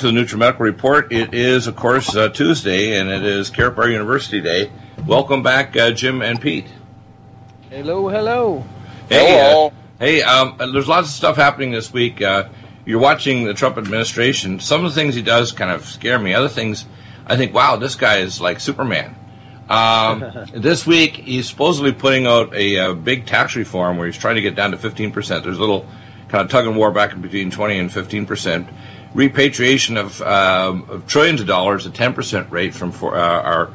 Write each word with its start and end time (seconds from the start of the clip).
back 0.00 0.08
to 0.08 0.18
the 0.18 0.18
NutriMedical 0.18 0.60
Report. 0.60 1.12
It 1.12 1.34
is, 1.34 1.66
of 1.66 1.76
course, 1.76 2.16
uh, 2.16 2.30
Tuesday, 2.30 2.98
and 2.98 3.10
it 3.10 3.22
is 3.22 3.50
Karatbars 3.50 3.92
University 3.92 4.40
Day. 4.40 4.70
Welcome 5.06 5.42
back, 5.42 5.76
uh, 5.76 5.90
Jim 5.90 6.22
and 6.22 6.40
Pete. 6.40 6.64
Hello, 7.68 8.08
hello. 8.08 8.64
Hey, 9.10 9.66
uh, 9.66 9.70
hey. 9.98 10.22
Um, 10.22 10.56
there's 10.72 10.88
lots 10.88 11.08
of 11.08 11.14
stuff 11.14 11.36
happening 11.36 11.72
this 11.72 11.92
week. 11.92 12.22
Uh, 12.22 12.48
you're 12.86 12.98
watching 12.98 13.44
the 13.44 13.52
Trump 13.52 13.76
administration. 13.76 14.58
Some 14.58 14.86
of 14.86 14.94
the 14.94 14.98
things 14.98 15.14
he 15.14 15.22
does 15.22 15.52
kind 15.52 15.70
of 15.70 15.84
scare 15.84 16.18
me. 16.18 16.32
Other 16.32 16.48
things, 16.48 16.86
I 17.26 17.36
think, 17.36 17.52
wow, 17.52 17.76
this 17.76 17.94
guy 17.94 18.18
is 18.18 18.40
like 18.40 18.58
Superman. 18.58 19.14
Um, 19.68 20.24
this 20.54 20.86
week, 20.86 21.16
he's 21.16 21.46
supposedly 21.46 21.92
putting 21.92 22.26
out 22.26 22.54
a, 22.54 22.76
a, 22.76 22.94
big 22.94 23.26
tax 23.26 23.54
reform 23.54 23.98
where 23.98 24.06
he's 24.06 24.16
trying 24.16 24.36
to 24.36 24.42
get 24.42 24.54
down 24.54 24.70
to 24.70 24.78
15%. 24.78 25.12
There's 25.42 25.58
a 25.58 25.60
little 25.60 25.86
kind 26.28 26.42
of 26.42 26.50
tug 26.50 26.66
and 26.66 26.76
war 26.76 26.90
back 26.90 27.12
in 27.12 27.20
between 27.20 27.50
20 27.50 27.78
and 27.78 27.90
15%. 27.90 28.72
Repatriation 29.14 29.96
of, 29.96 30.20
uh, 30.22 30.74
of 30.88 31.06
trillions 31.06 31.40
of 31.40 31.46
dollars 31.46 31.86
at 31.86 31.92
10% 31.92 32.50
rate 32.50 32.74
from 32.74 32.92
for, 32.92 33.16
uh, 33.16 33.42
our 33.42 33.74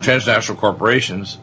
transnational 0.00 0.58
corporations. 0.58 1.38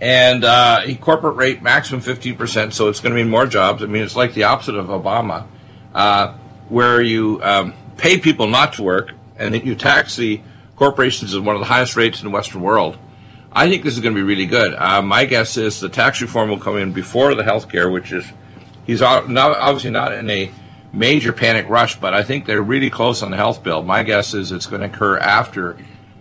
And 0.00 0.44
uh, 0.44 0.82
corporate 1.00 1.36
rate 1.36 1.62
maximum 1.62 2.00
15%, 2.00 2.72
so 2.72 2.88
it's 2.88 3.00
going 3.00 3.14
to 3.14 3.20
mean 3.20 3.30
more 3.30 3.46
jobs. 3.46 3.82
I 3.82 3.86
mean, 3.86 4.02
it's 4.02 4.16
like 4.16 4.34
the 4.34 4.44
opposite 4.44 4.76
of 4.76 4.86
Obama, 4.86 5.46
uh, 5.94 6.34
where 6.68 7.00
you 7.00 7.40
um, 7.42 7.74
pay 7.96 8.18
people 8.18 8.46
not 8.46 8.74
to 8.74 8.82
work 8.82 9.12
and 9.36 9.54
you 9.64 9.74
tax 9.74 10.16
the 10.16 10.40
corporations 10.76 11.34
at 11.34 11.42
one 11.42 11.56
of 11.56 11.60
the 11.60 11.66
highest 11.66 11.96
rates 11.96 12.20
in 12.20 12.26
the 12.26 12.30
Western 12.30 12.62
world. 12.62 12.96
I 13.52 13.68
think 13.68 13.82
this 13.82 13.94
is 13.94 14.00
going 14.00 14.14
to 14.14 14.18
be 14.18 14.24
really 14.24 14.46
good. 14.46 14.74
Uh, 14.74 15.02
my 15.02 15.24
guess 15.24 15.56
is 15.56 15.80
the 15.80 15.88
tax 15.88 16.20
reform 16.20 16.50
will 16.50 16.58
come 16.58 16.76
in 16.76 16.92
before 16.92 17.34
the 17.34 17.42
health 17.42 17.68
care, 17.68 17.90
which 17.90 18.12
is 18.12 18.24
he's 18.86 19.00
not, 19.00 19.28
obviously 19.36 19.90
not 19.90 20.12
in 20.12 20.28
a 20.30 20.50
major 20.92 21.32
panic 21.32 21.68
rush, 21.68 21.98
but 21.98 22.14
I 22.14 22.22
think 22.22 22.46
they're 22.46 22.62
really 22.62 22.90
close 22.90 23.22
on 23.22 23.30
the 23.30 23.36
health 23.36 23.62
bill. 23.62 23.82
My 23.82 24.02
guess 24.02 24.34
is 24.34 24.52
it's 24.52 24.66
going 24.66 24.82
to 24.82 24.88
occur 24.88 25.18
after 25.18 25.76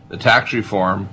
the 0.10 0.18
tax 0.18 0.54
reform. 0.54 1.10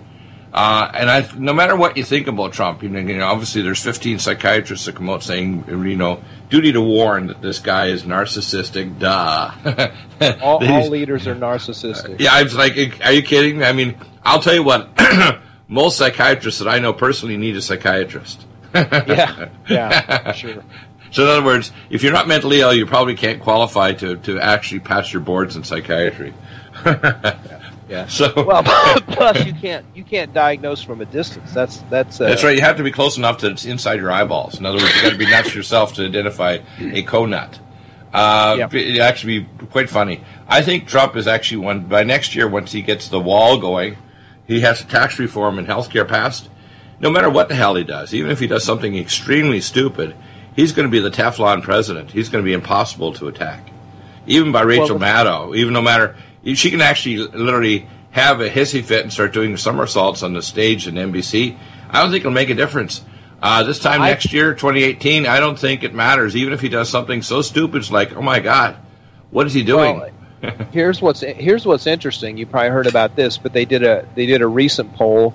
Uh, 0.52 0.88
and 0.94 1.10
I, 1.10 1.28
no 1.36 1.52
matter 1.52 1.74
what 1.74 1.96
you 1.96 2.04
think 2.04 2.28
about 2.28 2.52
Trump, 2.52 2.84
you 2.84 2.88
know, 2.88 3.00
you 3.00 3.18
know, 3.18 3.26
obviously 3.26 3.62
there's 3.62 3.82
15 3.82 4.20
psychiatrists 4.20 4.86
that 4.86 4.94
come 4.94 5.10
out 5.10 5.24
saying, 5.24 5.64
you 5.66 5.96
know, 5.96 6.22
duty 6.48 6.72
to 6.72 6.80
warn 6.80 7.26
that 7.26 7.42
this 7.42 7.58
guy 7.58 7.86
is 7.86 8.04
narcissistic. 8.04 9.00
Duh. 9.00 10.38
all, 10.40 10.64
all 10.64 10.88
leaders 10.88 11.26
are 11.26 11.34
narcissistic. 11.34 12.20
Yeah, 12.20 12.32
I 12.32 12.44
was 12.44 12.54
like, 12.54 12.76
are 13.04 13.12
you 13.12 13.22
kidding? 13.22 13.58
Me? 13.58 13.64
I 13.64 13.72
mean, 13.72 13.96
I'll 14.24 14.40
tell 14.40 14.54
you 14.54 14.62
what. 14.62 14.90
most 15.68 15.98
psychiatrists 15.98 16.60
that 16.60 16.68
I 16.68 16.78
know 16.78 16.92
personally 16.92 17.36
need 17.36 17.56
a 17.56 17.62
psychiatrist. 17.62 18.46
yeah, 18.74 19.48
yeah, 19.68 20.32
sure. 20.32 20.64
So 21.14 21.22
in 21.22 21.28
other 21.28 21.44
words, 21.44 21.72
if 21.90 22.02
you're 22.02 22.12
not 22.12 22.28
mentally 22.28 22.60
ill, 22.60 22.74
you 22.74 22.86
probably 22.86 23.14
can't 23.14 23.40
qualify 23.40 23.92
to, 23.94 24.16
to 24.16 24.40
actually 24.40 24.80
pass 24.80 25.12
your 25.12 25.22
boards 25.22 25.56
in 25.56 25.64
psychiatry. 25.64 26.34
yeah. 26.84 27.38
yeah. 27.88 28.06
So 28.08 28.32
well, 28.44 28.62
plus 29.08 29.44
you 29.46 29.54
can't 29.54 29.86
you 29.94 30.04
can't 30.04 30.34
diagnose 30.34 30.82
from 30.82 31.00
a 31.00 31.06
distance. 31.06 31.52
That's 31.52 31.78
that's 31.90 32.20
uh, 32.20 32.28
that's 32.28 32.44
right. 32.44 32.56
You 32.56 32.62
have 32.62 32.76
to 32.78 32.82
be 32.82 32.90
close 32.90 33.16
enough 33.16 33.38
to 33.38 33.50
it's 33.50 33.64
inside 33.64 34.00
your 34.00 34.10
eyeballs. 34.10 34.58
In 34.58 34.66
other 34.66 34.78
words, 34.78 34.92
you've 34.94 35.02
got 35.02 35.10
to 35.12 35.18
be 35.18 35.30
nuts 35.30 35.54
yourself 35.54 35.94
to 35.94 36.04
identify 36.04 36.58
a 36.78 37.02
conut. 37.04 37.58
Uh, 38.12 38.56
yep. 38.58 38.74
It 38.74 39.00
actually 39.00 39.40
be 39.40 39.66
quite 39.66 39.90
funny. 39.90 40.20
I 40.46 40.62
think 40.62 40.86
Trump 40.86 41.16
is 41.16 41.26
actually 41.26 41.58
one 41.58 41.84
by 41.84 42.04
next 42.04 42.34
year 42.34 42.48
once 42.48 42.70
he 42.72 42.82
gets 42.82 43.08
the 43.08 43.18
wall 43.18 43.58
going 43.58 43.96
he 44.46 44.60
has 44.60 44.84
tax 44.84 45.18
reform 45.18 45.58
and 45.58 45.66
health 45.66 45.90
care 45.90 46.04
passed, 46.04 46.48
no 47.00 47.10
matter 47.10 47.30
what 47.30 47.48
the 47.48 47.54
hell 47.54 47.74
he 47.74 47.84
does, 47.84 48.12
even 48.14 48.30
if 48.30 48.40
he 48.40 48.46
does 48.46 48.64
something 48.64 48.96
extremely 48.96 49.60
stupid, 49.60 50.14
he's 50.54 50.72
going 50.72 50.86
to 50.86 50.90
be 50.90 51.00
the 51.00 51.10
Teflon 51.10 51.62
president. 51.62 52.10
He's 52.10 52.28
going 52.28 52.44
to 52.44 52.46
be 52.46 52.54
impossible 52.54 53.12
to 53.14 53.28
attack. 53.28 53.70
Even 54.26 54.52
by 54.52 54.62
Rachel 54.62 54.98
well, 54.98 55.24
Maddow, 55.24 55.56
even 55.56 55.74
no 55.74 55.82
matter, 55.82 56.16
she 56.44 56.70
can 56.70 56.80
actually 56.80 57.18
literally 57.18 57.86
have 58.10 58.40
a 58.40 58.48
hissy 58.48 58.82
fit 58.82 59.02
and 59.02 59.12
start 59.12 59.32
doing 59.32 59.56
somersaults 59.56 60.22
on 60.22 60.32
the 60.32 60.42
stage 60.42 60.86
in 60.86 60.94
NBC. 60.94 61.58
I 61.90 62.00
don't 62.00 62.10
think 62.10 62.20
it'll 62.20 62.32
make 62.32 62.48
a 62.48 62.54
difference. 62.54 63.04
Uh, 63.42 63.62
this 63.64 63.78
time 63.78 64.00
I, 64.00 64.10
next 64.10 64.32
year, 64.32 64.54
2018, 64.54 65.26
I 65.26 65.38
don't 65.40 65.58
think 65.58 65.82
it 65.82 65.92
matters. 65.94 66.34
Even 66.34 66.54
if 66.54 66.60
he 66.60 66.68
does 66.68 66.88
something 66.88 67.20
so 67.22 67.42
stupid, 67.42 67.78
it's 67.78 67.90
like, 67.90 68.16
oh 68.16 68.22
my 68.22 68.40
God, 68.40 68.76
what 69.30 69.46
is 69.46 69.52
he 69.52 69.62
doing? 69.62 69.98
Well, 69.98 70.10
here's 70.72 71.02
what's 71.02 71.20
here's 71.20 71.66
what's 71.66 71.86
interesting. 71.86 72.38
You 72.38 72.46
probably 72.46 72.70
heard 72.70 72.86
about 72.86 73.16
this, 73.16 73.36
but 73.36 73.52
they 73.52 73.64
did 73.64 73.82
a 73.82 74.08
they 74.14 74.26
did 74.26 74.42
a 74.42 74.46
recent 74.46 74.94
poll. 74.94 75.34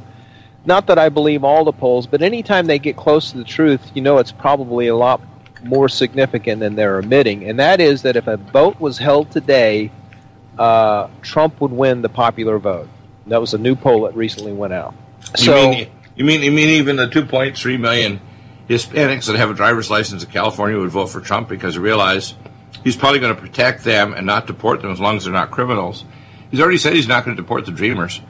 Not 0.70 0.86
that 0.86 1.00
I 1.00 1.10
believe 1.10 1.44
all 1.44 1.66
the 1.66 1.74
polls, 1.74 2.06
but 2.06 2.22
anytime 2.22 2.68
they 2.68 2.78
get 2.78 2.96
close 2.96 3.32
to 3.32 3.40
the 3.40 3.44
truth, 3.44 3.82
you 3.96 4.04
know 4.04 4.20
it's 4.20 4.32
probably 4.32 4.86
a 4.86 4.96
lot 4.96 5.20
more 5.64 5.90
significant 5.90 6.60
than 6.60 6.76
they're 6.76 7.00
admitting, 7.00 7.50
and 7.50 7.58
that 7.58 7.82
is 7.82 8.04
that 8.04 8.16
if 8.16 8.28
a 8.28 8.38
vote 8.38 8.80
was 8.80 9.00
held 9.00 9.32
today, 9.32 9.92
uh, 10.60 11.08
Trump 11.24 11.60
would 11.60 11.72
win 11.72 12.04
the 12.04 12.08
popular 12.08 12.60
vote. 12.60 12.88
That 13.26 13.42
was 13.42 13.56
a 13.56 13.58
new 13.58 13.76
poll 13.76 14.04
that 14.04 14.16
recently 14.16 14.54
went 14.54 14.74
out. 14.74 14.94
So, 15.36 15.56
you 15.60 15.70
mean 15.72 15.90
you 16.16 16.24
mean 16.24 16.42
you 16.44 16.52
mean 16.52 16.70
even 16.70 16.98
the 16.98 17.08
2.3 17.08 17.80
million 17.80 18.22
Hispanics 18.70 19.26
that 19.26 19.38
have 19.38 19.50
a 19.50 19.56
driver's 19.56 19.90
license 19.90 20.24
in 20.24 20.30
California 20.30 20.78
would 20.78 20.92
vote 20.92 21.08
for 21.08 21.20
Trump 21.20 21.50
because 21.50 21.74
they 21.74 21.82
realize 21.82 22.36
he's 22.84 22.96
probably 22.96 23.18
going 23.18 23.36
to 23.36 23.42
protect 23.42 23.84
them 23.84 24.14
and 24.14 24.24
not 24.24 24.46
deport 24.46 24.84
them 24.84 24.92
as 24.92 25.00
long 25.00 25.18
as 25.18 25.24
they're 25.24 25.34
not 25.34 25.50
criminals. 25.50 26.06
He's 26.52 26.60
already 26.60 26.78
said 26.78 26.94
he's 26.94 27.08
not 27.08 27.26
going 27.26 27.36
to 27.36 27.42
deport 27.42 27.66
the 27.66 27.72
Dreamers. 27.72 28.22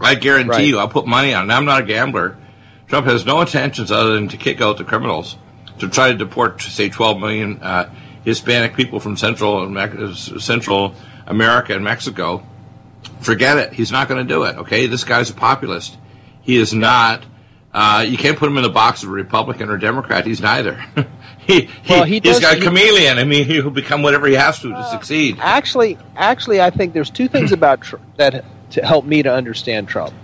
I 0.00 0.14
guarantee 0.14 0.50
right. 0.50 0.64
you, 0.64 0.78
I'll 0.78 0.88
put 0.88 1.06
money 1.06 1.34
on 1.34 1.50
it. 1.50 1.52
I'm 1.52 1.64
not 1.64 1.82
a 1.82 1.84
gambler. 1.84 2.36
Trump 2.88 3.06
has 3.06 3.24
no 3.24 3.40
intentions 3.40 3.92
other 3.92 4.14
than 4.14 4.28
to 4.28 4.36
kick 4.36 4.60
out 4.60 4.76
the 4.76 4.84
criminals, 4.84 5.36
to 5.78 5.88
try 5.88 6.10
to 6.10 6.18
deport, 6.18 6.60
say, 6.60 6.88
12 6.88 7.20
million 7.20 7.62
uh, 7.62 7.92
Hispanic 8.24 8.74
people 8.74 9.00
from 9.00 9.16
Central 9.16 9.72
Central 10.14 10.94
America 11.26 11.74
and 11.74 11.84
Mexico. 11.84 12.44
Forget 13.20 13.58
it. 13.58 13.72
He's 13.72 13.92
not 13.92 14.08
going 14.08 14.26
to 14.26 14.28
do 14.28 14.44
it. 14.44 14.56
Okay, 14.56 14.86
this 14.86 15.04
guy's 15.04 15.30
a 15.30 15.34
populist. 15.34 15.96
He 16.42 16.56
is 16.56 16.74
not. 16.74 17.24
Uh, 17.72 18.04
you 18.06 18.18
can't 18.18 18.36
put 18.36 18.48
him 18.48 18.56
in 18.56 18.64
the 18.64 18.68
box 18.68 19.04
of 19.04 19.10
a 19.10 19.12
Republican 19.12 19.70
or 19.70 19.78
Democrat. 19.78 20.26
He's 20.26 20.40
neither. 20.40 20.84
he, 21.38 21.68
well, 21.88 22.04
he 22.04 22.20
has 22.24 22.40
got 22.40 22.58
a 22.58 22.60
chameleon. 22.60 23.18
I 23.18 23.24
mean, 23.24 23.44
he'll 23.46 23.70
become 23.70 24.02
whatever 24.02 24.26
he 24.26 24.34
has 24.34 24.58
to 24.60 24.72
uh, 24.72 24.82
to 24.82 24.90
succeed. 24.90 25.36
Actually, 25.40 25.96
actually, 26.16 26.60
I 26.60 26.70
think 26.70 26.92
there's 26.92 27.10
two 27.10 27.28
things 27.28 27.52
about 27.52 27.82
tr- 27.82 27.96
that 28.16 28.44
to 28.70 28.84
help 28.84 29.04
me 29.04 29.22
to 29.22 29.32
understand 29.32 29.88
Trump. 29.88 30.14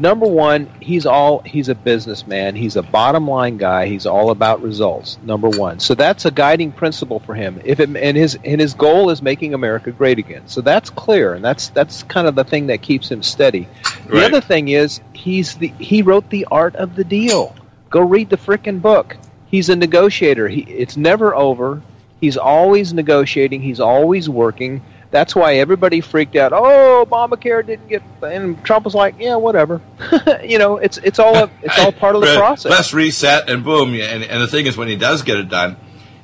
Number 0.00 0.26
one, 0.26 0.70
he's 0.80 1.06
all 1.06 1.40
he's 1.40 1.68
a 1.68 1.74
businessman. 1.74 2.54
He's 2.54 2.76
a 2.76 2.82
bottom 2.82 3.28
line 3.28 3.56
guy. 3.56 3.86
He's 3.86 4.06
all 4.06 4.30
about 4.30 4.62
results. 4.62 5.18
Number 5.24 5.48
one, 5.48 5.80
so 5.80 5.94
that's 5.94 6.24
a 6.24 6.30
guiding 6.30 6.70
principle 6.70 7.18
for 7.18 7.34
him. 7.34 7.60
If 7.64 7.80
it, 7.80 7.88
and 7.96 8.16
his 8.16 8.38
and 8.44 8.60
his 8.60 8.74
goal 8.74 9.10
is 9.10 9.22
making 9.22 9.54
America 9.54 9.90
great 9.90 10.20
again. 10.20 10.46
So 10.46 10.60
that's 10.60 10.88
clear, 10.88 11.34
and 11.34 11.44
that's 11.44 11.70
that's 11.70 12.04
kind 12.04 12.28
of 12.28 12.36
the 12.36 12.44
thing 12.44 12.68
that 12.68 12.80
keeps 12.80 13.10
him 13.10 13.24
steady. 13.24 13.66
The 14.06 14.12
right. 14.12 14.24
other 14.24 14.40
thing 14.40 14.68
is 14.68 15.00
he's 15.14 15.56
the 15.56 15.68
he 15.80 16.02
wrote 16.02 16.30
the 16.30 16.46
art 16.48 16.76
of 16.76 16.94
the 16.94 17.04
deal. 17.04 17.56
Go 17.90 18.00
read 18.02 18.30
the 18.30 18.36
frickin' 18.36 18.80
book 18.80 19.16
he's 19.50 19.68
a 19.68 19.76
negotiator. 19.76 20.48
He, 20.48 20.60
it's 20.62 20.96
never 20.96 21.34
over. 21.34 21.82
He's 22.20 22.36
always 22.36 22.92
negotiating. 22.92 23.62
He's 23.62 23.80
always 23.80 24.28
working. 24.28 24.82
That's 25.10 25.34
why 25.34 25.54
everybody 25.54 26.02
freaked 26.02 26.36
out. 26.36 26.52
Oh, 26.52 27.06
Obamacare 27.08 27.64
didn't 27.64 27.88
get, 27.88 28.02
and 28.22 28.62
Trump 28.62 28.84
was 28.84 28.94
like, 28.94 29.14
"Yeah, 29.18 29.36
whatever." 29.36 29.80
you 30.44 30.58
know, 30.58 30.76
it's 30.76 30.98
it's 30.98 31.18
all 31.18 31.50
it's 31.62 31.78
all 31.78 31.92
part 31.92 32.14
of 32.14 32.20
the 32.20 32.34
process. 32.38 32.70
Let's 32.70 32.92
reset 32.92 33.48
and 33.48 33.64
boom. 33.64 33.94
And, 33.94 34.22
and 34.22 34.42
the 34.42 34.46
thing 34.46 34.66
is, 34.66 34.76
when 34.76 34.88
he 34.88 34.96
does 34.96 35.22
get 35.22 35.38
it 35.38 35.48
done, 35.48 35.76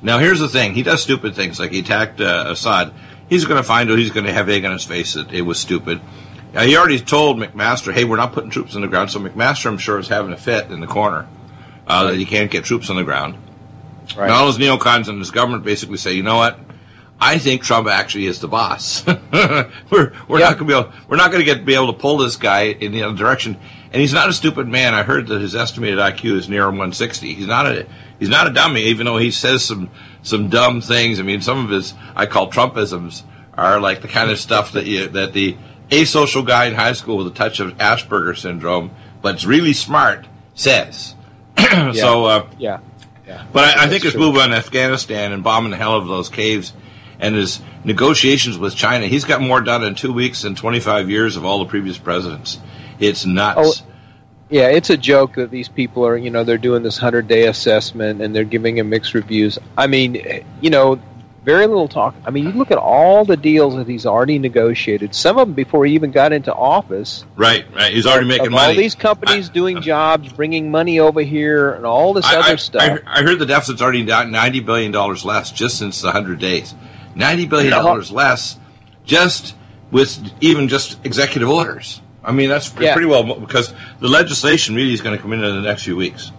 now 0.03 0.19
here's 0.19 0.39
the 0.39 0.49
thing: 0.49 0.75
he 0.75 0.83
does 0.83 1.01
stupid 1.01 1.33
things, 1.35 1.59
like 1.59 1.71
he 1.71 1.79
attacked 1.79 2.21
uh, 2.21 2.45
Assad. 2.49 2.93
He's 3.27 3.45
going 3.45 3.57
to 3.57 3.63
find 3.63 3.89
out 3.89 3.97
he's 3.97 4.11
going 4.11 4.27
to 4.27 4.33
have 4.33 4.49
egg 4.49 4.63
on 4.65 4.71
his 4.71 4.83
face 4.83 5.15
that 5.15 5.33
it 5.33 5.41
was 5.41 5.59
stupid. 5.59 5.99
Uh, 6.53 6.61
he 6.61 6.77
already 6.77 6.99
told 6.99 7.37
McMaster, 7.37 7.91
"Hey, 7.91 8.03
we're 8.03 8.17
not 8.17 8.33
putting 8.33 8.51
troops 8.51 8.75
on 8.75 8.81
the 8.81 8.87
ground." 8.87 9.09
So 9.09 9.19
McMaster, 9.19 9.65
I'm 9.65 9.79
sure, 9.79 9.97
is 9.97 10.09
having 10.09 10.31
a 10.31 10.37
fit 10.37 10.69
in 10.69 10.79
the 10.79 10.87
corner 10.87 11.27
uh, 11.87 12.05
that 12.05 12.15
he 12.17 12.25
can't 12.25 12.51
get 12.51 12.65
troops 12.65 12.91
on 12.91 12.97
the 12.97 13.03
ground. 13.03 13.37
Right. 14.15 14.29
all 14.29 14.47
his 14.47 14.57
neocons 14.57 15.07
and 15.07 15.17
his 15.19 15.31
government 15.31 15.63
basically 15.63 15.97
say, 15.97 16.13
you 16.13 16.21
know 16.21 16.37
what? 16.37 16.59
I 17.19 17.37
think 17.37 17.63
Trump 17.63 17.87
actually 17.87 18.25
is 18.25 18.39
the 18.39 18.47
boss. 18.47 19.05
we're 19.07 19.21
we're 20.27 20.39
yeah. 20.39 20.49
not 20.49 20.57
going 20.57 20.57
to 20.57 20.65
be 20.65 20.73
able 20.73 20.91
we're 21.07 21.17
not 21.17 21.31
going 21.31 21.39
to 21.39 21.45
get 21.45 21.65
be 21.65 21.75
able 21.75 21.93
to 21.93 21.99
pull 21.99 22.17
this 22.17 22.35
guy 22.35 22.63
in 22.63 22.91
the 22.91 23.03
other 23.03 23.15
direction. 23.15 23.57
And 23.91 24.01
he's 24.01 24.13
not 24.13 24.27
a 24.27 24.33
stupid 24.33 24.67
man. 24.67 24.93
I 24.93 25.03
heard 25.03 25.27
that 25.27 25.41
his 25.41 25.55
estimated 25.55 25.99
IQ 25.99 26.35
is 26.35 26.49
near 26.49 26.65
160. 26.65 27.33
He's 27.33 27.47
not 27.47 27.65
a 27.65 27.87
he's 28.19 28.29
not 28.29 28.47
a 28.47 28.49
dummy, 28.51 28.83
even 28.83 29.05
though 29.05 29.17
he 29.17 29.31
says 29.31 29.63
some 29.63 29.89
some 30.21 30.49
dumb 30.49 30.81
things. 30.81 31.19
I 31.19 31.23
mean, 31.23 31.41
some 31.41 31.63
of 31.63 31.69
his 31.69 31.93
I 32.15 32.25
call 32.25 32.51
Trumpisms 32.51 33.23
are 33.53 33.79
like 33.79 34.01
the 34.01 34.09
kind 34.09 34.29
of 34.29 34.37
stuff 34.37 34.73
that 34.73 34.85
you 34.85 35.07
that 35.09 35.31
the 35.31 35.55
asocial 35.89 36.45
guy 36.45 36.65
in 36.65 36.73
high 36.73 36.93
school 36.93 37.17
with 37.17 37.27
a 37.27 37.31
touch 37.31 37.61
of 37.61 37.77
Asperger 37.77 38.37
syndrome, 38.37 38.91
but's 39.21 39.45
really 39.45 39.73
smart, 39.73 40.27
says. 40.53 41.15
so 41.57 42.25
uh, 42.25 42.49
yeah, 42.59 42.79
yeah. 43.25 43.45
But 43.53 43.77
I, 43.77 43.85
I 43.85 43.87
think 43.87 44.03
his 44.03 44.15
move 44.15 44.35
on 44.35 44.51
Afghanistan 44.51 45.31
and 45.31 45.43
bombing 45.43 45.71
the 45.71 45.77
hell 45.77 45.95
of 45.95 46.07
those 46.07 46.27
caves 46.27 46.73
and 47.19 47.35
his 47.35 47.61
negotiations 47.83 48.57
with 48.57 48.75
China, 48.75 49.07
he's 49.07 49.23
got 49.25 49.41
more 49.41 49.61
done 49.61 49.83
in 49.83 49.95
two 49.95 50.13
weeks 50.13 50.41
than 50.41 50.55
25 50.55 51.09
years 51.09 51.37
of 51.37 51.45
all 51.45 51.59
the 51.59 51.65
previous 51.65 51.97
presidents. 51.97 52.59
It's 52.99 53.25
nuts. 53.25 53.83
Oh, 53.83 53.87
yeah, 54.49 54.67
it's 54.67 54.89
a 54.89 54.97
joke 54.97 55.35
that 55.35 55.49
these 55.51 55.67
people 55.67 56.05
are, 56.05 56.15
you 56.17 56.29
know, 56.29 56.43
they're 56.43 56.57
doing 56.57 56.83
this 56.83 56.97
100 56.97 57.27
day 57.27 57.47
assessment 57.47 58.21
and 58.21 58.35
they're 58.35 58.43
giving 58.43 58.77
him 58.77 58.89
mixed 58.89 59.13
reviews. 59.13 59.57
I 59.77 59.87
mean, 59.87 60.43
you 60.61 60.69
know, 60.69 60.99
Very 61.43 61.67
little 61.67 61.87
talk. 61.87 62.15
I 62.25 62.31
mean, 62.31 62.45
you 62.45 62.51
look 62.53 62.71
at 62.71 62.79
all 62.79 63.23
the 63.23 63.37
deals 63.37 63.75
that 63.75 63.87
he's 63.87 64.07
already 64.07 64.39
negotiated. 64.39 65.13
Some 65.13 65.37
of 65.37 65.47
them 65.47 65.53
before 65.53 65.85
he 65.85 65.93
even 65.93 66.09
got 66.09 66.33
into 66.33 66.51
office. 66.51 67.23
Right, 67.35 67.65
right. 67.75 67.93
He's 67.93 68.07
already 68.07 68.25
making 68.27 68.47
of 68.47 68.53
money. 68.53 68.69
All 68.69 68.75
these 68.75 68.95
companies 68.95 69.47
I- 69.49 69.53
doing 69.53 69.77
uh, 69.77 69.81
jobs, 69.81 70.33
bringing 70.33 70.71
money 70.71 70.99
over 70.99 71.21
here, 71.21 71.73
and 71.73 71.85
all 71.85 72.13
this 72.13 72.25
I, 72.25 72.37
other 72.39 72.53
I- 72.53 72.55
stuff. 72.55 72.99
I, 73.05 73.19
I 73.19 73.21
heard 73.21 73.37
the 73.37 73.45
deficit's 73.45 73.79
already 73.79 74.03
down 74.03 74.31
ninety 74.31 74.59
billion 74.59 74.91
dollars 74.91 75.23
less 75.23 75.51
just 75.51 75.77
since 75.77 76.01
the 76.01 76.11
hundred 76.11 76.39
days. 76.39 76.73
Ninety 77.15 77.45
billion 77.45 77.71
dollars 77.71 78.11
less, 78.11 78.57
just 79.05 79.55
with 79.91 80.19
even 80.41 80.67
just 80.67 80.97
executive 81.05 81.49
orders. 81.49 82.01
I 82.23 82.31
mean, 82.31 82.49
that's 82.49 82.73
Yeah. 82.79 82.93
pretty 82.93 83.07
well 83.07 83.23
because 83.35 83.73
the 83.99 84.07
legislation 84.07 84.75
really 84.75 84.93
is 84.93 85.01
going 85.01 85.15
to 85.15 85.21
come 85.21 85.31
in 85.33 85.43
in 85.43 85.55
the 85.55 85.61
next 85.61 85.83
few 85.83 85.95
weeks 85.95 86.31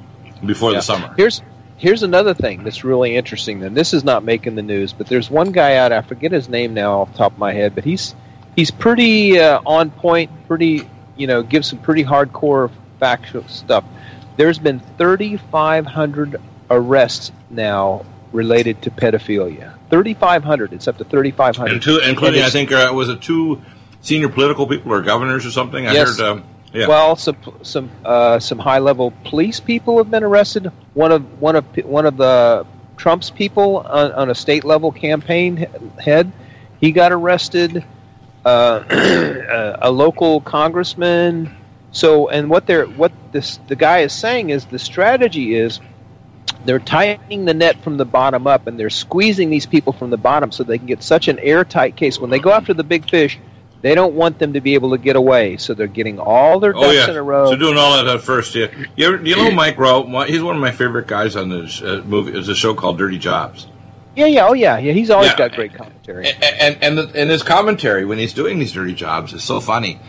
before 0.45 0.73
Yeah. 0.73 0.79
the 0.79 0.83
summer. 0.83 1.15
Here's 1.17 1.43
here's 1.79 2.03
another 2.03 2.35
thing 2.35 2.65
that's 2.65 2.85
really 2.85 3.17
interesting. 3.17 3.61
Then 3.61 3.75
this 3.75 3.95
is 3.95 4.03
not 4.05 4.25
making 4.25 4.55
the 4.57 4.63
news, 4.63 4.93
but 4.93 5.07
there's 5.07 5.31
one 5.31 5.53
guy 5.53 5.77
out. 5.77 5.93
I 5.93 6.01
forget 6.03 6.33
his 6.33 6.49
name 6.49 6.75
now 6.75 7.01
off 7.01 7.13
the 7.13 7.19
top 7.19 7.33
of 7.33 7.39
my 7.39 7.53
head, 7.53 7.75
but 7.75 7.85
he's 7.85 8.15
he's 8.57 8.71
pretty 8.71 9.39
uh, 9.39 9.61
on 9.65 9.91
point. 9.91 10.31
Pretty 10.49 10.89
you 11.17 11.27
know 11.27 11.43
gives 11.43 11.69
some 11.69 11.79
pretty 11.79 12.05
hardcore 12.05 12.71
factual 13.01 13.47
stuff. 13.49 13.85
There's 14.37 14.59
been 14.59 14.81
3,500 14.99 16.37
arrests 16.71 17.33
now 17.51 18.05
related 18.33 18.83
to 18.83 18.91
pedophilia. 18.91 19.73
3,500. 19.91 20.73
It's 20.73 20.89
up 20.89 20.99
to 20.99 21.05
3,500. 21.05 21.73
and 21.73 21.83
two, 21.83 21.99
including 21.99 22.43
I 22.43 22.51
think 22.51 22.73
uh, 22.73 22.91
was 22.95 23.09
it 23.09 23.23
two 23.23 23.63
senior 24.03 24.29
political 24.29 24.67
people 24.67 24.93
or 24.93 25.03
governors 25.03 25.45
or 25.47 25.51
something. 25.51 25.87
I 25.87 25.93
Yes. 25.93 26.19
heard. 26.19 26.27
Um, 26.27 26.45
yeah. 26.73 26.89
Well, 26.89 27.17
some 27.17 27.37
some 27.63 27.91
uh, 28.05 28.39
some 28.39 28.59
high 28.59 28.81
level 28.81 29.13
police 29.25 29.61
people 29.61 29.99
have 29.99 30.11
been 30.11 30.25
arrested. 30.25 30.71
One 30.95 31.13
of 31.13 31.41
one 31.41 31.57
of 31.57 31.65
one 31.85 32.05
of 32.07 32.17
the 32.17 32.67
Trump's 32.97 33.31
people 33.31 33.79
on, 33.79 34.13
on 34.13 34.31
a 34.31 34.35
state 34.35 34.65
level 34.65 34.93
campaign 34.93 35.67
head, 35.99 36.33
he 36.81 36.93
got 36.93 37.13
arrested. 37.13 37.85
Uh, 38.47 39.77
a 39.83 39.91
local 39.91 40.41
congressman. 40.41 41.53
So, 41.91 42.29
and 42.29 42.49
what 42.49 42.65
they're 42.69 42.87
what 42.87 43.11
this 43.33 43.59
the 43.67 43.75
guy 43.75 44.01
is 44.01 44.13
saying 44.13 44.51
is 44.51 44.67
the 44.67 44.79
strategy 44.79 45.57
is 45.57 45.81
they're 46.65 46.79
tightening 46.79 47.45
the 47.45 47.55
net 47.55 47.83
from 47.83 47.97
the 47.97 48.05
bottom 48.05 48.47
up 48.47 48.67
and 48.67 48.79
they're 48.79 48.91
squeezing 48.91 49.51
these 49.51 49.67
people 49.67 49.93
from 49.93 50.11
the 50.11 50.17
bottom 50.17 50.51
so 50.53 50.63
they 50.65 50.79
can 50.79 50.87
get 50.87 51.03
such 51.03 51.29
an 51.29 51.39
airtight 51.41 51.97
case 51.97 52.19
when 52.19 52.31
they 52.31 52.39
go 52.39 52.51
after 52.51 52.75
the 52.75 52.85
big 52.85 53.09
fish 53.09 53.39
they 53.83 53.95
don't 53.95 54.15
want 54.15 54.39
them 54.39 54.55
to 54.55 54.61
be 54.61 54.75
able 54.75 54.91
to 54.91 54.99
get 54.99 55.17
away 55.17 55.57
so 55.57 55.75
they're 55.75 55.87
getting 55.87 56.19
all 56.19 56.59
their 56.59 56.73
ducks 56.73 56.85
Oh 56.87 56.91
yeah, 56.91 57.11
in 57.11 57.17
a 57.17 57.23
row 57.23 57.51
so 57.51 57.57
doing 57.57 57.77
all 57.77 57.97
that 57.97 58.07
at 58.13 58.23
first. 58.23 58.55
Yeah, 58.55 58.67
you, 58.97 59.07
ever, 59.15 59.25
you 59.25 59.37
know 59.37 59.51
Mike 59.51 59.79
Rowe? 59.79 60.03
He's 60.25 60.43
one 60.43 60.57
of 60.57 60.61
my 60.63 60.71
favorite 60.73 61.07
guys 61.07 61.37
on 61.37 61.51
this 61.51 61.83
uh, 61.83 62.03
movie. 62.07 62.33
There's 62.33 62.49
a 62.49 62.55
show 62.55 62.75
called 62.75 62.99
Dirty 62.99 63.19
Jobs. 63.19 63.67
yeah 64.17 64.27
yeah 64.27 64.47
oh 64.49 64.55
yeah 64.55 64.79
yeah 64.79 64.93
he's 64.93 65.11
always 65.11 65.31
Yeah. 65.33 65.37
got 65.37 65.53
great 65.53 65.75
commentary 65.75 66.27
And 66.29 66.43
and 66.43 66.79
and, 66.83 66.99
the, 66.99 67.21
and 67.21 67.31
his 67.31 67.43
commentary 67.43 68.05
when 68.07 68.19
he's 68.19 68.33
doing 68.33 68.59
these 68.59 68.73
dirty 68.73 68.95
jobs 68.95 69.33
is 69.35 69.45
so 69.45 69.61
funny. 69.61 70.01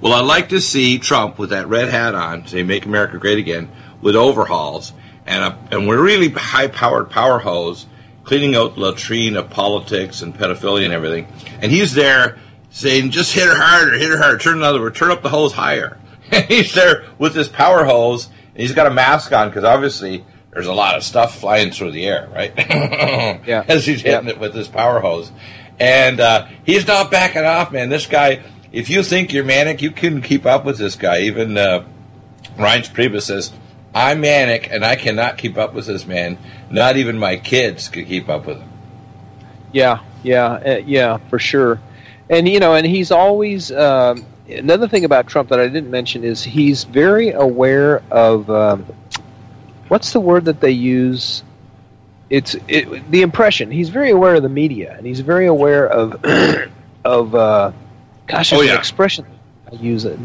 Well, 0.00 0.12
I 0.12 0.20
like 0.20 0.50
to 0.50 0.60
see 0.60 0.98
Trump 0.98 1.38
with 1.38 1.50
that 1.50 1.68
red 1.68 1.88
hat 1.88 2.14
on, 2.14 2.46
say 2.46 2.62
"Make 2.62 2.84
America 2.86 3.18
Great 3.18 3.38
Again," 3.38 3.70
with 4.02 4.14
overhauls 4.14 4.92
and 5.26 5.44
a 5.44 5.58
and 5.70 5.88
we're 5.88 6.02
really 6.02 6.28
high-powered 6.30 7.10
power 7.10 7.38
hose 7.40 7.86
cleaning 8.24 8.54
out 8.56 8.74
the 8.74 8.80
latrine 8.80 9.36
of 9.36 9.48
politics 9.50 10.20
and 10.22 10.34
pedophilia 10.34 10.84
and 10.84 10.92
everything. 10.92 11.26
And 11.60 11.70
he's 11.70 11.94
there 11.94 12.38
saying, 12.70 13.10
"Just 13.10 13.32
hit 13.32 13.46
her 13.46 13.54
harder, 13.60 13.96
hit 13.98 14.08
her 14.10 14.18
harder, 14.18 14.38
turn 14.38 14.58
another, 14.58 14.90
turn 14.90 15.10
up 15.10 15.22
the 15.22 15.28
hose 15.30 15.52
higher." 15.52 15.98
And 16.32 16.44
he's 16.46 16.74
there 16.74 17.04
with 17.18 17.36
his 17.36 17.46
power 17.48 17.84
hose, 17.84 18.26
and 18.26 18.56
he's 18.60 18.72
got 18.74 18.88
a 18.88 18.90
mask 18.90 19.32
on 19.32 19.48
because 19.48 19.62
obviously 19.62 20.24
there's 20.50 20.66
a 20.66 20.72
lot 20.72 20.96
of 20.96 21.04
stuff 21.04 21.38
flying 21.38 21.70
through 21.70 21.92
the 21.92 22.04
air, 22.06 22.28
right? 22.34 22.52
Yeah. 23.46 23.64
As 23.68 23.86
he's 23.86 24.00
hitting 24.02 24.26
Yeah. 24.26 24.34
it 24.34 24.40
with 24.40 24.52
his 24.54 24.66
power 24.66 24.98
hose. 24.98 25.30
And 25.78 26.18
uh, 26.18 26.48
he's 26.64 26.84
not 26.88 27.10
backing 27.12 27.44
off, 27.44 27.70
man. 27.70 27.90
This 27.90 28.06
guy, 28.06 28.42
if 28.72 28.90
you 28.90 29.04
think 29.04 29.32
you're 29.32 29.44
manic, 29.44 29.82
you 29.82 29.92
couldn't 29.92 30.22
keep 30.22 30.46
up 30.46 30.64
with 30.64 30.78
this 30.78 30.96
guy. 30.96 31.20
Even 31.20 31.56
uh, 31.56 31.84
Reince 32.56 32.90
Priebus 32.92 33.22
says, 33.22 33.52
I'm 33.96 34.20
manic 34.20 34.68
and 34.70 34.84
I 34.84 34.94
cannot 34.96 35.38
keep 35.38 35.56
up 35.56 35.72
with 35.72 35.86
this 35.86 36.06
man. 36.06 36.36
Not 36.70 36.98
even 36.98 37.18
my 37.18 37.38
kids 37.38 37.88
could 37.88 38.06
keep 38.06 38.28
up 38.28 38.46
with 38.46 38.58
him. 38.58 38.68
Yeah, 39.72 40.00
yeah, 40.22 40.44
uh, 40.44 40.82
yeah, 40.84 41.16
for 41.30 41.38
sure. 41.38 41.80
And 42.28 42.46
you 42.46 42.60
know, 42.60 42.74
and 42.74 42.86
he's 42.86 43.10
always 43.10 43.72
um, 43.72 44.26
another 44.48 44.86
thing 44.86 45.06
about 45.06 45.28
Trump 45.28 45.48
that 45.48 45.58
I 45.60 45.68
didn't 45.68 45.90
mention 45.90 46.24
is 46.24 46.42
he's 46.42 46.84
very 46.84 47.30
aware 47.30 48.02
of 48.10 48.50
um, 48.50 48.84
what's 49.88 50.12
the 50.12 50.20
word 50.20 50.44
that 50.44 50.60
they 50.60 50.72
use. 50.72 51.42
It's 52.28 52.54
it, 52.68 53.10
the 53.10 53.22
impression. 53.22 53.70
He's 53.70 53.88
very 53.88 54.10
aware 54.10 54.34
of 54.34 54.42
the 54.42 54.50
media, 54.50 54.94
and 54.94 55.06
he's 55.06 55.20
very 55.20 55.46
aware 55.46 55.88
of 55.88 56.22
of 57.04 57.34
uh, 57.34 57.72
gosh, 58.26 58.52
Oh, 58.52 58.56
there's 58.56 58.68
an 58.68 58.74
yeah. 58.74 58.78
expression 58.78 59.26
I 59.70 59.74
use 59.76 60.04
it. 60.04 60.18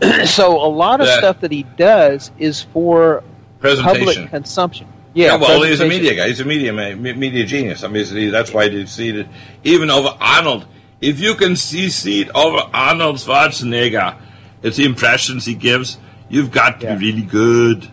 so 0.28 0.56
a 0.56 0.68
lot 0.68 1.00
of 1.00 1.06
Yeah. 1.06 1.18
stuff 1.18 1.40
that 1.40 1.50
he 1.50 1.64
does 1.76 2.30
is 2.38 2.62
for 2.62 3.22
public 3.60 4.28
consumption. 4.30 4.86
Yeah, 5.14 5.26
Yeah, 5.32 5.36
well, 5.36 5.62
he's 5.62 5.80
a 5.80 5.86
media 5.86 6.14
guy. 6.14 6.28
He's 6.28 6.40
a 6.40 6.44
media 6.44 6.72
ma- 6.72 6.94
me- 6.94 7.12
media 7.12 7.44
genius. 7.44 7.84
I 7.84 7.88
mean, 7.88 8.30
that's 8.30 8.52
why 8.52 8.68
he 8.68 8.86
it. 9.16 9.26
Even 9.64 9.90
over 9.90 10.16
Arnold, 10.20 10.66
if 11.00 11.20
you 11.20 11.34
can 11.34 11.54
see 11.90 12.20
it 12.22 12.30
over 12.34 12.58
Arnold 12.72 13.16
Schwarzenegger, 13.16 14.16
it's 14.62 14.76
the 14.78 14.84
impressions 14.84 15.44
he 15.44 15.54
gives. 15.54 15.98
You've 16.30 16.50
got 16.50 16.80
to 16.80 16.86
Yeah. 16.86 16.94
be 16.94 17.12
really 17.12 17.22
good. 17.26 17.88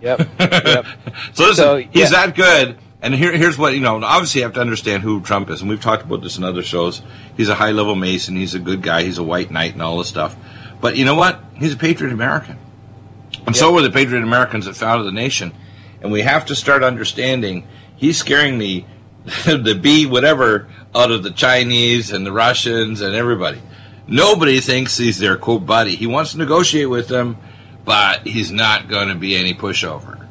Yep. 0.00 0.28
yep. 0.40 0.86
So 1.34 1.44
listen, 1.44 1.54
So, 1.56 1.76
he's 1.78 2.10
that 2.12 2.34
good. 2.34 2.78
And 3.00 3.14
here, 3.14 3.36
here's 3.36 3.56
what 3.56 3.74
you 3.74 3.80
know. 3.80 4.02
Obviously, 4.02 4.40
you 4.40 4.44
have 4.44 4.54
to 4.54 4.60
understand 4.60 5.02
who 5.02 5.20
Trump 5.20 5.50
is, 5.50 5.60
and 5.60 5.70
we've 5.70 5.80
talked 5.80 6.02
about 6.02 6.20
this 6.22 6.36
in 6.36 6.44
other 6.44 6.62
shows. 6.62 7.00
He's 7.36 7.48
a 7.48 7.54
high 7.54 7.70
level 7.70 7.94
Mason. 7.94 8.34
He's 8.34 8.54
a 8.54 8.58
good 8.58 8.82
guy. 8.82 9.04
He's 9.04 9.18
a 9.18 9.22
white 9.22 9.50
knight 9.50 9.74
and 9.74 9.82
all 9.82 9.98
this 9.98 10.08
stuff. 10.08 10.36
But 10.80 10.96
you 10.96 11.04
know 11.04 11.14
what? 11.14 11.40
He's 11.56 11.74
a 11.74 11.76
patriot 11.76 12.12
American, 12.12 12.58
and 13.46 13.54
so 13.54 13.72
were 13.72 13.82
the 13.82 13.90
patriot 13.90 14.22
Americans 14.22 14.66
that 14.66 14.74
founded 14.74 15.06
the 15.06 15.12
nation. 15.12 15.52
And 16.00 16.12
we 16.12 16.22
have 16.22 16.46
to 16.46 16.54
start 16.54 16.82
understanding. 16.82 17.66
He's 17.96 18.18
scaring 18.18 18.58
the 18.58 18.84
the 19.44 19.78
B 19.80 20.06
whatever 20.06 20.68
out 20.94 21.10
of 21.10 21.22
the 21.22 21.30
Chinese 21.30 22.12
and 22.12 22.26
the 22.26 22.32
Russians 22.32 23.00
and 23.00 23.14
everybody. 23.14 23.60
Nobody 24.06 24.60
thinks 24.60 24.96
he's 24.96 25.18
their 25.18 25.36
quote 25.36 25.66
buddy. 25.66 25.94
He 25.94 26.06
wants 26.06 26.32
to 26.32 26.38
negotiate 26.38 26.88
with 26.88 27.08
them, 27.08 27.36
but 27.84 28.26
he's 28.26 28.50
not 28.50 28.88
going 28.88 29.08
to 29.08 29.14
be 29.14 29.36
any 29.36 29.54
pushover. 29.54 30.26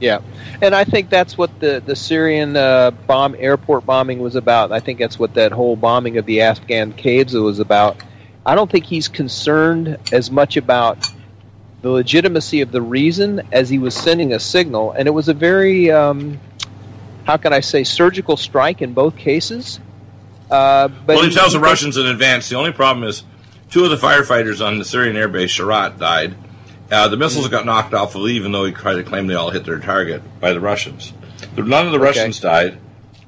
Yeah, 0.00 0.20
and 0.62 0.74
I 0.74 0.84
think 0.84 1.10
that's 1.10 1.36
what 1.36 1.60
the 1.60 1.82
the 1.84 1.96
Syrian 1.96 2.56
uh, 2.56 2.90
bomb 2.90 3.34
airport 3.38 3.86
bombing 3.86 4.20
was 4.20 4.36
about. 4.36 4.72
I 4.72 4.80
think 4.80 4.98
that's 4.98 5.18
what 5.18 5.34
that 5.34 5.52
whole 5.52 5.76
bombing 5.76 6.18
of 6.18 6.26
the 6.26 6.42
Afghan 6.42 6.92
caves 6.92 7.34
was 7.34 7.58
about. 7.58 7.96
I 8.46 8.54
don't 8.54 8.70
think 8.70 8.84
he's 8.84 9.08
concerned 9.08 9.98
as 10.12 10.30
much 10.30 10.56
about 10.56 11.06
the 11.82 11.90
legitimacy 11.90 12.60
of 12.60 12.72
the 12.72 12.82
reason 12.82 13.42
as 13.52 13.68
he 13.68 13.78
was 13.78 13.94
sending 13.94 14.32
a 14.32 14.38
signal, 14.38 14.92
and 14.92 15.08
it 15.08 15.12
was 15.12 15.28
a 15.28 15.34
very 15.34 15.90
um, 15.90 16.40
how 17.24 17.36
can 17.36 17.52
I 17.52 17.60
say 17.60 17.84
surgical 17.84 18.36
strike 18.36 18.82
in 18.82 18.92
both 18.92 19.16
cases. 19.16 19.80
Uh, 20.50 20.88
but 20.88 21.16
well, 21.16 21.24
he 21.24 21.34
tells 21.34 21.52
the 21.52 21.60
Russians 21.60 21.96
in 21.96 22.06
advance. 22.06 22.48
The 22.48 22.56
only 22.56 22.72
problem 22.72 23.08
is 23.08 23.24
two 23.70 23.84
of 23.84 23.90
the 23.90 23.96
firefighters 23.96 24.64
on 24.64 24.78
the 24.78 24.84
Syrian 24.84 25.16
airbase, 25.16 25.44
Shayrat, 25.44 25.98
died. 25.98 26.34
Uh, 26.90 27.08
the 27.08 27.16
missiles 27.16 27.48
got 27.48 27.64
knocked 27.64 27.94
off 27.94 28.14
of 28.14 28.28
even 28.28 28.52
though 28.52 28.64
he 28.64 28.72
tried 28.72 28.94
to 28.94 29.02
claim 29.02 29.26
they 29.26 29.34
all 29.34 29.50
hit 29.50 29.64
their 29.64 29.78
target 29.78 30.22
by 30.40 30.52
the 30.52 30.60
Russians. 30.60 31.12
None 31.56 31.86
of 31.86 31.92
the 31.92 32.00
Russians 32.00 32.40
died. 32.40 32.78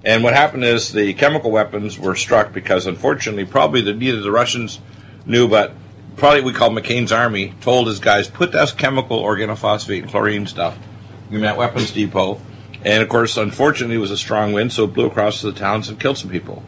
And 0.05 0.23
what 0.23 0.35
happened 0.35 0.65
is 0.65 0.93
the 0.93 1.15
chemical 1.15 1.51
weapons 1.51 1.99
were 1.99 2.15
struck 2.15 2.53
because, 2.53 2.87
unfortunately, 2.87 3.45
probably 3.45 3.81
the, 3.81 3.93
neither 3.93 4.21
the 4.21 4.31
Russians 4.31 4.79
knew, 5.25 5.49
but 5.49 5.73
probably 6.17 6.43
we 6.43 6.53
call 6.53 6.71
McCain's 6.71 7.13
army 7.13 7.55
told 7.61 7.89
his 7.89 7.99
guys 7.99 8.29
put 8.29 8.53
that 8.53 8.77
chemical 8.77 9.23
organophosphate 9.23 10.03
and 10.03 10.11
chlorine 10.11 10.47
stuff 10.47 10.79
in 11.31 11.41
that 11.41 11.57
weapons 11.57 11.91
depot. 11.91 12.41
And 12.85 13.03
of 13.03 13.09
course, 13.09 13.37
unfortunately, 13.37 13.97
it 13.97 14.01
was 14.01 14.13
a 14.13 14.17
strong 14.17 14.53
wind, 14.53 14.73
so 14.73 14.85
it 14.85 14.95
blew 14.95 15.07
across 15.07 15.41
to 15.41 15.51
the 15.51 15.59
towns 15.59 15.89
and 15.89 15.99
killed 15.99 16.19
some 16.19 16.31
people. 16.31 16.63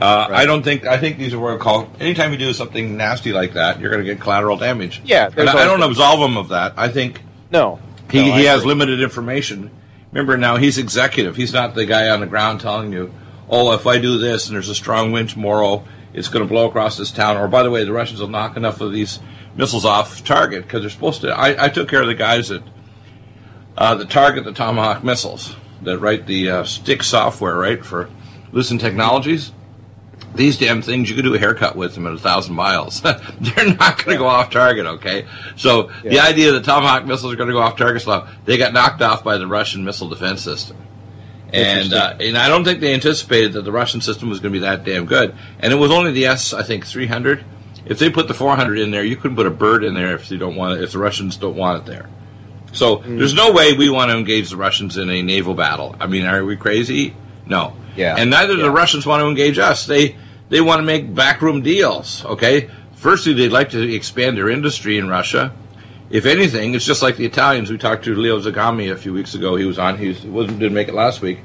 Uh, 0.00 0.28
I 0.30 0.46
don't 0.46 0.62
think. 0.62 0.86
I 0.86 0.98
think 0.98 1.18
these 1.18 1.34
are 1.34 1.38
what 1.38 1.54
I 1.54 1.56
call. 1.56 1.90
Anytime 1.98 2.32
you 2.32 2.38
do 2.38 2.52
something 2.52 2.96
nasty 2.96 3.32
like 3.32 3.54
that, 3.54 3.80
you're 3.80 3.90
going 3.90 4.04
to 4.04 4.08
get 4.08 4.20
collateral 4.20 4.56
damage. 4.56 5.02
Yeah, 5.04 5.28
and 5.36 5.48
I, 5.48 5.62
I 5.62 5.64
don't 5.64 5.82
absolve 5.82 6.20
him 6.20 6.36
of 6.36 6.50
that. 6.50 6.74
I 6.76 6.88
think 6.88 7.20
no, 7.50 7.80
he, 8.10 8.28
no, 8.28 8.36
he 8.36 8.44
has 8.44 8.64
limited 8.64 9.00
information. 9.00 9.70
Remember 10.12 10.36
now, 10.36 10.56
he's 10.56 10.78
executive. 10.78 11.36
He's 11.36 11.52
not 11.52 11.74
the 11.74 11.84
guy 11.84 12.10
on 12.10 12.20
the 12.20 12.26
ground 12.26 12.60
telling 12.60 12.92
you, 12.92 13.12
"Oh, 13.48 13.72
if 13.72 13.86
I 13.86 13.98
do 13.98 14.18
this 14.18 14.46
and 14.46 14.54
there's 14.54 14.68
a 14.68 14.74
strong 14.74 15.10
wind 15.10 15.30
tomorrow, 15.30 15.84
it's 16.12 16.28
going 16.28 16.46
to 16.46 16.48
blow 16.48 16.68
across 16.68 16.96
this 16.96 17.10
town." 17.10 17.36
Or 17.36 17.48
by 17.48 17.64
the 17.64 17.70
way, 17.70 17.84
the 17.84 17.92
Russians 17.92 18.20
will 18.20 18.28
knock 18.28 18.56
enough 18.56 18.80
of 18.80 18.92
these 18.92 19.18
missiles 19.56 19.84
off 19.84 20.24
target 20.24 20.62
because 20.62 20.82
they're 20.82 20.90
supposed 20.90 21.22
to. 21.22 21.30
I, 21.30 21.64
I 21.64 21.68
took 21.68 21.88
care 21.88 22.02
of 22.02 22.06
the 22.06 22.14
guys 22.14 22.50
that 22.50 22.62
uh, 23.76 23.96
that 23.96 24.10
target 24.10 24.44
the 24.44 24.52
Tomahawk 24.52 25.02
missiles 25.02 25.56
that 25.82 25.98
write 25.98 26.26
the 26.26 26.50
uh, 26.50 26.64
stick 26.64 27.02
software, 27.02 27.56
right 27.56 27.84
for 27.84 28.08
Lucent 28.52 28.80
Technologies. 28.80 29.52
These 30.34 30.58
damn 30.58 30.82
things, 30.82 31.08
you 31.08 31.16
could 31.16 31.24
do 31.24 31.34
a 31.34 31.38
haircut 31.38 31.74
with 31.74 31.94
them 31.94 32.06
at 32.06 32.12
a 32.12 32.18
thousand 32.18 32.54
miles. 32.54 33.00
They're 33.02 33.74
not 33.74 34.04
going 34.04 34.16
to 34.16 34.18
go 34.18 34.26
off 34.26 34.50
target, 34.50 34.86
okay? 34.86 35.26
So 35.56 35.90
the 36.02 36.20
idea 36.20 36.52
that 36.52 36.64
Tomahawk 36.64 37.06
missiles 37.06 37.32
are 37.32 37.36
going 37.36 37.48
to 37.48 37.54
go 37.54 37.60
off 37.60 37.76
target, 37.76 38.02
slow, 38.02 38.28
they 38.44 38.56
got 38.56 38.72
knocked 38.72 39.02
off 39.02 39.24
by 39.24 39.38
the 39.38 39.46
Russian 39.46 39.84
missile 39.84 40.08
defense 40.08 40.42
system. 40.42 40.76
And 41.52 41.94
uh, 41.94 42.16
and 42.20 42.36
I 42.36 42.48
don't 42.48 42.64
think 42.64 42.80
they 42.80 42.92
anticipated 42.92 43.54
that 43.54 43.62
the 43.62 43.72
Russian 43.72 44.02
system 44.02 44.28
was 44.28 44.38
going 44.38 44.52
to 44.52 44.60
be 44.60 44.64
that 44.64 44.84
damn 44.84 45.06
good. 45.06 45.34
And 45.60 45.72
it 45.72 45.76
was 45.76 45.90
only 45.90 46.12
the 46.12 46.26
S, 46.26 46.52
I 46.52 46.62
think, 46.62 46.86
300. 46.86 47.44
If 47.86 47.98
they 47.98 48.10
put 48.10 48.28
the 48.28 48.34
400 48.34 48.78
in 48.78 48.90
there, 48.90 49.02
you 49.02 49.16
couldn't 49.16 49.36
put 49.36 49.46
a 49.46 49.50
bird 49.50 49.82
in 49.82 49.94
there 49.94 50.14
if 50.14 50.28
they 50.28 50.36
don't 50.36 50.56
want 50.56 50.78
it. 50.78 50.84
If 50.84 50.92
the 50.92 50.98
Russians 50.98 51.38
don't 51.38 51.56
want 51.56 51.82
it 51.82 51.90
there. 51.90 52.10
So 52.72 52.98
mm. 52.98 53.18
there's 53.18 53.32
no 53.32 53.52
way 53.52 53.72
we 53.72 53.88
want 53.88 54.10
to 54.10 54.16
engage 54.18 54.50
the 54.50 54.58
Russians 54.58 54.98
in 54.98 55.08
a 55.08 55.22
naval 55.22 55.54
battle. 55.54 55.96
I 55.98 56.06
mean, 56.06 56.26
are 56.26 56.44
we 56.44 56.56
crazy? 56.56 57.14
No. 57.46 57.74
Yeah. 57.98 58.14
And 58.16 58.30
neither 58.30 58.54
yeah. 58.54 58.62
the 58.62 58.70
Russians 58.70 59.04
want 59.04 59.22
to 59.22 59.28
engage 59.28 59.58
us. 59.58 59.86
They 59.86 60.16
they 60.48 60.60
want 60.60 60.78
to 60.78 60.84
make 60.84 61.12
backroom 61.14 61.62
deals. 61.62 62.24
Okay. 62.24 62.70
Firstly, 62.94 63.32
they'd 63.32 63.52
like 63.52 63.70
to 63.70 63.94
expand 63.94 64.36
their 64.36 64.48
industry 64.48 64.98
in 64.98 65.08
Russia. 65.08 65.52
If 66.10 66.24
anything, 66.24 66.74
it's 66.74 66.86
just 66.86 67.02
like 67.02 67.16
the 67.16 67.26
Italians. 67.26 67.70
We 67.70 67.76
talked 67.76 68.04
to 68.04 68.14
Leo 68.14 68.40
Zagami 68.40 68.90
a 68.90 68.96
few 68.96 69.12
weeks 69.12 69.34
ago. 69.34 69.56
He 69.56 69.64
was 69.64 69.78
on. 69.78 69.98
He 69.98 70.08
wasn't 70.28 70.58
didn't 70.58 70.74
make 70.74 70.88
it 70.88 70.94
last 70.94 71.20
week. 71.20 71.40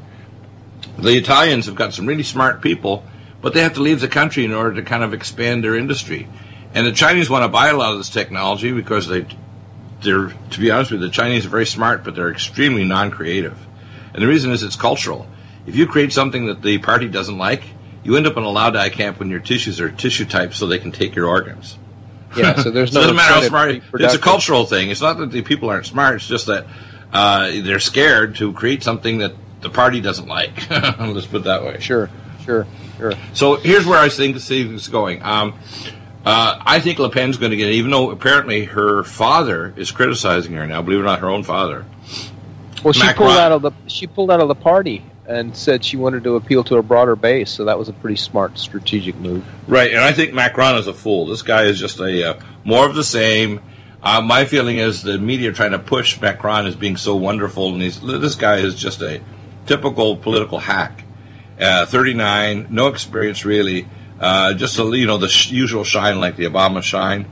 The 0.97 1.17
Italians 1.17 1.65
have 1.65 1.75
got 1.75 1.93
some 1.93 2.05
really 2.05 2.23
smart 2.23 2.61
people, 2.61 3.03
but 3.41 3.53
they 3.53 3.61
have 3.61 3.73
to 3.73 3.81
leave 3.81 3.99
the 3.99 4.07
country 4.07 4.45
in 4.45 4.53
order 4.53 4.75
to 4.75 4.83
kind 4.83 5.03
of 5.03 5.13
expand 5.13 5.63
their 5.63 5.75
industry. 5.75 6.27
And 6.73 6.85
the 6.85 6.91
Chinese 6.91 7.29
want 7.29 7.43
to 7.43 7.49
buy 7.49 7.69
a 7.69 7.75
lot 7.75 7.91
of 7.91 7.97
this 7.97 8.09
technology 8.09 8.71
because 8.71 9.07
they, 9.07 9.25
they're 10.01 10.33
to 10.51 10.59
be 10.59 10.71
honest 10.71 10.91
with 10.91 11.01
you, 11.01 11.07
the 11.07 11.13
Chinese 11.13 11.45
are 11.45 11.49
very 11.49 11.65
smart, 11.65 12.03
but 12.03 12.15
they're 12.15 12.31
extremely 12.31 12.83
non-creative. 12.83 13.57
And 14.13 14.21
the 14.21 14.27
reason 14.27 14.51
is 14.51 14.63
it's 14.63 14.75
cultural. 14.75 15.27
If 15.65 15.75
you 15.75 15.87
create 15.87 16.11
something 16.11 16.47
that 16.47 16.61
the 16.61 16.77
party 16.79 17.07
doesn't 17.07 17.37
like, 17.37 17.63
you 18.03 18.17
end 18.17 18.27
up 18.27 18.35
in 18.37 18.43
a 18.43 18.47
Laogai 18.47 18.91
camp 18.91 19.19
when 19.19 19.29
your 19.29 19.39
tissues 19.39 19.79
are 19.79 19.89
tissue 19.89 20.25
type 20.25 20.53
so 20.53 20.67
they 20.67 20.79
can 20.79 20.91
take 20.91 21.15
your 21.15 21.27
organs. 21.27 21.77
Yeah, 22.35 22.55
so 22.55 22.71
there's 22.71 22.91
no. 22.91 23.01
it 23.01 23.03
doesn't 23.03 23.15
matter 23.15 23.33
how 23.35 23.41
smart. 23.41 23.83
It's 23.93 24.15
a 24.15 24.17
cultural 24.17 24.65
thing. 24.65 24.89
It's 24.89 25.01
not 25.01 25.19
that 25.19 25.29
the 25.29 25.43
people 25.43 25.69
aren't 25.69 25.85
smart. 25.85 26.15
It's 26.15 26.27
just 26.27 26.47
that 26.47 26.65
uh, 27.11 27.51
they're 27.61 27.79
scared 27.79 28.37
to 28.37 28.51
create 28.53 28.81
something 28.81 29.19
that 29.19 29.35
the 29.61 29.69
party 29.69 30.01
doesn't 30.01 30.27
like. 30.27 30.67
Let's 30.71 31.27
put 31.27 31.41
it 31.41 31.43
that 31.43 31.63
way. 31.63 31.79
Sure, 31.79 32.09
sure, 32.43 32.65
sure. 32.97 33.13
So 33.33 33.57
here's 33.57 33.85
where 33.85 33.99
I 33.99 34.09
think 34.09 34.39
things 34.39 34.87
going. 34.87 35.21
Um, 35.21 35.59
uh, 36.25 36.57
I 36.59 36.79
think 36.79 36.97
Le 36.97 37.11
Pen's 37.11 37.37
going 37.37 37.51
to 37.51 37.57
get, 37.57 37.69
even 37.69 37.91
though 37.91 38.09
apparently 38.09 38.65
her 38.65 39.03
father 39.03 39.71
is 39.77 39.91
criticizing 39.91 40.53
her 40.53 40.65
now. 40.65 40.81
Believe 40.81 41.01
it 41.01 41.03
or 41.03 41.05
not, 41.05 41.19
her 41.19 41.29
own 41.29 41.43
father. 41.43 41.85
Well, 42.83 42.93
she 42.93 43.01
Macron. 43.01 43.27
pulled 43.27 43.39
out 43.39 43.51
of 43.51 43.61
the 43.61 43.71
she 43.85 44.07
pulled 44.07 44.31
out 44.31 44.39
of 44.39 44.47
the 44.47 44.55
party 44.55 45.05
and 45.27 45.55
said 45.55 45.85
she 45.85 45.97
wanted 45.97 46.23
to 46.23 46.35
appeal 46.35 46.63
to 46.65 46.77
a 46.77 46.83
broader 46.83 47.15
base. 47.15 47.51
So 47.51 47.65
that 47.65 47.79
was 47.79 47.89
a 47.89 47.93
pretty 47.93 48.17
smart 48.17 48.57
strategic 48.57 49.15
move. 49.15 49.45
Right, 49.67 49.91
and 49.91 50.01
I 50.01 50.11
think 50.11 50.33
Macron 50.33 50.75
is 50.75 50.87
a 50.87 50.93
fool. 50.93 51.27
This 51.27 51.41
guy 51.41 51.63
is 51.63 51.79
just 51.79 51.99
a 51.99 52.31
uh, 52.31 52.39
more 52.63 52.85
of 52.85 52.95
the 52.95 53.03
same. 53.03 53.61
Uh, 54.01 54.21
my 54.21 54.43
feeling 54.43 54.79
is 54.79 55.01
the 55.01 55.17
media 55.17 55.53
trying 55.53 55.71
to 55.71 55.79
push 55.79 56.19
Macron 56.19 56.65
as 56.65 56.75
being 56.75 56.97
so 56.97 57.15
wonderful, 57.15 57.71
and 57.71 57.81
he's, 57.81 58.01
this 58.01 58.35
guy 58.35 58.57
is 58.57 58.75
just 58.75 59.01
a 59.01 59.21
typical 59.65 60.17
political 60.17 60.59
hack. 60.59 61.05
Uh, 61.59 61.85
39, 61.85 62.67
no 62.69 62.87
experience 62.87 63.45
really, 63.45 63.87
uh, 64.19 64.53
just 64.53 64.77
a, 64.77 64.83
you 64.97 65.05
know 65.05 65.17
the 65.17 65.29
sh- 65.29 65.51
usual 65.51 65.85
shine 65.85 66.19
like 66.19 66.35
the 66.35 66.45
Obama 66.45 66.83
shine. 66.83 67.25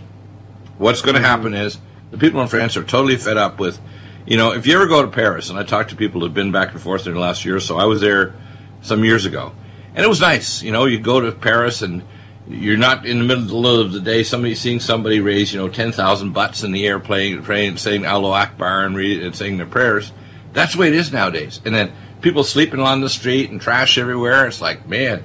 What's 0.77 1.01
going 1.01 1.15
to 1.15 1.21
happen 1.21 1.53
is 1.53 1.77
the 2.11 2.17
people 2.17 2.41
in 2.41 2.47
France 2.47 2.77
are 2.77 2.83
totally 2.83 3.17
fed 3.17 3.37
up 3.37 3.59
with 3.59 3.79
you 4.25 4.37
know, 4.37 4.53
if 4.53 4.67
you 4.67 4.75
ever 4.75 4.87
go 4.87 5.01
to 5.01 5.07
Paris, 5.07 5.49
and 5.49 5.57
I 5.57 5.63
talked 5.63 5.89
to 5.89 5.95
people 5.95 6.21
who've 6.21 6.33
been 6.33 6.51
back 6.51 6.71
and 6.71 6.81
forth 6.81 7.07
in 7.07 7.13
the 7.13 7.19
last 7.19 7.45
year 7.45 7.55
or 7.55 7.59
so, 7.59 7.77
I 7.77 7.85
was 7.85 8.01
there 8.01 8.33
some 8.81 9.03
years 9.03 9.25
ago, 9.25 9.53
and 9.95 10.03
it 10.03 10.07
was 10.07 10.21
nice. 10.21 10.61
You 10.61 10.71
know, 10.71 10.85
you 10.85 10.99
go 10.99 11.21
to 11.21 11.31
Paris 11.31 11.81
and 11.81 12.03
you're 12.47 12.77
not 12.77 13.05
in 13.05 13.19
the 13.19 13.23
middle 13.23 13.67
of 13.67 13.91
the 13.91 13.99
day. 13.99 14.23
Somebody 14.23 14.55
seeing 14.55 14.79
somebody 14.79 15.19
raise, 15.19 15.53
you 15.53 15.59
know, 15.59 15.69
ten 15.69 15.91
thousand 15.91 16.33
butts 16.33 16.63
in 16.63 16.71
the 16.71 16.85
air, 16.85 16.99
playing, 16.99 17.43
praying, 17.43 17.77
saying 17.77 18.05
Allahu 18.05 18.33
Akbar 18.33 18.85
and, 18.85 18.95
read, 18.95 19.23
and 19.23 19.35
saying 19.35 19.57
their 19.57 19.65
prayers. 19.65 20.11
That's 20.53 20.73
the 20.73 20.79
way 20.79 20.87
it 20.87 20.93
is 20.93 21.11
nowadays. 21.11 21.61
And 21.63 21.73
then 21.73 21.93
people 22.21 22.43
sleeping 22.43 22.79
on 22.79 23.01
the 23.01 23.09
street 23.09 23.51
and 23.51 23.61
trash 23.61 23.97
everywhere. 23.97 24.47
It's 24.47 24.61
like, 24.61 24.87
man, 24.87 25.23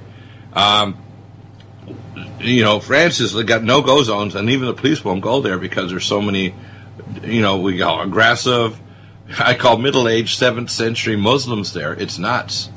um, 0.53 1.03
you 2.41 2.63
know, 2.63 2.81
France 2.81 3.19
has 3.19 3.35
got 3.45 3.63
no 3.63 3.83
go 3.83 4.03
zones, 4.03 4.35
and 4.35 4.49
even 4.51 4.67
the 4.69 4.75
police 4.75 5.05
won't 5.05 5.23
go 5.23 5.41
there 5.41 5.59
because 5.59 5.91
there's 5.91 6.07
so 6.07 6.21
many, 6.21 6.55
you 7.23 7.43
know, 7.43 7.59
we 7.59 7.77
go 7.77 8.01
aggressive, 8.01 8.79
I 9.39 9.55
call 9.55 9.79
middle-aged 9.79 10.39
seventh 10.39 10.71
century 10.71 11.17
Muslims 11.17 11.73
there. 11.73 11.93
It's 11.95 12.19
nuts. 12.19 12.71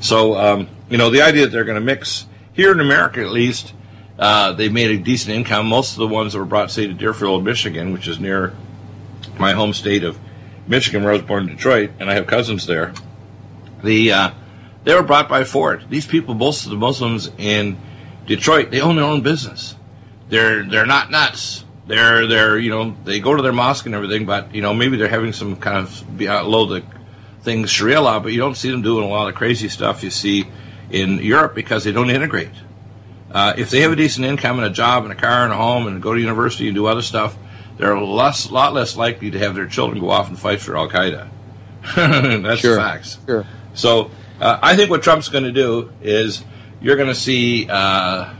So 0.00 0.34
um, 0.36 0.68
you 0.88 0.96
know 0.96 1.10
the 1.10 1.22
idea 1.22 1.42
that 1.42 1.52
they're 1.52 1.64
going 1.64 1.78
to 1.78 1.84
mix 1.84 2.26
here 2.52 2.72
in 2.72 2.80
America 2.80 3.20
at 3.20 3.30
least. 3.30 3.74
Uh, 4.18 4.52
they 4.52 4.68
made 4.68 4.90
a 4.90 4.98
decent 4.98 5.34
income. 5.34 5.66
Most 5.66 5.92
of 5.92 5.98
the 5.98 6.08
ones 6.08 6.34
that 6.34 6.38
were 6.38 6.44
brought, 6.44 6.70
say, 6.70 6.86
to 6.86 6.92
Deerfield, 6.92 7.42
Michigan, 7.42 7.94
which 7.94 8.06
is 8.06 8.20
near 8.20 8.54
my 9.38 9.52
home 9.52 9.72
state 9.72 10.04
of 10.04 10.18
Michigan, 10.66 11.02
where 11.02 11.12
I 11.12 11.16
was 11.16 11.22
born 11.22 11.48
in 11.48 11.56
Detroit, 11.56 11.92
and 11.98 12.10
I 12.10 12.14
have 12.14 12.26
cousins 12.26 12.66
there. 12.66 12.92
The 13.82 14.12
uh, 14.12 14.30
they 14.84 14.94
were 14.94 15.02
brought 15.02 15.28
by 15.28 15.44
Ford. 15.44 15.84
These 15.88 16.06
people, 16.06 16.34
most 16.34 16.64
of 16.64 16.70
the 16.70 16.76
Muslims 16.76 17.30
in 17.38 17.78
Detroit, 18.26 18.70
they 18.70 18.80
own 18.80 18.96
their 18.96 19.04
own 19.04 19.22
business. 19.22 19.74
They're 20.28 20.64
they're 20.64 20.86
not 20.86 21.10
nuts 21.10 21.64
they're 21.90 22.26
they're 22.26 22.58
you 22.58 22.70
know 22.70 22.96
they 23.04 23.20
go 23.20 23.34
to 23.34 23.42
their 23.42 23.52
mosque 23.52 23.86
and 23.86 23.94
everything, 23.94 24.24
but 24.24 24.54
you 24.54 24.62
know 24.62 24.72
maybe 24.72 24.96
they're 24.96 25.08
having 25.08 25.32
some 25.32 25.56
kind 25.56 25.78
of 25.78 26.16
below 26.16 26.66
the 26.66 26.84
things 27.42 27.70
Sharia 27.70 28.00
law, 28.00 28.20
but 28.20 28.32
you 28.32 28.38
don't 28.38 28.56
see 28.56 28.70
them 28.70 28.82
doing 28.82 29.04
a 29.04 29.08
lot 29.08 29.28
of 29.28 29.34
crazy 29.34 29.68
stuff 29.68 30.02
you 30.02 30.10
see 30.10 30.46
in 30.90 31.18
Europe 31.18 31.54
because 31.54 31.84
they 31.84 31.92
don't 31.92 32.10
integrate. 32.10 32.50
Uh, 33.32 33.54
if 33.56 33.70
they 33.70 33.80
have 33.80 33.92
a 33.92 33.96
decent 33.96 34.26
income 34.26 34.58
and 34.58 34.66
a 34.66 34.70
job 34.70 35.04
and 35.04 35.12
a 35.12 35.16
car 35.16 35.44
and 35.44 35.52
a 35.52 35.56
home 35.56 35.86
and 35.86 36.02
go 36.02 36.14
to 36.14 36.20
university 36.20 36.66
and 36.66 36.74
do 36.74 36.86
other 36.86 37.02
stuff, 37.02 37.36
they're 37.76 37.92
a 37.92 38.04
less, 38.04 38.50
lot 38.50 38.74
less 38.74 38.96
likely 38.96 39.30
to 39.30 39.38
have 39.38 39.54
their 39.54 39.66
children 39.66 40.00
go 40.00 40.10
off 40.10 40.28
and 40.28 40.38
fight 40.38 40.60
for 40.60 40.76
Al 40.76 40.88
Qaeda. 40.88 41.28
That's 42.42 42.60
sure. 42.60 42.76
facts. 42.76 43.18
Sure. 43.26 43.46
So 43.74 44.10
uh, 44.40 44.58
I 44.62 44.76
think 44.76 44.90
what 44.90 45.02
Trump's 45.02 45.28
going 45.28 45.44
to 45.44 45.52
do 45.52 45.92
is 46.02 46.44
you're 46.80 46.96
going 46.96 47.08
to 47.08 47.14
see 47.14 47.68
uh, 47.68 48.32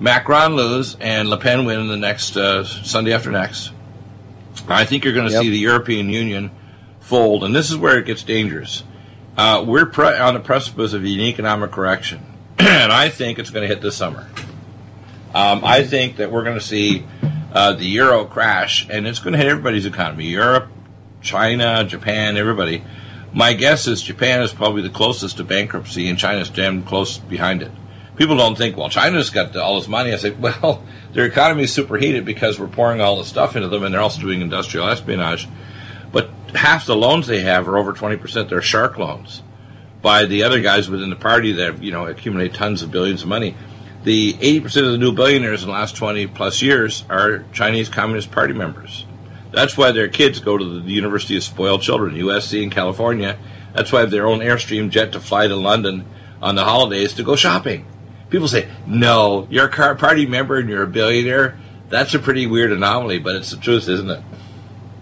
Macron 0.00 0.54
lose 0.54 0.96
and 1.00 1.28
Le 1.28 1.36
Pen 1.38 1.64
win 1.64 1.88
the 1.88 1.96
next 1.96 2.36
uh, 2.36 2.64
Sunday 2.64 3.12
after 3.12 3.30
next. 3.30 3.72
I 4.68 4.84
think 4.84 5.04
you're 5.04 5.14
going 5.14 5.26
to 5.26 5.32
yep. 5.32 5.42
see 5.42 5.50
the 5.50 5.58
European 5.58 6.08
Union 6.08 6.50
fold, 7.00 7.42
and 7.42 7.54
this 7.54 7.70
is 7.70 7.76
where 7.76 7.98
it 7.98 8.06
gets 8.06 8.22
dangerous. 8.22 8.84
Uh, 9.36 9.64
we're 9.66 9.86
pre- 9.86 10.18
on 10.18 10.34
the 10.34 10.40
precipice 10.40 10.92
of 10.92 11.02
an 11.02 11.08
economic 11.08 11.70
correction, 11.70 12.20
and 12.58 12.92
I 12.92 13.08
think 13.08 13.38
it's 13.38 13.50
going 13.50 13.68
to 13.68 13.72
hit 13.72 13.82
this 13.82 13.96
summer. 13.96 14.28
Um, 15.34 15.64
I 15.64 15.84
think 15.84 16.16
that 16.16 16.30
we're 16.30 16.44
going 16.44 16.58
to 16.58 16.64
see 16.64 17.04
uh, 17.52 17.72
the 17.72 17.86
euro 17.86 18.24
crash, 18.24 18.88
and 18.90 19.06
it's 19.06 19.18
going 19.18 19.32
to 19.32 19.38
hit 19.38 19.46
everybody's 19.46 19.86
economy 19.86 20.26
Europe, 20.26 20.68
China, 21.22 21.84
Japan, 21.84 22.36
everybody. 22.36 22.84
My 23.32 23.52
guess 23.52 23.86
is 23.86 24.02
Japan 24.02 24.42
is 24.42 24.52
probably 24.52 24.82
the 24.82 24.90
closest 24.90 25.36
to 25.36 25.44
bankruptcy, 25.44 26.08
and 26.08 26.18
China's 26.18 26.50
damn 26.50 26.82
close 26.82 27.18
behind 27.18 27.62
it 27.62 27.72
people 28.18 28.36
don't 28.36 28.58
think, 28.58 28.76
well, 28.76 28.90
China's 28.90 29.30
got 29.30 29.56
all 29.56 29.78
this 29.78 29.88
money. 29.88 30.12
I 30.12 30.16
say, 30.16 30.30
well, 30.38 30.84
their 31.12 31.24
economy 31.24 31.62
is 31.62 31.72
superheated 31.72 32.24
because 32.24 32.58
we're 32.58 32.66
pouring 32.66 33.00
all 33.00 33.16
this 33.16 33.28
stuff 33.28 33.56
into 33.56 33.68
them, 33.68 33.84
and 33.84 33.94
they're 33.94 34.02
also 34.02 34.20
doing 34.20 34.42
industrial 34.42 34.88
espionage. 34.88 35.48
But 36.12 36.28
half 36.54 36.84
the 36.84 36.96
loans 36.96 37.26
they 37.26 37.40
have 37.40 37.68
are 37.68 37.78
over 37.78 37.94
20%. 37.94 38.48
They're 38.48 38.60
shark 38.60 38.98
loans 38.98 39.42
by 40.02 40.26
the 40.26 40.42
other 40.42 40.60
guys 40.60 40.90
within 40.90 41.10
the 41.10 41.16
party 41.16 41.52
that, 41.52 41.82
you 41.82 41.92
know, 41.92 42.06
accumulate 42.06 42.54
tons 42.54 42.82
of 42.82 42.90
billions 42.90 43.22
of 43.22 43.28
money. 43.28 43.56
The 44.04 44.34
80% 44.34 44.64
of 44.86 44.92
the 44.92 44.98
new 44.98 45.12
billionaires 45.12 45.62
in 45.62 45.68
the 45.68 45.74
last 45.74 45.96
20 45.96 46.28
plus 46.28 46.62
years 46.62 47.04
are 47.10 47.44
Chinese 47.52 47.88
Communist 47.88 48.30
Party 48.30 48.54
members. 48.54 49.04
That's 49.50 49.76
why 49.76 49.92
their 49.92 50.08
kids 50.08 50.40
go 50.40 50.56
to 50.56 50.80
the 50.80 50.90
University 50.92 51.36
of 51.36 51.42
Spoiled 51.42 51.82
Children, 51.82 52.14
USC 52.14 52.62
in 52.62 52.70
California. 52.70 53.38
That's 53.74 53.92
why 53.92 54.00
they 54.00 54.02
have 54.02 54.10
their 54.10 54.26
own 54.26 54.38
Airstream 54.38 54.90
jet 54.90 55.12
to 55.12 55.20
fly 55.20 55.48
to 55.48 55.56
London 55.56 56.06
on 56.40 56.54
the 56.54 56.64
holidays 56.64 57.14
to 57.14 57.22
go 57.22 57.34
shopping 57.34 57.84
people 58.30 58.48
say, 58.48 58.68
no, 58.86 59.46
you're 59.50 59.66
a 59.66 59.96
party 59.96 60.26
member 60.26 60.58
and 60.58 60.68
you're 60.68 60.82
a 60.82 60.88
billionaire. 60.88 61.58
That's 61.88 62.14
a 62.14 62.18
pretty 62.18 62.46
weird 62.46 62.72
anomaly, 62.72 63.18
but 63.18 63.36
it's 63.36 63.50
the 63.50 63.56
truth, 63.56 63.88
isn't 63.88 64.10
it? 64.10 64.22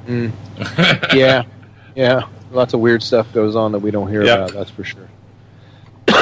Mm. 0.07 0.33
yeah, 1.15 1.45
yeah. 1.95 2.29
Lots 2.53 2.75
of 2.75 2.81
weird 2.81 3.03
stuff 3.03 3.33
goes 3.33 3.57
on 3.57 3.73
that 3.73 3.81
we 3.81 3.91
don't 3.91 4.09
hear 4.09 4.23
yep. 4.23 4.39
about. 4.39 4.53
That's 4.53 4.71
for 4.71 4.85
sure. 4.85 5.09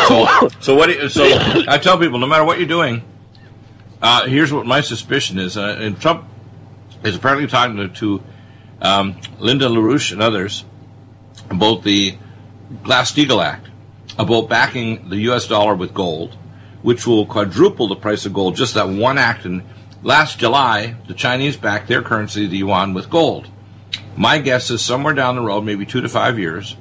so, 0.08 0.48
so 0.60 0.74
what? 0.74 0.88
You, 0.88 1.08
so 1.10 1.24
I 1.68 1.78
tell 1.78 1.98
people, 1.98 2.18
no 2.18 2.26
matter 2.26 2.44
what 2.44 2.58
you're 2.58 2.66
doing, 2.66 3.02
uh, 4.00 4.26
here's 4.26 4.52
what 4.52 4.64
my 4.64 4.80
suspicion 4.80 5.38
is. 5.38 5.58
Uh, 5.58 5.76
and 5.78 6.00
Trump 6.00 6.24
is 7.04 7.14
apparently 7.14 7.46
talking 7.46 7.76
to, 7.76 7.88
to 7.88 8.22
um, 8.80 9.20
Lyndon 9.38 9.72
LaRouche 9.72 10.12
and 10.12 10.22
others 10.22 10.64
about 11.50 11.82
the 11.82 12.16
Glass-Steagall 12.82 13.44
Act, 13.44 13.68
about 14.18 14.48
backing 14.48 15.10
the 15.10 15.16
U.S. 15.16 15.46
dollar 15.46 15.74
with 15.74 15.92
gold 15.92 16.38
which 16.84 17.06
will 17.06 17.24
quadruple 17.24 17.88
the 17.88 17.96
price 17.96 18.26
of 18.26 18.34
gold. 18.34 18.54
Just 18.54 18.74
that 18.74 18.90
one 18.90 19.16
act. 19.16 19.46
And 19.46 19.62
last 20.02 20.38
July, 20.38 20.96
the 21.08 21.14
Chinese 21.14 21.56
backed 21.56 21.88
their 21.88 22.02
currency, 22.02 22.46
the 22.46 22.58
yuan, 22.58 22.92
with 22.92 23.08
gold. 23.08 23.48
My 24.16 24.38
guess 24.38 24.70
is 24.70 24.82
somewhere 24.82 25.14
down 25.14 25.34
the 25.34 25.40
road, 25.40 25.62
maybe 25.62 25.86
two 25.86 26.02
to 26.02 26.08
five 26.10 26.38
years, 26.38 26.76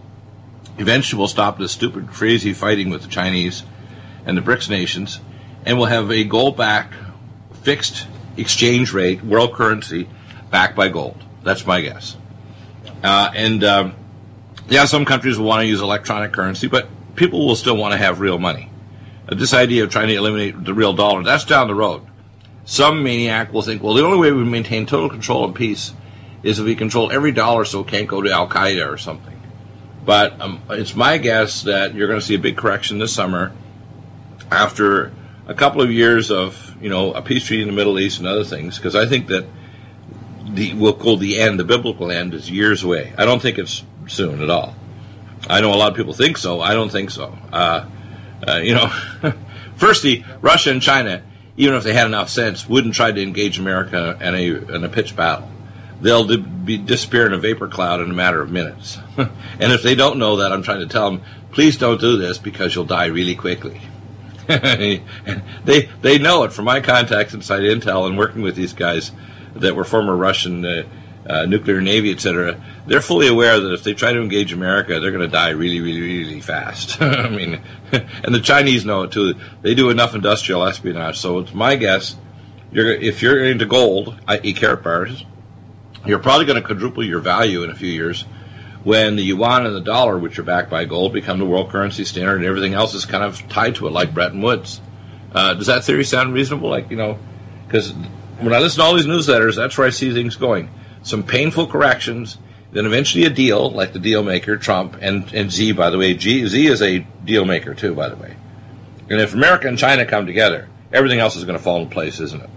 eventually 0.78 1.18
we'll 1.18 1.28
stop 1.28 1.58
this 1.58 1.72
stupid, 1.72 2.10
crazy 2.10 2.54
fighting 2.54 2.90
with 2.90 3.02
the 3.02 3.08
Chinese 3.08 3.64
and 4.26 4.38
the 4.38 4.42
BRICS 4.42 4.70
nations, 4.70 5.22
and 5.66 5.78
we'll 5.78 5.88
have 5.88 6.12
a 6.12 6.26
gold-backed, 6.26 6.94
fixed 7.62 8.08
exchange 8.36 8.92
rate, 8.92 9.24
world 9.24 9.54
currency, 9.54 10.10
backed 10.50 10.76
by 10.76 10.90
gold. 10.90 11.24
That's 11.44 11.66
my 11.66 11.82
guess. 11.82 12.18
Uh, 13.04 13.32
and 13.34 13.64
um, 13.64 13.96
yeah, 14.68 14.86
some 14.86 15.06
countries 15.06 15.38
will 15.38 15.46
want 15.46 15.62
to 15.62 15.66
use 15.66 15.82
electronic 15.82 16.34
currency, 16.34 16.68
but 16.68 16.88
people 17.16 17.48
will 17.48 17.56
still 17.56 17.78
want 17.78 17.94
to 17.94 17.98
have 17.98 18.20
real 18.20 18.38
money. 18.38 18.70
This 19.28 19.54
idea 19.54 19.84
of 19.84 19.90
trying 19.90 20.10
to 20.10 20.16
eliminate 20.16 20.64
the 20.64 20.74
real 20.74 20.94
dollar, 20.94 21.24
that's 21.24 21.46
down 21.46 21.68
the 21.68 21.76
road. 21.76 22.02
Some 22.66 23.04
maniac 23.04 23.52
will 23.54 23.62
think, 23.62 23.82
well, 23.82 23.94
the 23.94 24.04
only 24.04 24.18
way 24.18 24.32
we 24.32 24.44
maintain 24.44 24.86
total 24.86 25.10
control 25.10 25.46
and 25.46 25.56
peace 25.56 25.94
is 26.44 26.60
if 26.60 26.66
we 26.66 26.76
control 26.76 27.12
every 27.12 27.32
dollar 27.32 27.66
so 27.66 27.82
it 27.82 27.88
can't 27.88 28.08
go 28.08 28.22
to 28.22 28.32
Al 28.32 28.48
Qaeda 28.48 28.88
or 28.92 28.98
something. 28.98 29.42
But 30.06 30.40
um, 30.42 30.62
it's 30.70 30.96
my 30.96 31.18
guess 31.18 31.64
that 31.64 31.94
you're 31.96 32.08
going 32.08 32.20
to 32.20 32.26
see 32.26 32.36
a 32.36 32.40
big 32.40 32.58
correction 32.58 33.00
this 33.00 33.14
summer 33.14 33.54
after 34.52 35.14
a 35.48 35.54
couple 35.54 35.82
of 35.82 35.92
years 35.92 36.32
of, 36.32 36.76
you 36.82 36.90
know, 36.90 37.14
a 37.14 37.22
peace 37.22 37.46
treaty 37.46 37.64
in 37.64 37.70
the 37.70 37.74
Middle 37.74 38.00
East 38.00 38.20
and 38.20 38.28
other 38.28 38.44
things, 38.44 38.78
because 38.78 38.96
I 38.96 39.06
think 39.06 39.28
that 39.28 39.46
the 40.50 40.74
we'll 40.74 40.94
call 40.94 41.18
the 41.18 41.40
end, 41.40 41.60
the 41.60 41.64
biblical 41.64 42.12
end, 42.12 42.34
is 42.34 42.52
years 42.52 42.84
away. 42.84 43.14
I 43.18 43.26
don't 43.26 43.42
think 43.42 43.58
it's 43.58 43.84
soon 44.08 44.42
at 44.42 44.50
all. 44.50 44.76
I 45.50 45.62
know 45.62 45.74
a 45.74 45.76
lot 45.76 45.92
of 45.92 45.98
people 45.98 46.14
think 46.14 46.38
so. 46.38 46.62
I 46.62 46.74
don't 46.74 46.92
think 46.92 47.10
so. 47.10 47.38
Uh, 47.52 47.86
uh, 48.48 48.58
you 48.58 48.76
know, 48.76 48.92
firstly, 49.76 50.26
Russia 50.42 50.72
and 50.72 50.82
China, 50.82 51.24
even 51.58 51.76
if 51.76 51.84
they 51.84 51.94
had 51.94 52.08
enough 52.08 52.30
sense, 52.30 52.68
wouldn't 52.68 52.96
try 52.96 53.12
to 53.12 53.22
engage 53.22 53.60
America 53.60 54.18
in 54.22 54.36
a 54.36 54.76
in 54.76 54.84
a 54.84 54.90
pitched 54.90 55.16
battle. 55.16 55.50
They'll 56.02 56.26
di- 56.26 56.38
be, 56.38 56.78
disappear 56.78 57.26
in 57.26 57.34
a 57.34 57.38
vapor 57.38 57.70
cloud 57.70 58.02
in 58.02 58.10
a 58.10 58.14
matter 58.14 58.42
of 58.42 58.52
minutes. 58.52 58.98
and 59.18 59.72
if 59.72 59.84
they 59.84 59.96
don't 59.96 60.20
know 60.20 60.38
that, 60.38 60.52
I'm 60.52 60.64
trying 60.64 60.82
to 60.82 60.88
tell 60.88 61.10
them, 61.10 61.22
please 61.52 61.78
don't 61.78 62.02
do 62.02 62.18
this 62.18 62.38
because 62.38 62.76
you'll 62.76 62.86
die 62.86 63.06
really 63.06 63.36
quickly. 63.36 63.82
they 64.48 65.02
they 66.02 66.20
know 66.20 66.44
it 66.44 66.52
from 66.52 66.66
my 66.66 66.82
contacts 66.82 67.34
inside 67.34 67.62
Intel 67.62 68.06
and 68.08 68.18
working 68.18 68.42
with 68.42 68.56
these 68.56 68.74
guys 68.74 69.12
that 69.56 69.76
were 69.76 69.86
former 69.86 70.16
Russian 70.16 70.66
uh, 70.66 70.84
uh, 71.28 71.46
nuclear 71.46 71.82
navy, 71.82 72.12
etc. 72.12 72.62
They're 72.86 73.02
fully 73.02 73.28
aware 73.28 73.60
that 73.60 73.74
if 73.74 73.84
they 73.84 73.94
try 73.94 74.12
to 74.12 74.22
engage 74.22 74.52
America, 74.52 75.00
they're 75.00 75.12
going 75.12 75.22
to 75.22 75.28
die 75.28 75.50
really, 75.50 75.80
really, 75.80 76.02
really 76.02 76.42
fast. 76.42 77.02
I 77.02 77.30
mean, 77.30 77.62
and 77.92 78.36
the 78.36 78.42
Chinese 78.42 78.86
know 78.86 79.04
it 79.04 79.12
too. 79.12 79.36
They 79.62 79.76
do 79.76 79.90
enough 79.90 80.16
industrial 80.16 80.64
espionage. 80.66 81.18
So 81.18 81.40
it's 81.40 81.54
my 81.54 81.76
guess. 81.76 82.16
You're, 82.72 82.92
if 82.92 83.22
you're 83.22 83.44
into 83.44 83.66
gold, 83.66 84.20
i.e., 84.28 84.54
Karatbars, 84.54 85.26
you're 86.06 86.20
probably 86.20 86.46
going 86.46 86.60
to 86.60 86.66
quadruple 86.66 87.04
your 87.04 87.20
value 87.20 87.64
in 87.64 87.70
a 87.70 87.76
few 87.76 87.90
years 87.90 88.26
when 88.84 89.16
the 89.16 89.22
yuan 89.22 89.66
and 89.66 89.76
the 89.76 89.82
dollar, 89.82 90.18
which 90.18 90.38
are 90.38 90.44
backed 90.44 90.70
by 90.70 90.86
gold, 90.86 91.14
become 91.14 91.40
the 91.40 91.46
world 91.46 91.70
currency 91.70 92.04
standard, 92.04 92.38
and 92.38 92.46
everything 92.46 92.74
else 92.74 92.94
is 92.94 93.06
kind 93.06 93.24
of 93.24 93.48
tied 93.48 93.76
to 93.76 93.88
it, 93.88 93.92
like 93.92 94.14
Bretton 94.14 94.42
Woods. 94.42 94.82
Uh, 95.34 95.54
does 95.54 95.68
that 95.68 95.84
theory 95.84 96.04
sound 96.04 96.34
reasonable? 96.34 96.70
Like 96.70 96.92
you 96.92 96.98
know, 96.98 97.18
because 97.66 97.92
when 98.40 98.54
I 98.54 98.60
listen 98.60 98.80
to 98.80 98.86
all 98.86 98.96
these 98.96 99.06
newsletters, 99.06 99.56
that's 99.56 99.78
where 99.78 99.88
I 99.88 99.90
see 99.90 100.14
things 100.14 100.36
going. 100.36 100.70
Some 101.04 101.24
painful 101.24 101.68
corrections, 101.68 102.38
then 102.72 102.86
eventually 102.86 103.26
a 103.26 103.30
deal, 103.30 103.70
like 103.70 103.94
the 103.94 104.00
deal 104.00 104.24
maker, 104.24 104.58
Trump, 104.58 104.98
and, 105.02 105.32
and 105.34 105.52
Z, 105.52 105.74
by 105.74 105.90
the 105.90 105.98
way. 105.98 106.14
G, 106.14 106.46
Z 106.48 106.68
is 106.68 106.82
a 106.82 107.00
deal 107.24 107.46
maker, 107.46 107.74
too, 107.74 107.94
by 107.94 108.10
the 108.10 108.16
way. 108.16 108.36
And 109.10 109.22
if 109.22 109.34
America 109.34 109.68
and 109.68 109.78
China 109.78 110.06
come 110.06 110.26
together, 110.26 110.70
everything 110.92 111.20
else 111.20 111.36
is 111.36 111.44
going 111.44 111.58
to 111.58 111.64
fall 111.64 111.82
in 111.82 111.90
place, 111.90 112.20
isn't 112.20 112.42
it? 112.42 112.50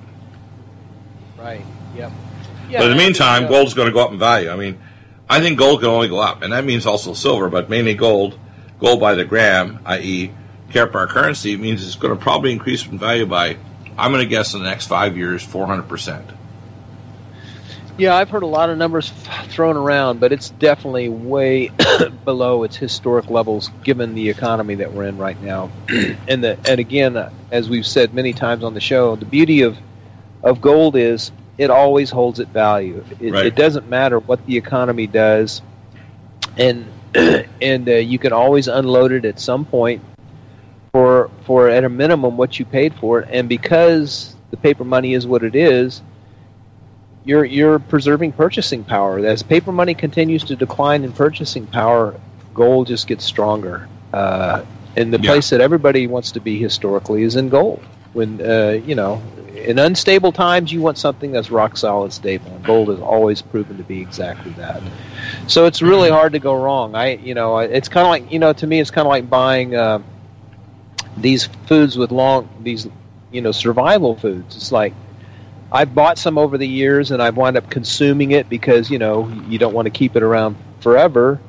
Right, 1.37 1.65
yep. 1.95 2.13
Yeah, 2.69 2.81
but 2.81 2.91
in 2.91 2.97
the 2.97 3.03
meantime, 3.03 3.43
gold 3.43 3.51
uh, 3.51 3.59
gold's 3.59 3.75
going 3.75 3.87
to 3.87 3.93
go 3.93 4.01
up 4.01 4.13
in 4.13 4.19
value. 4.19 4.51
I 4.51 4.57
mean, 4.57 4.81
I 5.29 5.41
think 5.41 5.59
gold 5.59 5.81
can 5.81 5.89
only 5.89 6.09
go 6.09 6.19
up, 6.19 6.43
and 6.43 6.53
that 6.53 6.65
means 6.65 6.87
also 6.87 7.15
silver, 7.15 7.49
but 7.49 7.69
mainly 7.69 7.95
gold. 7.95 8.39
Gold 8.79 9.01
by 9.01 9.15
the 9.15 9.25
gram, 9.25 9.81
i.e., 9.87 10.33
carat 10.71 10.93
bar 10.93 11.07
currency, 11.07 11.57
means 11.57 11.87
it's 11.87 11.97
going 11.97 12.17
to 12.17 12.23
probably 12.23 12.53
increase 12.53 12.87
in 12.87 12.99
value 12.99 13.25
by 13.25 13.57
I'm 13.99 14.13
going 14.13 14.23
to 14.23 14.29
guess 14.29 14.55
in 14.55 14.63
the 14.63 14.69
next 14.69 14.87
five 14.87 15.17
years, 15.17 15.47
400%. 15.47 16.37
Yeah, 17.99 18.15
I've 18.15 18.29
heard 18.29 18.43
a 18.43 18.47
lot 18.47 18.69
of 18.69 18.77
numbers 18.77 19.11
thrown 19.49 19.77
around, 19.77 20.21
but 20.21 20.31
it's 20.31 20.51
definitely 20.51 21.09
way 21.09 21.71
below 22.25 22.63
its 22.65 22.77
historic 22.77 23.31
levels 23.31 23.71
given 23.85 24.15
the 24.15 24.29
economy 24.29 24.75
that 24.77 24.93
we're 24.93 25.05
in 25.05 25.17
right 25.17 25.41
now. 25.41 25.71
and 26.29 26.45
the 26.45 26.59
and 26.69 26.79
again, 26.79 27.31
as 27.51 27.71
we've 27.71 27.87
said 27.87 28.13
many 28.13 28.35
times 28.35 28.65
on 28.65 28.75
the 28.75 28.81
show, 28.81 29.17
the 29.17 29.25
beauty 29.25 29.63
of 29.63 29.79
of 30.43 30.61
gold 30.61 30.95
is 30.95 31.33
it 31.57 31.71
always 31.71 32.11
holds 32.11 32.39
its 32.39 32.51
value. 32.51 33.03
It, 33.19 33.33
right. 33.33 33.47
it 33.47 33.57
doesn't 33.57 33.89
matter 33.89 34.19
what 34.19 34.45
the 34.45 34.59
economy 34.59 35.07
does, 35.07 35.63
and 36.59 36.87
and 37.15 37.89
uh, 37.89 37.93
you 37.93 38.19
can 38.19 38.35
always 38.35 38.69
unload 38.69 39.13
it 39.13 39.25
at 39.25 39.41
some 39.41 39.65
point 39.65 40.03
for 40.93 41.31
for 41.45 41.71
at 41.71 41.85
a 41.85 41.89
minimum 41.89 42.37
what 42.37 42.59
you 42.59 42.67
paid 42.67 42.95
for 42.97 43.21
it. 43.21 43.29
And 43.31 43.49
because 43.49 44.37
the 44.51 44.59
paper 44.59 44.85
money 44.85 45.15
is 45.15 45.27
what 45.27 45.43
it 45.43 45.55
is, 45.55 46.03
you're 47.27 47.45
you're 47.45 47.79
preserving 47.79 48.33
purchasing 48.33 48.85
power. 48.85 49.19
As 49.19 49.43
paper 49.43 49.73
money 49.73 49.95
continues 49.95 50.45
to 50.45 50.57
decline 50.57 51.05
in 51.05 51.13
purchasing 51.13 51.67
power, 51.67 52.19
gold 52.55 52.87
just 52.87 53.07
gets 53.07 53.25
stronger. 53.25 53.89
Uh, 54.13 54.65
and 54.97 55.13
the 55.13 55.21
yeah. 55.21 55.31
place 55.31 55.51
that 55.51 55.61
everybody 55.61 56.07
wants 56.07 56.33
to 56.33 56.41
be 56.41 56.59
historically 56.59 57.25
is 57.25 57.37
in 57.37 57.49
gold. 57.49 57.85
When 58.13 58.41
uh, 58.41 58.81
you 58.87 58.95
know, 58.95 59.21
in 59.55 59.79
unstable 59.79 60.33
times, 60.33 60.73
you 60.73 60.81
want 60.81 60.99
something 60.99 61.33
that's 61.33 61.51
rock 61.51 61.77
solid, 61.77 62.13
stable. 62.13 62.53
And 62.53 62.65
gold 62.65 62.89
has 62.89 63.01
always 63.01 63.43
proven 63.43 63.77
to 63.77 63.83
be 63.83 64.01
exactly 64.01 64.53
that. 64.53 64.81
So 65.49 65.67
it's 65.67 65.83
really 65.83 66.09
hard 66.09 66.33
to 66.33 66.39
go 66.39 66.55
wrong. 66.55 66.95
I, 66.95 67.17
you 67.17 67.35
know, 67.35 67.59
it's 67.59 67.89
kind 67.89 68.07
of 68.07 68.11
like 68.11 68.33
you 68.33 68.39
know, 68.39 68.53
to 68.53 68.67
me, 68.67 68.81
it's 68.81 68.91
kind 68.91 69.07
of 69.07 69.11
like 69.11 69.29
buying. 69.29 69.75
Uh, 69.75 70.01
these 71.17 71.47
foods 71.67 71.97
with 71.97 72.11
long 72.11 72.49
these 72.61 72.87
you 73.31 73.41
know 73.41 73.53
survival 73.53 74.17
foods. 74.17 74.57
It's 74.57 74.73
like 74.73 74.93
I've 75.71 75.95
bought 75.95 76.19
some 76.19 76.39
over 76.39 76.59
the 76.59 76.69
years 76.69 77.11
and 77.11 77.23
I've 77.23 77.37
wound 77.37 77.57
up 77.57 77.71
consuming 77.71 78.31
it 78.33 78.49
because 78.49 78.91
you 78.91 78.99
know 78.99 79.29
you 79.49 79.59
don't 79.59 79.75
want 79.75 79.87
to 79.87 79.91
keep 79.91 80.17
it 80.17 80.23
around 80.23 80.57
forever. 80.81 81.41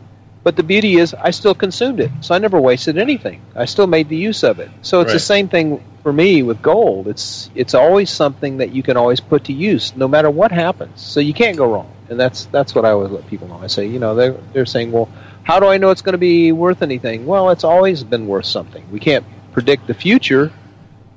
But 0.44 0.56
the 0.56 0.64
beauty 0.64 0.96
is 0.96 1.14
I 1.14 1.32
still 1.32 1.54
consumed 1.54 2.00
it, 2.00 2.10
so 2.22 2.34
I 2.34 2.38
never 2.38 2.60
wasted 2.60 2.98
anything. 2.98 3.42
I 3.54 3.66
still 3.66 3.88
made 3.88 4.08
the 4.08 4.16
use 4.16 4.44
of 4.44 4.60
it. 4.60 4.72
So 4.82 5.02
it's 5.02 5.10
right. 5.10 5.14
the 5.14 5.20
same 5.20 5.50
thing 5.50 5.84
for 6.04 6.14
me 6.14 6.42
with 6.42 6.62
gold. 6.62 7.10
It's 7.10 7.50
it's 7.54 7.74
always 7.74 8.10
something 8.10 8.58
that 8.58 8.72
you 8.72 8.82
can 8.82 8.96
always 8.96 9.20
put 9.20 9.44
to 9.46 9.54
use, 9.54 9.94
no 9.96 10.08
matter 10.08 10.30
what 10.30 10.54
happens. 10.54 11.02
So 11.02 11.20
you 11.20 11.34
can't 11.34 11.58
go 11.58 11.70
wrong, 11.70 11.92
and 12.10 12.18
that's 12.18 12.46
that's 12.46 12.74
what 12.74 12.86
I 12.86 12.92
always 12.92 13.12
let 13.12 13.28
people 13.28 13.50
know. 13.50 13.60
I 13.62 13.68
say, 13.68 13.88
you 13.88 14.00
know, 14.00 14.16
they're 14.16 14.38
they're 14.54 14.66
saying, 14.66 14.94
well, 14.94 15.10
how 15.44 15.60
do 15.60 15.66
I 15.68 15.78
know 15.78 15.90
it's 15.90 16.02
going 16.02 16.14
to 16.14 16.18
be 16.18 16.54
worth 16.54 16.82
anything? 16.82 17.26
Well, 17.26 17.50
it's 17.50 17.66
always 17.66 18.06
been 18.06 18.26
worth 18.26 18.46
something. 18.46 18.90
We 18.90 19.02
can't 19.02 19.26
predict 19.52 19.88
the 19.88 19.94
future, 19.94 20.54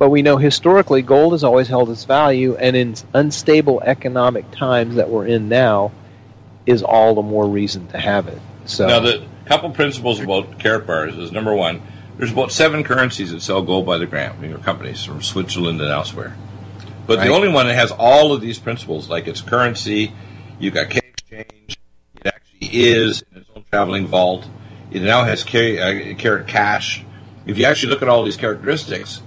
but 0.01 0.09
we 0.09 0.23
know 0.23 0.39
historically 0.39 1.03
gold 1.03 1.35
has 1.35 1.45
always 1.45 1.69
held 1.69 1.91
its 1.91 2.05
value, 2.05 2.57
and 2.57 2.75
in 2.75 2.95
unstable 3.13 3.83
economic 3.83 4.51
times 4.51 4.95
that 4.95 5.11
we're 5.11 5.27
in 5.27 5.51
now, 5.51 5.93
is 6.65 6.83
all 6.83 7.15
the 7.15 7.23
more 7.23 7.47
reason 7.47 7.87
to 7.89 7.99
have 7.99 8.27
it. 8.27 8.41
So 8.65 8.87
now 8.87 9.01
the 9.01 9.27
couple 9.45 9.69
principles 9.71 10.19
about 10.19 10.59
Karatbars 10.59 11.19
is 11.19 11.33
number 11.33 11.55
one. 11.55 11.83
There's 12.17 12.33
about 12.33 12.51
seven 12.51 12.83
currencies 12.83 13.31
that 13.33 13.43
sell 13.43 13.61
gold 13.61 13.85
by 13.85 13.99
the 13.99 14.07
gram. 14.07 14.43
You 14.43 14.51
know, 14.51 14.57
companies 14.57 15.05
from 15.05 15.21
Switzerland 15.21 15.83
and 15.83 15.91
elsewhere. 15.91 16.35
But 17.07 17.19
right. 17.19 17.27
the 17.27 17.35
only 17.35 17.49
one 17.49 17.67
that 17.67 17.75
has 17.75 17.91
all 17.91 18.33
of 18.33 18.41
these 18.41 18.59
principles, 18.59 19.11
like 19.11 19.29
its 19.29 19.43
currency, 19.43 20.15
you've 20.59 20.73
got 20.73 20.89
K 20.89 21.01
exchange, 21.05 21.79
it 22.17 22.27
actually 22.27 22.69
is 22.73 23.23
in 23.31 23.43
its 23.43 23.51
own 23.55 23.65
traveling 23.71 24.07
vault. 24.07 24.49
It 24.91 25.03
now 25.03 25.25
has 25.25 25.45
carat 25.45 26.25
uh, 26.25 26.45
cash 26.45 27.05
if 27.47 27.59
you 27.59 27.65
actually 27.65 27.91
look 27.91 28.03
at 28.03 28.09
all 28.09 28.23
these 28.23 28.37
characteristics, 28.37 29.23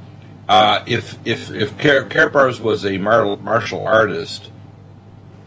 uh, 0.47 0.83
if 0.85 1.17
if 1.25 1.51
if 1.51 1.77
Karatbars 1.77 2.59
was 2.59 2.85
a 2.85 2.97
mar- 2.97 3.37
martial 3.37 3.85
artist, 3.87 4.51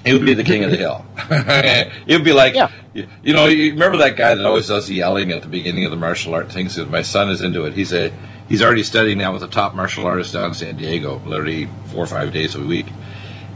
he 0.05 0.13
would 0.13 0.25
be 0.25 0.35
the 0.35 0.45
king 0.45 0.65
of 0.65 0.71
the 0.71 0.77
hill. 0.77 1.05
it 1.31 2.15
would 2.15 2.25
be 2.25 2.33
like, 2.33 2.55
yeah. 2.55 2.71
you, 2.95 3.09
you, 3.23 3.35
know, 3.35 3.47
you 3.47 3.73
remember 3.73 3.99
that 3.99 4.17
guy 4.17 4.35
that 4.35 4.47
always 4.47 4.69
does 4.69 4.87
the 4.87 4.95
yelling 4.95 5.33
at 5.33 5.43
the 5.43 5.49
beginning 5.49 5.85
of 5.85 5.91
the 5.91 5.97
martial 5.97 6.35
art 6.35 6.51
things. 6.51 6.79
My 6.79 7.03
son 7.03 7.29
is 7.29 7.43
into 7.43 7.65
it. 7.65 7.75
He's 7.75 7.93
a 7.93 8.13
he's 8.49 8.63
already 8.63 8.85
studying 8.85 9.19
now 9.19 9.33
with 9.33 9.43
a 9.43 9.49
top 9.49 9.75
martial 9.75 10.07
artist 10.07 10.33
down 10.33 10.49
in 10.49 10.55
San 10.55 10.77
Diego, 10.77 11.21
literally 11.27 11.69
four 11.87 12.05
or 12.05 12.07
five 12.07 12.33
days 12.33 12.55
a 12.55 12.61
week. 12.61 12.87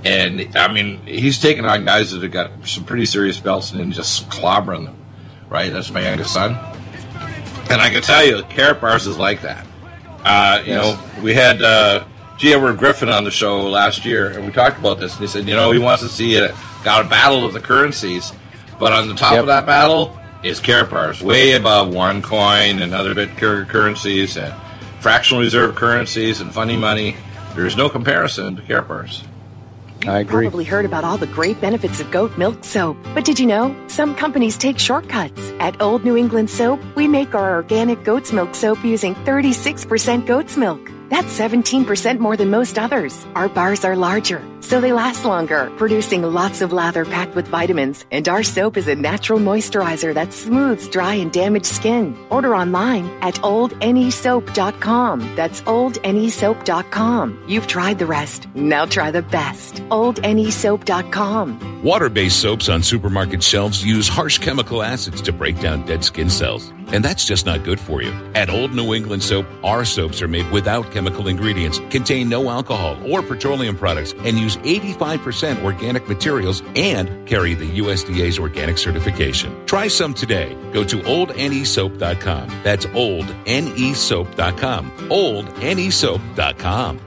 And 0.04 0.56
I 0.56 0.72
mean, 0.72 0.98
he's 1.06 1.38
taking 1.38 1.64
on 1.64 1.84
guys 1.84 2.10
that 2.10 2.22
have 2.22 2.32
got 2.32 2.50
some 2.66 2.84
pretty 2.84 3.06
serious 3.06 3.38
belts 3.38 3.72
and 3.72 3.92
just 3.92 4.28
clobbering 4.28 4.84
them. 4.84 4.96
Right? 5.48 5.72
That's 5.72 5.90
my 5.90 6.02
youngest 6.02 6.34
son. 6.34 6.52
And 7.70 7.80
I 7.80 7.90
can 7.90 8.02
tell 8.02 8.24
you, 8.24 8.42
Karatbars 8.42 9.06
is 9.06 9.16
like 9.16 9.42
that. 9.42 9.66
Uh, 10.24 10.62
you 10.64 10.72
yes. 10.72 10.84
know, 10.84 11.22
we 11.22 11.34
had 11.34 11.62
uh, 11.62 12.04
G. 12.38 12.52
Edward 12.52 12.78
Griffin 12.78 13.08
on 13.08 13.24
the 13.24 13.30
show 13.30 13.62
last 13.68 14.04
year, 14.04 14.30
and 14.30 14.44
we 14.44 14.52
talked 14.52 14.78
about 14.78 14.98
this. 14.98 15.12
And 15.12 15.22
he 15.22 15.26
said, 15.26 15.48
you 15.48 15.54
know, 15.54 15.72
he 15.72 15.78
wants 15.78 16.02
to 16.02 16.08
see 16.08 16.36
a, 16.36 16.54
got 16.84 17.04
a 17.04 17.08
battle 17.08 17.44
of 17.44 17.52
the 17.52 17.60
currencies, 17.60 18.32
but 18.78 18.92
on 18.92 19.08
the 19.08 19.14
top 19.14 19.32
yep. 19.32 19.40
of 19.40 19.46
that 19.46 19.66
battle 19.66 20.18
is 20.42 20.60
Karatbars, 20.60 21.22
way 21.22 21.52
above 21.52 21.88
OneCoin 21.88 22.82
and 22.82 22.94
other 22.94 23.14
bit 23.14 23.36
currencies 23.36 24.36
and 24.36 24.54
fractional 25.00 25.42
reserve 25.42 25.74
currencies 25.74 26.40
and 26.40 26.52
funny 26.52 26.76
money. 26.76 27.16
There 27.54 27.66
is 27.66 27.76
no 27.76 27.88
comparison 27.88 28.56
to 28.56 28.62
Karatbars. 30.00 30.08
I 30.08 30.18
agree. 30.20 30.46
probably 30.46 30.64
heard 30.64 30.84
about 30.84 31.04
all 31.04 31.16
the 31.16 31.26
great 31.26 31.60
benefits 31.60 32.00
of 32.00 32.10
goat 32.10 32.36
milk 32.38 32.64
soap. 32.64 32.96
But 33.14 33.24
did 33.24 33.38
you 33.38 33.46
know? 33.46 33.74
Some 33.88 34.14
companies 34.14 34.56
take 34.56 34.78
shortcuts. 34.78 35.40
At 35.60 35.80
Old 35.80 36.04
New 36.04 36.16
England 36.16 36.50
Soap, 36.50 36.80
we 36.96 37.06
make 37.06 37.34
our 37.34 37.54
organic 37.54 38.04
goat's 38.04 38.32
milk 38.32 38.54
soap 38.54 38.84
using 38.84 39.14
36% 39.26 40.26
goat's 40.26 40.56
milk. 40.56 40.80
That's 41.10 41.36
17% 41.36 42.20
more 42.20 42.36
than 42.36 42.50
most 42.50 42.78
others. 42.78 43.26
Our 43.34 43.48
bars 43.48 43.84
are 43.84 43.96
larger, 43.96 44.40
so 44.60 44.80
they 44.80 44.92
last 44.92 45.24
longer, 45.24 45.68
producing 45.76 46.22
lots 46.22 46.62
of 46.62 46.72
lather 46.72 47.04
packed 47.04 47.34
with 47.34 47.48
vitamins. 47.48 48.06
And 48.12 48.28
our 48.28 48.44
soap 48.44 48.76
is 48.76 48.86
a 48.86 48.94
natural 48.94 49.40
moisturizer 49.40 50.14
that 50.14 50.32
smooths 50.32 50.88
dry 50.88 51.14
and 51.14 51.32
damaged 51.32 51.66
skin. 51.66 52.16
Order 52.30 52.54
online 52.54 53.06
at 53.22 53.34
oldnesoap.com. 53.42 55.34
That's 55.34 55.62
oldnesoap.com. 55.62 57.44
You've 57.48 57.66
tried 57.66 57.98
the 57.98 58.06
rest. 58.06 58.46
Now 58.54 58.86
try 58.86 59.10
the 59.10 59.22
best. 59.22 59.74
oldnesoap.com. 59.90 61.82
Water-based 61.82 62.40
soaps 62.40 62.68
on 62.68 62.82
supermarket 62.84 63.42
shelves 63.42 63.84
use 63.84 64.06
harsh 64.06 64.38
chemical 64.38 64.82
acids 64.82 65.20
to 65.22 65.32
break 65.32 65.58
down 65.60 65.84
dead 65.86 66.04
skin 66.04 66.30
cells. 66.30 66.72
And 66.92 67.04
that's 67.04 67.24
just 67.24 67.46
not 67.46 67.62
good 67.64 67.78
for 67.78 68.02
you. 68.02 68.12
At 68.34 68.50
Old 68.50 68.74
New 68.74 68.94
England 68.94 69.22
Soap, 69.22 69.46
our 69.62 69.84
soaps 69.84 70.20
are 70.22 70.28
made 70.28 70.50
without 70.50 70.90
chemical 70.92 71.28
ingredients, 71.28 71.78
contain 71.90 72.28
no 72.28 72.50
alcohol 72.50 72.98
or 73.10 73.22
petroleum 73.22 73.76
products, 73.76 74.12
and 74.24 74.38
use 74.38 74.56
85% 74.58 75.62
organic 75.62 76.08
materials 76.08 76.62
and 76.76 77.26
carry 77.26 77.54
the 77.54 77.78
USDA's 77.78 78.38
organic 78.38 78.76
certification. 78.78 79.66
Try 79.66 79.88
some 79.88 80.14
today. 80.14 80.56
Go 80.72 80.84
to 80.84 80.98
oldnesoap.com. 80.98 82.48
That's 82.62 82.86
oldnesoap.com. 82.86 84.90
oldnesoap.com. 84.90 87.00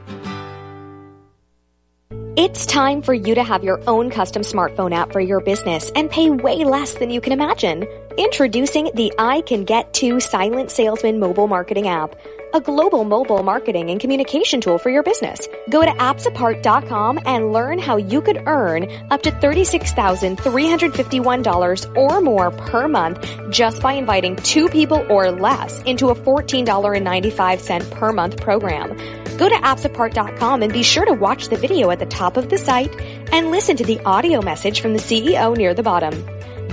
It's 2.36 2.65
time 2.65 3.04
for 3.04 3.13
you 3.13 3.36
to 3.36 3.43
have 3.43 3.63
your 3.63 3.80
own 3.88 4.10
custom 4.10 4.41
smartphone 4.41 4.91
app 4.91 5.13
for 5.13 5.19
your 5.19 5.39
business 5.39 5.91
and 5.96 6.10
pay 6.10 6.32
way 6.32 6.65
less 6.65 6.96
than 6.96 7.12
you 7.12 7.22
can 7.22 7.32
imagine. 7.32 7.88
Introducing 8.17 8.89
the 8.93 9.12
I 9.17 9.41
Can 9.41 9.63
Get 9.63 9.91
To 9.95 10.19
Silent 10.19 10.69
Salesman 10.69 11.19
mobile 11.19 11.47
marketing 11.47 11.88
app, 11.88 12.15
a 12.54 12.62
global 12.62 13.06
mobile 13.06 13.41
marketing 13.41 13.89
and 13.89 13.99
communication 13.99 14.62
tool 14.62 14.78
for 14.78 14.91
your 14.91 15.02
business. 15.02 15.47
Go 15.71 15.82
to 15.82 15.89
appsapart.com 15.89 17.21
and 17.26 17.52
learn 17.52 17.80
how 17.80 17.97
you 17.97 18.21
could 18.21 18.43
earn 18.45 18.88
up 19.10 19.23
to 19.23 19.32
$36,351 19.32 21.97
or 21.97 22.21
more 22.21 22.52
per 22.52 22.88
month 22.88 23.28
just 23.49 23.82
by 23.82 23.93
inviting 23.93 24.36
two 24.36 24.69
people 24.69 25.04
or 25.10 25.32
less 25.32 25.82
into 25.82 26.10
a 26.10 26.15
$14.95 26.15 27.89
per 27.89 28.13
month 28.13 28.39
program. 28.39 28.95
Go 29.39 29.49
to 29.49 29.56
appsapart.com 29.56 30.62
and 30.62 30.71
be 30.71 30.84
sure 30.84 31.06
to 31.06 31.13
watch 31.13 31.47
the 31.47 31.58
video 31.58 31.89
at 31.89 31.97
the 31.97 32.06
top 32.06 32.38
of 32.38 32.52
the 32.52 32.60
site 32.60 32.95
and 33.32 33.49
listen 33.49 33.76
to 33.78 33.84
the 33.84 33.99
audio 34.02 34.43
message 34.43 34.82
from 34.82 34.93
the 34.93 34.99
CEO 34.99 35.58
near 35.58 35.73
the 35.73 35.82
bottom. 35.82 36.13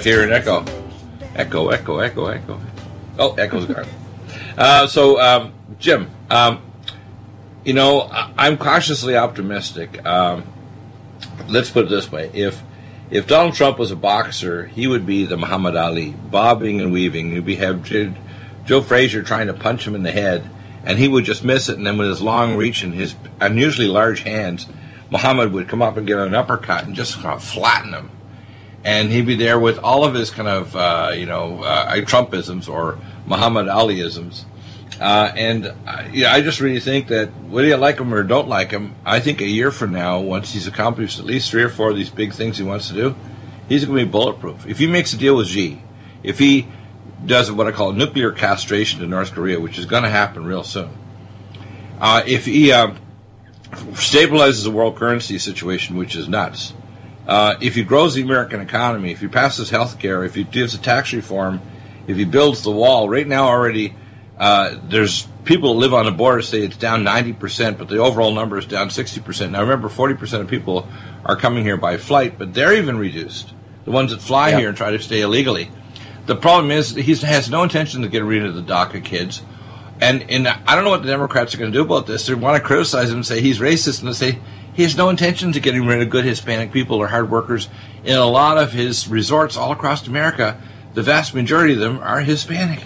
I 0.00 0.08
hear 0.08 0.22
an 0.22 0.32
echo. 0.32 0.64
Echo, 1.34 1.68
echo, 1.68 1.98
echo, 1.98 2.26
echo. 2.26 2.60
Oh, 3.18 3.34
echo's 3.34 3.66
gone. 3.66 3.86
Uh, 4.56 4.86
so, 4.86 5.20
um, 5.20 5.52
Jim, 5.78 6.10
um, 6.28 6.60
you 7.64 7.72
know, 7.72 8.02
I- 8.02 8.30
I'm 8.36 8.58
cautiously 8.58 9.16
optimistic. 9.16 10.04
Um, 10.04 10.44
let's 11.48 11.70
put 11.70 11.86
it 11.86 11.88
this 11.88 12.10
way: 12.12 12.30
if 12.34 12.60
if 13.10 13.26
Donald 13.26 13.54
Trump 13.54 13.78
was 13.78 13.90
a 13.90 13.96
boxer, 13.96 14.66
he 14.66 14.86
would 14.86 15.06
be 15.06 15.24
the 15.24 15.36
Muhammad 15.36 15.76
Ali, 15.76 16.10
bobbing 16.10 16.80
and 16.80 16.92
weaving. 16.92 17.32
You'd 17.32 17.46
be 17.46 17.56
have 17.56 17.82
Joe, 17.84 18.12
Joe 18.66 18.82
Frazier 18.82 19.22
trying 19.22 19.46
to 19.46 19.54
punch 19.54 19.86
him 19.86 19.94
in 19.94 20.02
the 20.02 20.12
head, 20.12 20.48
and 20.84 20.98
he 20.98 21.08
would 21.08 21.24
just 21.24 21.44
miss 21.44 21.68
it. 21.68 21.76
And 21.78 21.86
then 21.86 21.96
with 21.96 22.08
his 22.08 22.20
long 22.22 22.56
reach 22.56 22.82
and 22.82 22.92
his 22.92 23.14
unusually 23.40 23.88
large 23.88 24.20
hands, 24.20 24.66
Muhammad 25.10 25.52
would 25.52 25.68
come 25.68 25.80
up 25.82 25.96
and 25.96 26.06
get 26.06 26.18
an 26.18 26.34
uppercut 26.34 26.84
and 26.84 26.94
just 26.94 27.14
kind 27.20 27.34
of 27.34 27.42
flatten 27.42 27.92
him. 27.94 28.10
And 28.82 29.10
he'd 29.10 29.26
be 29.26 29.34
there 29.34 29.58
with 29.58 29.78
all 29.78 30.04
of 30.04 30.14
his 30.14 30.30
kind 30.30 30.48
of, 30.48 30.74
uh, 30.74 31.12
you 31.14 31.26
know, 31.26 31.62
uh, 31.62 31.94
Trumpisms 31.96 32.68
or 32.68 32.98
Muhammad 33.26 33.66
Aliisms. 33.66 34.44
Uh, 35.00 35.32
and 35.34 35.66
uh, 35.86 36.04
yeah, 36.12 36.32
I 36.32 36.42
just 36.42 36.60
really 36.60 36.80
think 36.80 37.08
that 37.08 37.28
whether 37.48 37.68
you 37.68 37.76
like 37.76 37.98
him 37.98 38.12
or 38.12 38.22
don't 38.22 38.48
like 38.48 38.70
him, 38.70 38.94
I 39.04 39.20
think 39.20 39.40
a 39.40 39.46
year 39.46 39.70
from 39.70 39.92
now, 39.92 40.20
once 40.20 40.52
he's 40.52 40.66
accomplished 40.66 41.18
at 41.18 41.24
least 41.24 41.50
three 41.50 41.62
or 41.62 41.70
four 41.70 41.90
of 41.90 41.96
these 41.96 42.10
big 42.10 42.34
things 42.34 42.58
he 42.58 42.64
wants 42.64 42.88
to 42.88 42.94
do, 42.94 43.16
he's 43.68 43.84
going 43.84 43.98
to 43.98 44.04
be 44.04 44.10
bulletproof. 44.10 44.66
If 44.66 44.78
he 44.78 44.86
makes 44.86 45.12
a 45.14 45.16
deal 45.16 45.36
with 45.36 45.46
Xi, 45.46 45.82
if 46.22 46.38
he 46.38 46.68
does 47.24 47.50
what 47.50 47.66
I 47.66 47.72
call 47.72 47.92
nuclear 47.92 48.30
castration 48.30 49.00
to 49.00 49.06
North 49.06 49.32
Korea, 49.32 49.58
which 49.58 49.78
is 49.78 49.86
going 49.86 50.02
to 50.02 50.10
happen 50.10 50.44
real 50.44 50.64
soon, 50.64 50.90
uh, 51.98 52.22
if 52.26 52.44
he 52.44 52.72
um, 52.72 52.98
stabilizes 53.70 54.64
the 54.64 54.70
world 54.70 54.96
currency 54.96 55.38
situation, 55.38 55.96
which 55.96 56.14
is 56.14 56.28
nuts, 56.28 56.74
uh, 57.30 57.54
if 57.60 57.76
he 57.76 57.84
grows 57.84 58.14
the 58.14 58.22
American 58.22 58.60
economy, 58.60 59.12
if 59.12 59.20
he 59.20 59.28
passes 59.28 59.70
health 59.70 60.00
care, 60.00 60.24
if 60.24 60.34
he 60.34 60.42
gives 60.42 60.74
a 60.74 60.78
tax 60.78 61.12
reform, 61.12 61.62
if 62.08 62.16
he 62.16 62.24
builds 62.24 62.64
the 62.64 62.72
wall, 62.72 63.08
right 63.08 63.26
now 63.26 63.44
already 63.44 63.94
uh, 64.36 64.76
there's 64.88 65.28
people 65.44 65.74
that 65.74 65.78
live 65.78 65.94
on 65.94 66.06
the 66.06 66.10
border 66.10 66.42
say 66.42 66.62
it's 66.62 66.76
down 66.76 67.04
90%, 67.04 67.78
but 67.78 67.88
the 67.88 67.98
overall 67.98 68.32
number 68.32 68.58
is 68.58 68.66
down 68.66 68.88
60%. 68.88 69.52
Now 69.52 69.60
remember, 69.60 69.88
40% 69.88 70.40
of 70.40 70.48
people 70.48 70.88
are 71.24 71.36
coming 71.36 71.62
here 71.62 71.76
by 71.76 71.98
flight, 71.98 72.36
but 72.36 72.52
they're 72.52 72.72
even 72.72 72.98
reduced. 72.98 73.54
The 73.84 73.92
ones 73.92 74.10
that 74.10 74.20
fly 74.20 74.58
here 74.58 74.68
and 74.68 74.76
try 74.76 74.90
to 74.90 74.98
stay 74.98 75.20
illegally. 75.20 75.70
The 76.26 76.34
problem 76.34 76.72
is 76.72 76.90
he 76.96 77.14
has 77.14 77.48
no 77.48 77.62
intention 77.62 78.02
to 78.02 78.08
get 78.08 78.24
rid 78.24 78.44
of 78.44 78.56
the 78.56 78.62
DACA 78.62 79.04
kids. 79.04 79.42
And, 80.00 80.28
and 80.28 80.48
I 80.48 80.74
don't 80.74 80.82
know 80.82 80.90
what 80.90 81.02
the 81.02 81.08
Democrats 81.08 81.54
are 81.54 81.58
going 81.58 81.70
to 81.70 81.78
do 81.78 81.84
about 81.84 82.08
this. 82.08 82.26
They 82.26 82.34
want 82.34 82.60
to 82.60 82.66
criticize 82.66 83.10
him 83.10 83.16
and 83.16 83.26
say 83.26 83.40
he's 83.40 83.60
racist, 83.60 84.00
and 84.00 84.08
they 84.08 84.14
say 84.14 84.38
he 84.80 84.84
has 84.84 84.96
no 84.96 85.10
intention 85.10 85.52
to 85.52 85.60
getting 85.60 85.84
rid 85.86 86.00
of 86.00 86.08
good 86.08 86.24
Hispanic 86.24 86.72
people 86.72 86.96
or 86.96 87.08
hard 87.08 87.30
workers. 87.30 87.68
In 88.02 88.16
a 88.16 88.24
lot 88.24 88.56
of 88.56 88.72
his 88.72 89.06
resorts 89.08 89.54
all 89.54 89.72
across 89.72 90.06
America, 90.06 90.58
the 90.94 91.02
vast 91.02 91.34
majority 91.34 91.74
of 91.74 91.80
them 91.80 91.98
are 91.98 92.20
Hispanic. 92.22 92.80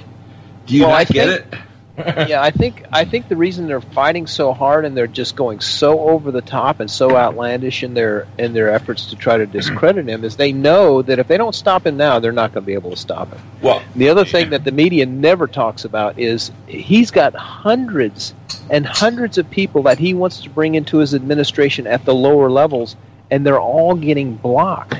Do 0.67 0.75
you 0.75 0.81
Well, 0.83 0.91
not 0.91 1.01
I 1.03 1.05
get 1.05 1.29
think- 1.29 1.53
it? 1.55 1.61
yeah, 1.99 2.43
I 2.43 2.51
think 2.51 2.85
I 2.93 3.05
think 3.05 3.29
the 3.29 3.37
reason 3.37 3.69
they're 3.69 3.81
fighting 3.81 4.27
so 4.27 4.53
hard 4.53 4.85
and 4.85 4.97
they're 4.97 5.07
just 5.07 5.37
going 5.37 5.61
so 5.61 6.01
over 6.01 6.33
the 6.33 6.41
top 6.41 6.81
and 6.81 6.91
so 6.91 7.17
outlandish 7.17 7.85
in 7.85 7.95
their 7.95 8.27
in 8.37 8.53
their 8.53 8.71
efforts 8.71 9.07
to 9.07 9.17
try 9.17 9.37
to 9.37 9.47
discredit 9.47 10.09
him 10.09 10.25
is 10.25 10.37
they 10.37 10.53
know 10.53 11.03
that 11.03 11.21
if 11.21 11.29
they 11.29 11.37
don't 11.37 11.55
stop 11.55 11.87
him 11.87 11.97
now, 11.97 12.19
they're 12.19 12.33
not 12.33 12.53
going 12.53 12.65
to 12.65 12.67
be 12.67 12.75
able 12.75 12.91
to 12.91 12.97
stop 12.97 13.33
him. 13.33 13.41
Well, 13.63 13.83
The 13.95 14.09
other 14.09 14.25
thing 14.25 14.51
that 14.51 14.65
the 14.65 14.73
media 14.73 15.07
never 15.07 15.47
talks 15.47 15.85
about 15.85 16.19
is 16.19 16.51
he's 16.67 17.13
got 17.13 17.35
hundreds 17.35 18.35
and 18.71 18.85
hundreds 18.85 19.39
of 19.39 19.49
people 19.51 19.85
that 19.85 19.99
he 19.99 20.15
wants 20.15 20.43
to 20.43 20.51
bring 20.51 20.75
into 20.75 20.99
his 20.99 21.15
administration 21.15 21.87
at 21.87 22.05
the 22.05 22.15
lower 22.15 22.51
levels, 22.51 22.97
and 23.31 23.47
they're 23.47 23.61
all 23.61 23.95
getting 23.95 24.35
blocked. 24.35 24.97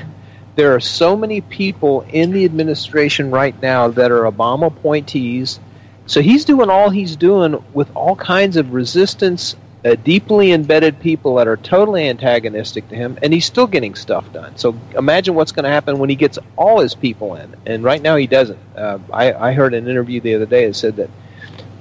There 0.55 0.73
are 0.75 0.79
so 0.79 1.17
many 1.17 1.41
people 1.41 2.05
in 2.07 2.31
the 2.31 2.45
administration 2.45 3.31
right 3.31 3.59
now 3.61 3.89
that 3.89 4.11
are 4.11 4.23
Obama 4.23 4.67
appointees. 4.67 5.59
So 6.07 6.21
he's 6.21 6.45
doing 6.45 6.69
all 6.69 6.89
he's 6.89 7.15
doing 7.15 7.63
with 7.73 7.89
all 7.95 8.15
kinds 8.15 8.57
of 8.57 8.73
resistance, 8.73 9.55
uh, 9.83 9.95
deeply 9.95 10.51
embedded 10.51 10.99
people 10.99 11.35
that 11.35 11.47
are 11.47 11.57
totally 11.57 12.07
antagonistic 12.07 12.87
to 12.89 12.95
him, 12.95 13.17
and 13.21 13.33
he's 13.33 13.45
still 13.45 13.67
getting 13.67 13.95
stuff 13.95 14.31
done. 14.33 14.55
So 14.57 14.75
imagine 14.97 15.35
what's 15.35 15.51
going 15.51 15.63
to 15.63 15.69
happen 15.69 15.97
when 15.99 16.09
he 16.09 16.15
gets 16.15 16.37
all 16.55 16.79
his 16.79 16.93
people 16.95 17.35
in. 17.35 17.55
And 17.65 17.83
right 17.83 18.01
now 18.01 18.15
he 18.15 18.27
doesn't. 18.27 18.59
Uh, 18.75 18.99
I, 19.11 19.33
I 19.33 19.53
heard 19.53 19.73
an 19.73 19.87
interview 19.87 20.21
the 20.21 20.35
other 20.35 20.45
day 20.45 20.67
that 20.67 20.75
said 20.75 20.95
that 20.97 21.09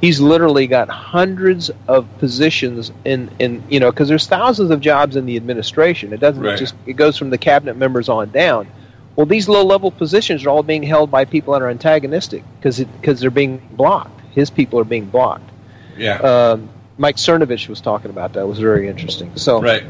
he's 0.00 0.20
literally 0.20 0.66
got 0.66 0.88
hundreds 0.88 1.70
of 1.88 2.06
positions 2.18 2.92
in, 3.04 3.30
in 3.38 3.62
you 3.68 3.80
know, 3.80 3.90
because 3.90 4.08
there's 4.08 4.26
thousands 4.26 4.70
of 4.70 4.80
jobs 4.80 5.16
in 5.16 5.26
the 5.26 5.36
administration. 5.36 6.12
It 6.12 6.20
doesn't 6.20 6.42
Right. 6.42 6.58
just, 6.58 6.74
it 6.86 6.94
goes 6.94 7.16
from 7.16 7.30
the 7.30 7.38
cabinet 7.38 7.76
members 7.76 8.08
on 8.08 8.30
down. 8.30 8.68
Well, 9.16 9.26
these 9.26 9.48
low 9.48 9.64
level 9.64 9.90
positions 9.90 10.44
are 10.44 10.50
all 10.50 10.62
being 10.62 10.82
held 10.82 11.10
by 11.10 11.24
people 11.24 11.52
that 11.52 11.62
are 11.62 11.70
antagonistic 11.70 12.42
because 12.58 12.80
because 12.80 13.20
they're 13.20 13.30
being 13.30 13.62
blocked. 13.72 14.13
His 14.34 14.50
people 14.50 14.78
are 14.80 14.84
being 14.84 15.06
blocked. 15.06 15.48
yeah, 15.96 16.16
Um, 16.18 16.68
Mike 16.98 17.16
Cernovich 17.16 17.68
was 17.68 17.80
talking 17.80 18.10
about 18.10 18.32
that. 18.34 18.40
It 18.40 18.46
was 18.48 18.58
very 18.58 18.88
interesting. 18.88 19.32
So, 19.36 19.60
right. 19.62 19.84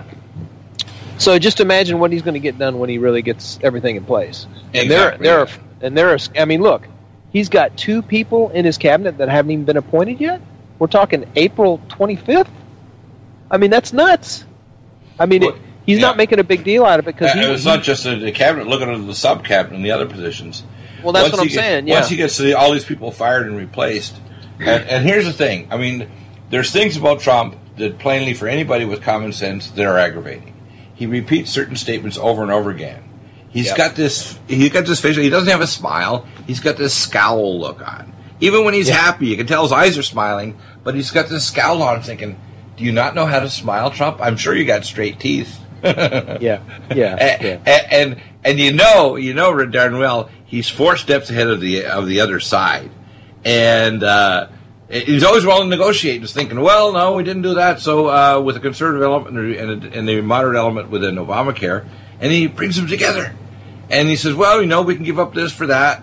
so 1.18 1.38
just 1.38 1.60
imagine 1.60 1.98
what 1.98 2.12
he's 2.12 2.22
going 2.22 2.34
to 2.34 2.40
get 2.40 2.58
done 2.58 2.78
when 2.78 2.88
he 2.90 2.98
really 2.98 3.22
gets 3.22 3.58
everything 3.62 3.96
in 3.96 4.04
place. 4.04 4.46
And 4.74 4.84
Exactly, 4.84 4.88
there, 4.88 5.18
there, 5.18 5.38
are, 5.40 5.48
and 5.82 5.96
there 5.96 6.10
are. 6.10 6.18
I 6.38 6.44
mean, 6.44 6.62
look, 6.62 6.86
he's 7.32 7.48
got 7.48 7.76
two 7.76 8.02
people 8.02 8.50
in 8.50 8.64
his 8.64 8.78
cabinet 8.78 9.18
that 9.18 9.28
haven't 9.28 9.50
even 9.50 9.64
been 9.64 9.76
appointed 9.76 10.20
yet. 10.20 10.40
We're 10.78 10.86
talking 10.88 11.24
April 11.36 11.78
25th. 11.88 12.48
I 13.50 13.58
mean, 13.58 13.70
that's 13.70 13.92
nuts. 13.92 14.44
I 15.18 15.26
mean, 15.26 15.42
Well, 15.42 15.50
it, 15.54 15.60
he's 15.86 15.98
yeah. 16.00 16.06
not 16.08 16.16
making 16.16 16.38
a 16.40 16.44
big 16.44 16.64
deal 16.64 16.84
out 16.84 16.98
of 16.98 17.06
it 17.06 17.14
because 17.16 17.30
Uh, 17.30 17.38
he, 17.38 17.44
it's 17.52 17.62
he- 17.62 17.68
not 17.68 17.82
just 17.82 18.04
the, 18.04 18.32
cabinet. 18.32 18.66
Looking 18.66 18.90
at 18.90 19.06
the 19.06 19.14
sub 19.14 19.44
cabinet 19.44 19.76
and 19.76 19.84
the 19.84 19.92
other 19.92 20.06
positions. 20.06 20.64
Well, 21.02 21.12
that's 21.12 21.24
Once 21.24 21.32
what 21.36 21.42
I'm 21.42 21.48
saying, 21.50 21.86
yeah. 21.86 21.94
Once 21.96 22.08
he 22.08 22.16
gets 22.16 22.38
the, 22.38 22.54
all 22.54 22.72
these 22.72 22.84
people 22.86 23.10
fired 23.12 23.46
and 23.46 23.56
replaced, 23.58 24.16
and, 24.60 24.84
and 24.88 25.04
here's 25.06 25.24
the 25.24 25.32
thing. 25.32 25.68
I 25.70 25.76
mean, 25.76 26.08
there's 26.50 26.70
things 26.70 26.96
about 26.96 27.20
Trump 27.20 27.56
that 27.76 27.98
plainly, 27.98 28.34
for 28.34 28.46
anybody 28.48 28.84
with 28.84 29.02
common 29.02 29.32
sense, 29.32 29.70
that 29.72 29.84
are 29.86 29.98
aggravating. 29.98 30.54
He 30.94 31.06
repeats 31.06 31.50
certain 31.50 31.76
statements 31.76 32.16
over 32.16 32.42
and 32.42 32.52
over 32.52 32.70
again. 32.70 33.02
He's 33.50 33.66
Yep. 33.66 33.76
got 33.76 33.96
this. 33.96 34.38
He's 34.48 34.70
got 34.70 34.86
this 34.86 35.00
facial. 35.00 35.22
He 35.22 35.28
doesn't 35.30 35.50
have 35.50 35.60
a 35.60 35.66
smile. 35.66 36.26
He's 36.46 36.60
got 36.60 36.76
this 36.76 36.94
scowl 36.94 37.58
look 37.60 37.80
on. 37.86 38.12
Even 38.40 38.64
when 38.64 38.74
he's 38.74 38.88
Yeah. 38.88 38.96
happy, 38.96 39.26
you 39.26 39.36
can 39.36 39.46
tell 39.46 39.62
his 39.62 39.72
eyes 39.72 39.96
are 39.96 40.02
smiling, 40.02 40.56
but 40.82 40.94
he's 40.94 41.10
got 41.10 41.28
this 41.28 41.44
scowl 41.46 41.82
on. 41.82 41.96
I'm 41.96 42.02
thinking, 42.02 42.36
do 42.76 42.84
you 42.84 42.92
not 42.92 43.14
know 43.14 43.26
how 43.26 43.40
to 43.40 43.48
smile, 43.50 43.90
Trump? 43.90 44.18
I'm 44.20 44.36
sure 44.36 44.54
you 44.54 44.64
got 44.64 44.84
straight 44.84 45.18
teeth. 45.20 45.60
yeah, 45.84 46.60
yeah, 46.94 47.14
and, 47.16 47.42
yeah. 47.42 47.58
and 47.90 48.16
and 48.42 48.58
you 48.58 48.72
know 48.72 49.16
you 49.16 49.34
know 49.34 49.54
darn 49.66 49.98
well 49.98 50.30
he's 50.46 50.66
four 50.66 50.96
steps 50.96 51.28
ahead 51.28 51.46
of 51.46 51.60
the 51.60 51.84
of 51.84 52.06
the 52.06 52.20
other 52.20 52.40
side, 52.40 52.90
and 53.44 54.02
uh, 54.02 54.48
he's 54.88 55.24
always 55.24 55.44
willing 55.44 55.70
to 55.70 55.76
negotiate. 55.76 56.22
Just 56.22 56.34
thinking, 56.34 56.60
well, 56.60 56.92
no, 56.92 57.14
we 57.14 57.24
didn't 57.24 57.42
do 57.42 57.54
that. 57.54 57.80
So 57.80 58.08
uh, 58.08 58.40
with 58.40 58.56
a 58.56 58.60
conservative 58.60 59.02
element 59.02 59.36
and 59.36 59.84
a, 59.84 59.98
and 59.98 60.08
a 60.08 60.22
moderate 60.22 60.56
element 60.56 60.90
within 60.90 61.16
Obamacare, 61.16 61.86
and 62.20 62.32
he 62.32 62.46
brings 62.46 62.76
them 62.76 62.86
together, 62.86 63.34
and 63.90 64.08
he 64.08 64.16
says, 64.16 64.34
well, 64.34 64.60
you 64.60 64.66
know, 64.66 64.82
we 64.82 64.94
can 64.94 65.04
give 65.04 65.18
up 65.18 65.34
this 65.34 65.52
for 65.52 65.66
that. 65.66 66.02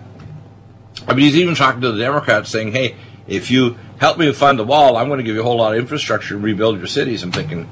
I 1.06 1.14
mean, 1.14 1.24
he's 1.26 1.36
even 1.36 1.54
talking 1.54 1.80
to 1.80 1.92
the 1.92 1.98
Democrats 1.98 2.50
saying, 2.50 2.72
hey, 2.72 2.96
if 3.26 3.50
you 3.50 3.76
help 3.98 4.18
me 4.18 4.32
fund 4.32 4.58
the 4.58 4.64
wall, 4.64 4.96
I'm 4.96 5.08
going 5.08 5.18
to 5.18 5.24
give 5.24 5.34
you 5.34 5.40
a 5.40 5.44
whole 5.44 5.56
lot 5.56 5.74
of 5.74 5.80
infrastructure 5.80 6.34
and 6.34 6.44
rebuild 6.44 6.78
your 6.78 6.86
cities. 6.86 7.22
I'm 7.22 7.32
thinking, 7.32 7.68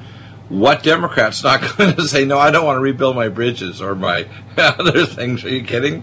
what 0.48 0.83
Democrat's 0.83 1.42
not 1.44 1.76
going 1.76 1.94
to 1.94 2.02
say, 2.02 2.24
no, 2.24 2.38
I 2.38 2.50
don't 2.50 2.64
want 2.64 2.76
to 2.76 2.80
rebuild 2.80 3.16
my 3.16 3.28
bridges 3.28 3.80
or 3.80 3.94
my 3.94 4.26
other 4.56 5.06
things? 5.06 5.44
Are 5.44 5.50
you 5.50 5.64
kidding? 5.64 6.02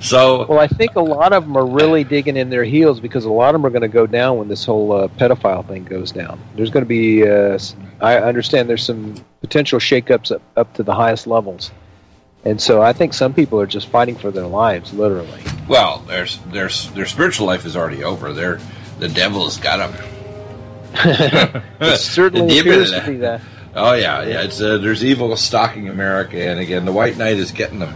So, 0.00 0.46
Well, 0.46 0.58
I 0.60 0.68
think 0.68 0.94
a 0.96 1.00
lot 1.00 1.32
of 1.32 1.44
them 1.44 1.56
are 1.56 1.66
really 1.66 2.04
digging 2.04 2.36
in 2.36 2.50
their 2.50 2.64
heels 2.64 3.00
because 3.00 3.24
a 3.24 3.30
lot 3.30 3.54
of 3.54 3.60
them 3.60 3.66
are 3.66 3.70
going 3.70 3.82
to 3.82 3.88
go 3.88 4.06
down 4.06 4.38
when 4.38 4.48
this 4.48 4.64
whole 4.64 4.92
uh, 4.92 5.08
pedophile 5.08 5.66
thing 5.66 5.84
goes 5.84 6.12
down. 6.12 6.40
There's 6.54 6.70
going 6.70 6.84
to 6.84 6.88
be, 6.88 7.28
uh, 7.28 7.58
I 8.00 8.18
understand 8.18 8.68
there's 8.68 8.84
some 8.84 9.14
potential 9.40 9.78
shakeups 9.78 10.32
up, 10.32 10.42
up 10.56 10.74
to 10.74 10.82
the 10.82 10.94
highest 10.94 11.26
levels. 11.26 11.72
And 12.44 12.60
so 12.60 12.80
I 12.80 12.92
think 12.92 13.14
some 13.14 13.34
people 13.34 13.60
are 13.60 13.66
just 13.66 13.88
fighting 13.88 14.14
for 14.16 14.30
their 14.30 14.46
lives, 14.46 14.92
literally. 14.92 15.42
well, 15.68 15.98
their 16.06 16.26
their 16.46 16.68
their 16.94 17.04
spiritual 17.06 17.46
life 17.48 17.66
is 17.66 17.76
already 17.76 18.04
over. 18.04 18.32
They're, 18.32 18.60
the 19.00 19.08
devil 19.08 19.44
has 19.44 19.58
got 19.58 19.90
them. 19.90 20.04
It 21.80 21.98
certainly 21.98 22.58
appears 22.58 22.92
to 22.92 23.04
be 23.04 23.16
that. 23.18 23.40
Oh 23.74 23.92
yeah, 23.92 24.22
yeah. 24.22 24.42
It's 24.42 24.60
uh, 24.60 24.78
there's 24.78 25.04
evil 25.04 25.36
stalking 25.36 25.88
America, 25.88 26.40
and 26.40 26.58
again, 26.60 26.84
the 26.84 26.92
White 26.92 27.16
Knight 27.16 27.36
is 27.36 27.52
getting 27.52 27.80
them. 27.80 27.94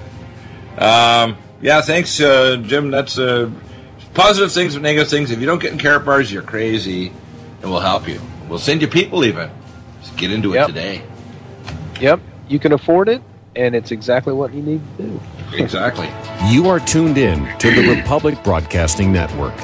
Um, 0.77 1.37
yeah, 1.63 1.81
thanks, 1.81 2.21
uh, 2.21 2.57
Jim. 2.57 2.91
That's 2.91 3.19
uh, 3.19 3.51
positive 4.15 4.53
things 4.53 4.75
but 4.75 4.83
negative 4.83 5.09
things. 5.09 5.31
If 5.31 5.41
you 5.41 5.47
don't 5.47 5.61
get 5.61 5.73
in 5.73 5.79
Karatbars, 5.79 6.31
you're 6.31 6.43
crazy, 6.43 7.09
and 7.63 7.71
we'll 7.71 7.81
help 7.81 8.07
you. 8.09 8.21
We'll 8.49 8.59
send 8.59 8.83
you 8.83 8.89
people 8.89 9.25
even. 9.25 9.51
Just 10.01 10.17
get 10.17 10.33
into 10.33 10.55
it 10.55 10.67
today. 10.67 11.03
Yep, 12.01 12.21
you 12.49 12.59
can 12.59 12.73
afford 12.73 13.09
it, 13.09 13.23
and 13.57 13.75
it's 13.75 13.93
exactly 13.93 14.33
what 14.33 14.53
you 14.53 14.63
need 14.63 14.81
to 14.99 15.03
do. 15.05 15.21
Exactly. 15.55 16.11
You 16.51 16.69
are 16.69 16.81
tuned 16.81 17.19
in 17.19 17.47
to 17.59 17.71
the 17.73 17.95
Republic 17.95 18.43
Broadcasting 18.43 19.13
Network. 19.13 19.55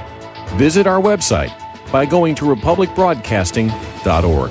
Visit 0.51 0.87
our 0.87 1.01
website 1.01 1.53
by 1.91 2.07
going 2.07 2.37
to 2.37 2.45
republicbroadcasting.org. 2.45 4.51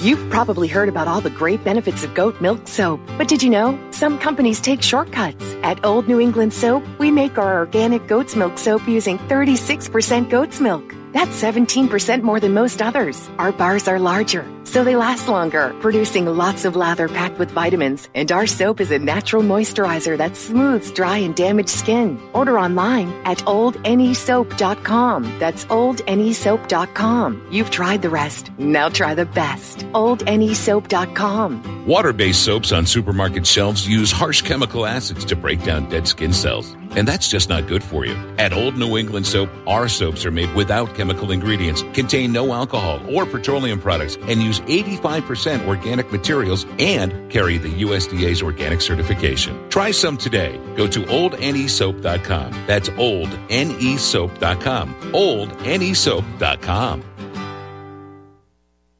You've 0.00 0.30
probably 0.30 0.68
heard 0.68 0.88
about 0.88 1.08
all 1.08 1.20
the 1.20 1.28
great 1.28 1.64
benefits 1.64 2.04
of 2.04 2.14
goat 2.14 2.40
milk 2.40 2.68
soap, 2.68 3.00
but 3.18 3.26
did 3.26 3.42
you 3.42 3.50
know 3.50 3.76
some 3.90 4.16
companies 4.16 4.60
take 4.60 4.80
shortcuts? 4.80 5.44
At 5.64 5.84
Old 5.84 6.06
New 6.06 6.20
England 6.20 6.54
Soap, 6.54 6.84
we 7.00 7.10
make 7.10 7.36
our 7.36 7.58
organic 7.58 8.06
goat's 8.06 8.36
milk 8.36 8.58
soap 8.58 8.86
using 8.86 9.18
36% 9.18 10.30
goat's 10.30 10.60
milk. 10.60 10.94
That's 11.12 11.42
17% 11.42 12.22
more 12.22 12.38
than 12.38 12.54
most 12.54 12.80
others. 12.80 13.28
Our 13.38 13.50
bars 13.50 13.88
are 13.88 13.98
larger, 13.98 14.46
so 14.72 14.84
they 14.84 14.96
last 14.96 15.28
longer, 15.28 15.74
producing 15.80 16.26
lots 16.26 16.64
of 16.64 16.76
lather 16.76 17.08
packed 17.08 17.38
with 17.38 17.50
vitamins. 17.50 18.08
And 18.14 18.30
our 18.32 18.46
soap 18.46 18.80
is 18.80 18.90
a 18.90 18.98
natural 18.98 19.42
moisturizer 19.42 20.16
that 20.18 20.36
smooths 20.36 20.90
dry 20.90 21.18
and 21.18 21.34
damaged 21.34 21.70
skin. 21.70 22.20
Order 22.32 22.58
online 22.58 23.08
at 23.24 23.38
oldnesoap.com. 23.38 25.38
That's 25.38 25.64
oldnesoap.com. 25.66 27.48
You've 27.50 27.70
tried 27.70 28.02
the 28.02 28.10
rest. 28.10 28.50
Now 28.58 28.88
try 28.88 29.14
the 29.14 29.26
best. 29.26 29.78
oldnesoap.com. 29.78 31.86
Water 31.86 32.12
based 32.12 32.44
soaps 32.44 32.72
on 32.72 32.86
supermarket 32.86 33.46
shelves 33.46 33.88
use 33.88 34.12
harsh 34.12 34.42
chemical 34.42 34.86
acids 34.86 35.24
to 35.24 35.36
break 35.36 35.64
down 35.64 35.88
dead 35.88 36.06
skin 36.06 36.32
cells. 36.32 36.77
And 36.96 37.06
that's 37.06 37.28
just 37.28 37.48
not 37.48 37.66
good 37.66 37.82
for 37.82 38.04
you. 38.04 38.14
At 38.38 38.52
Old 38.52 38.76
New 38.76 38.96
England 38.96 39.26
Soap, 39.26 39.50
our 39.66 39.88
soaps 39.88 40.24
are 40.26 40.30
made 40.30 40.52
without 40.54 40.94
chemical 40.94 41.32
ingredients, 41.32 41.82
contain 41.92 42.32
no 42.32 42.52
alcohol 42.52 43.00
or 43.14 43.26
petroleum 43.26 43.80
products, 43.80 44.16
and 44.22 44.42
use 44.42 44.60
85% 44.60 45.66
organic 45.66 46.12
materials 46.12 46.66
and 46.78 47.30
carry 47.30 47.58
the 47.58 47.82
USDA's 47.82 48.42
organic 48.42 48.80
certification. 48.80 49.68
Try 49.70 49.90
some 49.90 50.16
today. 50.16 50.60
Go 50.76 50.86
to 50.86 51.00
oldnesoap.com. 51.00 52.66
That's 52.66 52.88
oldnesoap.com. 52.90 54.94
Oldnesoap.com. 54.94 57.04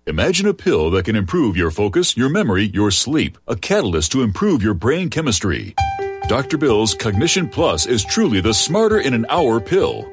Imagine 0.08 0.46
a 0.46 0.54
pill 0.54 0.90
that 0.92 1.04
can 1.04 1.16
improve 1.16 1.54
your 1.54 1.70
focus, 1.70 2.16
your 2.16 2.30
memory, 2.30 2.70
your 2.72 2.90
sleep, 2.90 3.36
a 3.46 3.54
catalyst 3.54 4.10
to 4.12 4.22
improve 4.22 4.62
your 4.62 4.72
brain 4.72 5.10
chemistry. 5.10 5.74
Dr. 6.26 6.58
Bill's 6.58 6.94
Cognition 6.94 7.48
Plus 7.48 7.86
is 7.86 8.04
truly 8.04 8.40
the 8.40 8.52
smarter 8.52 8.98
in 8.98 9.14
an 9.14 9.24
hour 9.30 9.60
pill. 9.60 10.12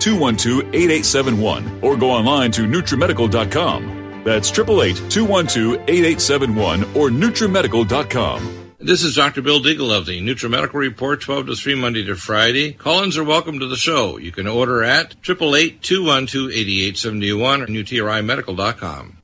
212 0.00 0.74
8871 0.74 1.80
or 1.82 1.96
go 1.96 2.10
online 2.10 2.50
to 2.52 2.62
NutriMedical.com. 2.62 4.22
That's 4.24 4.50
888 4.50 5.10
212 5.10 5.88
8871 5.88 6.84
or 6.94 7.10
NutriMedical.com. 7.10 8.60
This 8.78 9.02
is 9.02 9.14
Dr. 9.14 9.40
Bill 9.40 9.60
Deagle 9.60 9.96
of 9.96 10.04
the 10.04 10.20
NutriMedical 10.20 10.74
Report, 10.74 11.18
12 11.20 11.46
to 11.46 11.56
3, 11.56 11.74
Monday 11.74 12.04
to 12.04 12.16
Friday. 12.16 12.72
Call-ins 12.74 13.16
are 13.16 13.24
welcome 13.24 13.58
to 13.60 13.66
the 13.66 13.76
show. 13.76 14.18
You 14.18 14.30
can 14.30 14.46
order 14.46 14.84
at 14.84 15.18
888-212-8871 15.22 17.62
or 17.62 17.66
NutriMedical.com. 17.66 19.23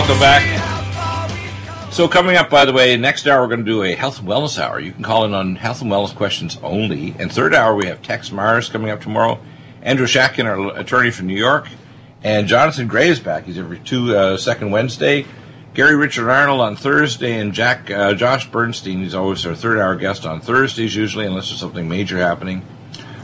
Welcome 0.00 0.18
back. 0.18 1.92
So, 1.92 2.08
coming 2.08 2.36
up, 2.36 2.48
by 2.48 2.64
the 2.64 2.72
way, 2.72 2.96
next 2.96 3.26
hour 3.26 3.42
we're 3.42 3.48
going 3.48 3.66
to 3.66 3.70
do 3.70 3.82
a 3.82 3.94
health 3.94 4.18
and 4.18 4.26
wellness 4.26 4.58
hour. 4.58 4.80
You 4.80 4.92
can 4.92 5.04
call 5.04 5.26
in 5.26 5.34
on 5.34 5.56
health 5.56 5.82
and 5.82 5.90
wellness 5.90 6.14
questions 6.14 6.58
only. 6.62 7.14
And 7.18 7.30
third 7.30 7.54
hour, 7.54 7.74
we 7.74 7.84
have 7.84 8.00
Texe 8.00 8.30
Marrs 8.30 8.70
coming 8.70 8.88
up 8.88 9.02
tomorrow. 9.02 9.38
Andrew 9.82 10.06
Shakin, 10.06 10.46
our 10.46 10.74
attorney 10.78 11.10
from 11.10 11.26
New 11.26 11.36
York. 11.36 11.68
And 12.22 12.48
Jonathan 12.48 12.88
Gray 12.88 13.10
is 13.10 13.20
back. 13.20 13.44
He's 13.44 13.58
every 13.58 13.78
two 13.78 14.16
uh, 14.16 14.38
second 14.38 14.70
Wednesday. 14.70 15.26
Gary 15.74 15.96
Richard 15.96 16.30
Arnold 16.30 16.62
on 16.62 16.76
Thursday, 16.76 17.38
and 17.38 17.52
Jack 17.52 17.90
uh, 17.90 18.14
Josh 18.14 18.50
Bernstein. 18.50 19.00
He's 19.00 19.14
always 19.14 19.44
our 19.44 19.54
third 19.54 19.78
hour 19.78 19.96
guest 19.96 20.24
on 20.24 20.40
Thursdays, 20.40 20.96
usually, 20.96 21.26
unless 21.26 21.50
there's 21.50 21.60
something 21.60 21.90
major 21.90 22.16
happening. 22.16 22.62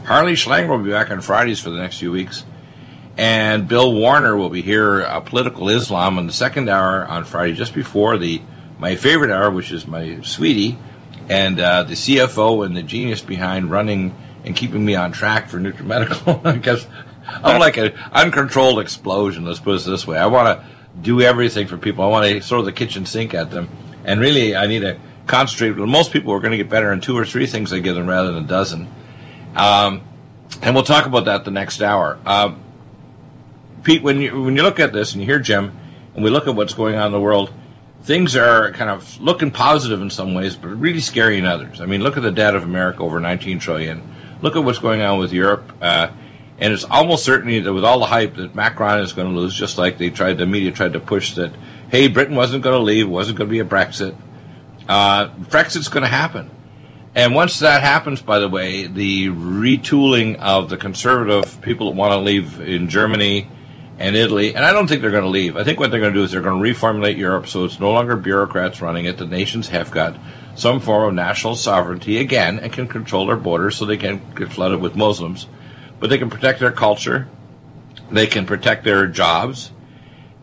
Harley 0.05 0.33
Schlanger 0.33 0.69
will 0.69 0.83
be 0.83 0.91
back 0.91 1.09
on 1.09 1.21
Fridays 1.21 1.59
for 1.59 1.71
the 1.71 1.79
next 1.79 1.97
few 1.97 2.11
weeks. 2.11 2.45
And 3.17 3.67
Bill 3.67 3.93
Warner 3.93 4.37
will 4.37 4.49
be 4.49 4.61
here, 4.61 5.01
uh, 5.01 5.19
Political 5.21 5.69
Islam, 5.69 6.19
on 6.19 6.27
the 6.27 6.33
second 6.33 6.69
hour 6.69 7.03
on 7.05 7.25
Friday, 7.25 7.53
just 7.53 7.73
before 7.73 8.17
the 8.17 8.41
my 8.77 8.95
favorite 8.95 9.31
hour, 9.31 9.49
which 9.49 9.71
is 9.71 9.87
my 9.87 10.21
sweetie, 10.21 10.77
and 11.27 11.59
uh, 11.59 11.81
the 11.81 11.95
CFO 11.95 12.63
and 12.63 12.77
the 12.77 12.83
genius 12.83 13.21
behind 13.21 13.71
running 13.71 14.15
and 14.45 14.55
keeping 14.55 14.85
me 14.85 14.93
on 14.93 15.11
track 15.11 15.49
for 15.49 15.57
NutriMedical. 15.57 16.53
because 16.53 16.85
I'm 17.27 17.59
like 17.59 17.77
an 17.77 17.93
uncontrolled 18.11 18.79
explosion. 18.79 19.45
Let's 19.45 19.59
put 19.59 19.81
it 19.81 19.85
this 19.85 20.05
way: 20.05 20.19
I 20.19 20.27
want 20.27 20.59
to 20.59 20.65
do 21.01 21.19
everything 21.21 21.65
for 21.65 21.77
people. 21.77 22.03
I 22.03 22.07
want 22.09 22.27
to 22.27 22.39
throw 22.39 22.61
the 22.61 22.71
kitchen 22.71 23.07
sink 23.07 23.33
at 23.33 23.49
them, 23.49 23.67
and 24.05 24.19
really, 24.19 24.55
I 24.55 24.67
need 24.67 24.81
to 24.81 24.99
concentrate. 25.25 25.75
Most 25.75 26.13
people 26.13 26.33
are 26.33 26.39
going 26.39 26.51
to 26.51 26.57
get 26.57 26.69
better 26.69 26.93
in 26.93 27.01
two 27.01 27.17
or 27.17 27.25
three 27.25 27.47
things 27.47 27.73
I 27.73 27.79
give 27.79 27.95
them 27.95 28.05
rather 28.05 28.31
than 28.31 28.43
a 28.43 28.47
dozen. 28.47 28.87
Um, 29.55 30.03
and 30.61 30.75
we'll 30.75 30.83
talk 30.83 31.07
about 31.07 31.25
that 31.25 31.45
the 31.45 31.51
next 31.51 31.81
hour. 31.81 32.19
Uh, 32.23 32.53
Pete, 33.87 34.03
when 34.03 34.19
you 34.19 34.41
when 34.41 34.57
you 34.57 34.63
look 34.63 34.81
at 34.81 34.91
this 34.91 35.13
and 35.13 35.21
you 35.21 35.25
hear 35.25 35.39
Jim, 35.39 35.71
and 36.13 36.21
we 36.21 36.29
look 36.29 36.45
at 36.45 36.53
what's 36.53 36.73
going 36.73 36.95
on 36.95 37.05
in 37.05 37.13
the 37.13 37.21
world, 37.21 37.53
things 38.01 38.35
are 38.35 38.73
kind 38.73 38.89
of 38.89 39.21
looking 39.21 39.49
positive 39.49 40.01
in 40.01 40.09
some 40.09 40.33
ways, 40.33 40.57
but 40.57 40.67
really 40.67 40.99
scary 40.99 41.37
in 41.37 41.45
others. 41.45 41.79
I 41.79 41.85
mean, 41.85 42.03
look 42.03 42.17
at 42.17 42.23
the 42.23 42.31
debt 42.33 42.53
of 42.53 42.63
America 42.63 43.01
over 43.01 43.21
19 43.21 43.59
trillion. 43.59 44.03
Look 44.41 44.57
at 44.57 44.65
what's 44.65 44.79
going 44.79 44.99
on 44.99 45.19
with 45.19 45.31
Europe, 45.31 45.71
uh, 45.81 46.09
and 46.59 46.73
it's 46.73 46.83
almost 46.83 47.23
certainly 47.23 47.61
that 47.61 47.73
with 47.73 47.85
all 47.85 47.99
the 47.99 48.07
hype 48.07 48.35
that 48.35 48.53
Macron 48.53 48.99
is 48.99 49.13
going 49.13 49.29
to 49.29 49.33
lose, 49.33 49.55
just 49.55 49.77
like 49.77 49.97
they 49.97 50.09
tried, 50.09 50.37
the 50.37 50.45
media 50.45 50.73
tried 50.73 50.91
to 50.91 50.99
push 50.99 51.35
that, 51.35 51.53
hey, 51.89 52.09
Britain 52.09 52.35
wasn't 52.35 52.63
going 52.65 52.77
to 52.77 52.83
leave, 52.83 53.07
wasn't 53.07 53.37
going 53.37 53.47
to 53.47 53.51
be 53.53 53.59
a 53.59 53.63
Brexit. 53.63 54.17
Uh, 54.89 55.29
Brexit's 55.29 55.87
going 55.87 56.03
to 56.03 56.09
happen. 56.09 56.51
And 57.15 57.33
once 57.33 57.59
that 57.59 57.83
happens, 57.83 58.21
by 58.21 58.39
the 58.39 58.49
way, 58.49 58.85
the 58.85 59.27
retooling 59.29 60.35
of 60.39 60.69
the 60.69 60.75
conservative 60.75 61.61
people 61.61 61.89
that 61.89 61.95
want 61.95 62.11
to 62.11 62.17
leave 62.17 62.59
in 62.59 62.89
Germany 62.89 63.49
and 63.99 64.15
Italy, 64.15 64.55
and 64.55 64.63
I 64.63 64.73
don't 64.73 64.87
think 64.87 65.01
they're 65.01 65.11
going 65.11 65.23
to 65.23 65.29
leave. 65.29 65.57
I 65.57 65.63
think 65.63 65.79
what 65.79 65.89
they're 65.89 65.99
going 65.99 66.13
to 66.13 66.19
do 66.19 66.23
is 66.23 66.31
they're 66.31 66.41
going 66.41 66.61
to 66.61 66.69
reformulate 66.69 67.17
Europe 67.17 67.47
so 67.47 67.65
it's 67.65 67.79
no 67.79 67.91
longer 67.91 68.15
bureaucrats 68.15 68.81
running 68.81 69.05
it. 69.05 69.17
The 69.17 69.25
nations 69.25 69.69
have 69.69 69.89
got 69.89 70.15
some 70.55 70.79
form 70.79 71.09
of 71.09 71.13
national 71.15 71.55
sovereignty 71.55 72.19
again 72.19 72.59
and 72.59 72.71
can 72.71 72.87
control 72.87 73.25
their 73.25 73.35
borders 73.35 73.75
so 73.75 73.85
they 73.85 73.97
can 73.97 74.21
get 74.35 74.51
flooded 74.51 74.81
with 74.81 74.95
Muslims. 74.95 75.47
But 75.99 76.09
they 76.09 76.17
can 76.19 76.29
protect 76.29 76.59
their 76.59 76.71
culture, 76.71 77.27
they 78.11 78.27
can 78.27 78.45
protect 78.45 78.83
their 78.83 79.07
jobs, 79.07 79.71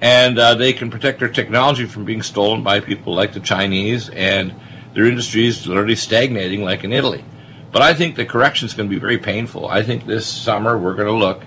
and 0.00 0.38
uh, 0.38 0.55
they 0.55 0.72
can 0.72 0.90
protect 0.90 1.20
their 1.20 1.28
technology 1.28 1.86
from 1.86 2.05
being 2.05 2.22
stolen 2.22 2.64
by 2.64 2.80
people 2.80 3.14
like 3.14 3.32
the 3.32 3.40
Chinese 3.40 4.09
and 4.11 4.55
their 4.94 5.07
industries 5.07 5.66
literally 5.66 5.96
stagnating 5.96 6.64
like 6.64 6.82
in 6.82 6.92
Italy. 6.92 7.24
But 7.70 7.82
I 7.82 7.94
think 7.94 8.16
the 8.16 8.24
correction 8.24 8.66
is 8.66 8.74
going 8.74 8.88
to 8.88 8.94
be 8.94 9.00
very 9.00 9.18
painful. 9.18 9.68
I 9.68 9.82
think 9.82 10.07
this 10.07 10.26
summer 10.26 10.76
we're 10.76 10.94
going 10.94 11.09
to 11.09 11.14
look 11.14 11.42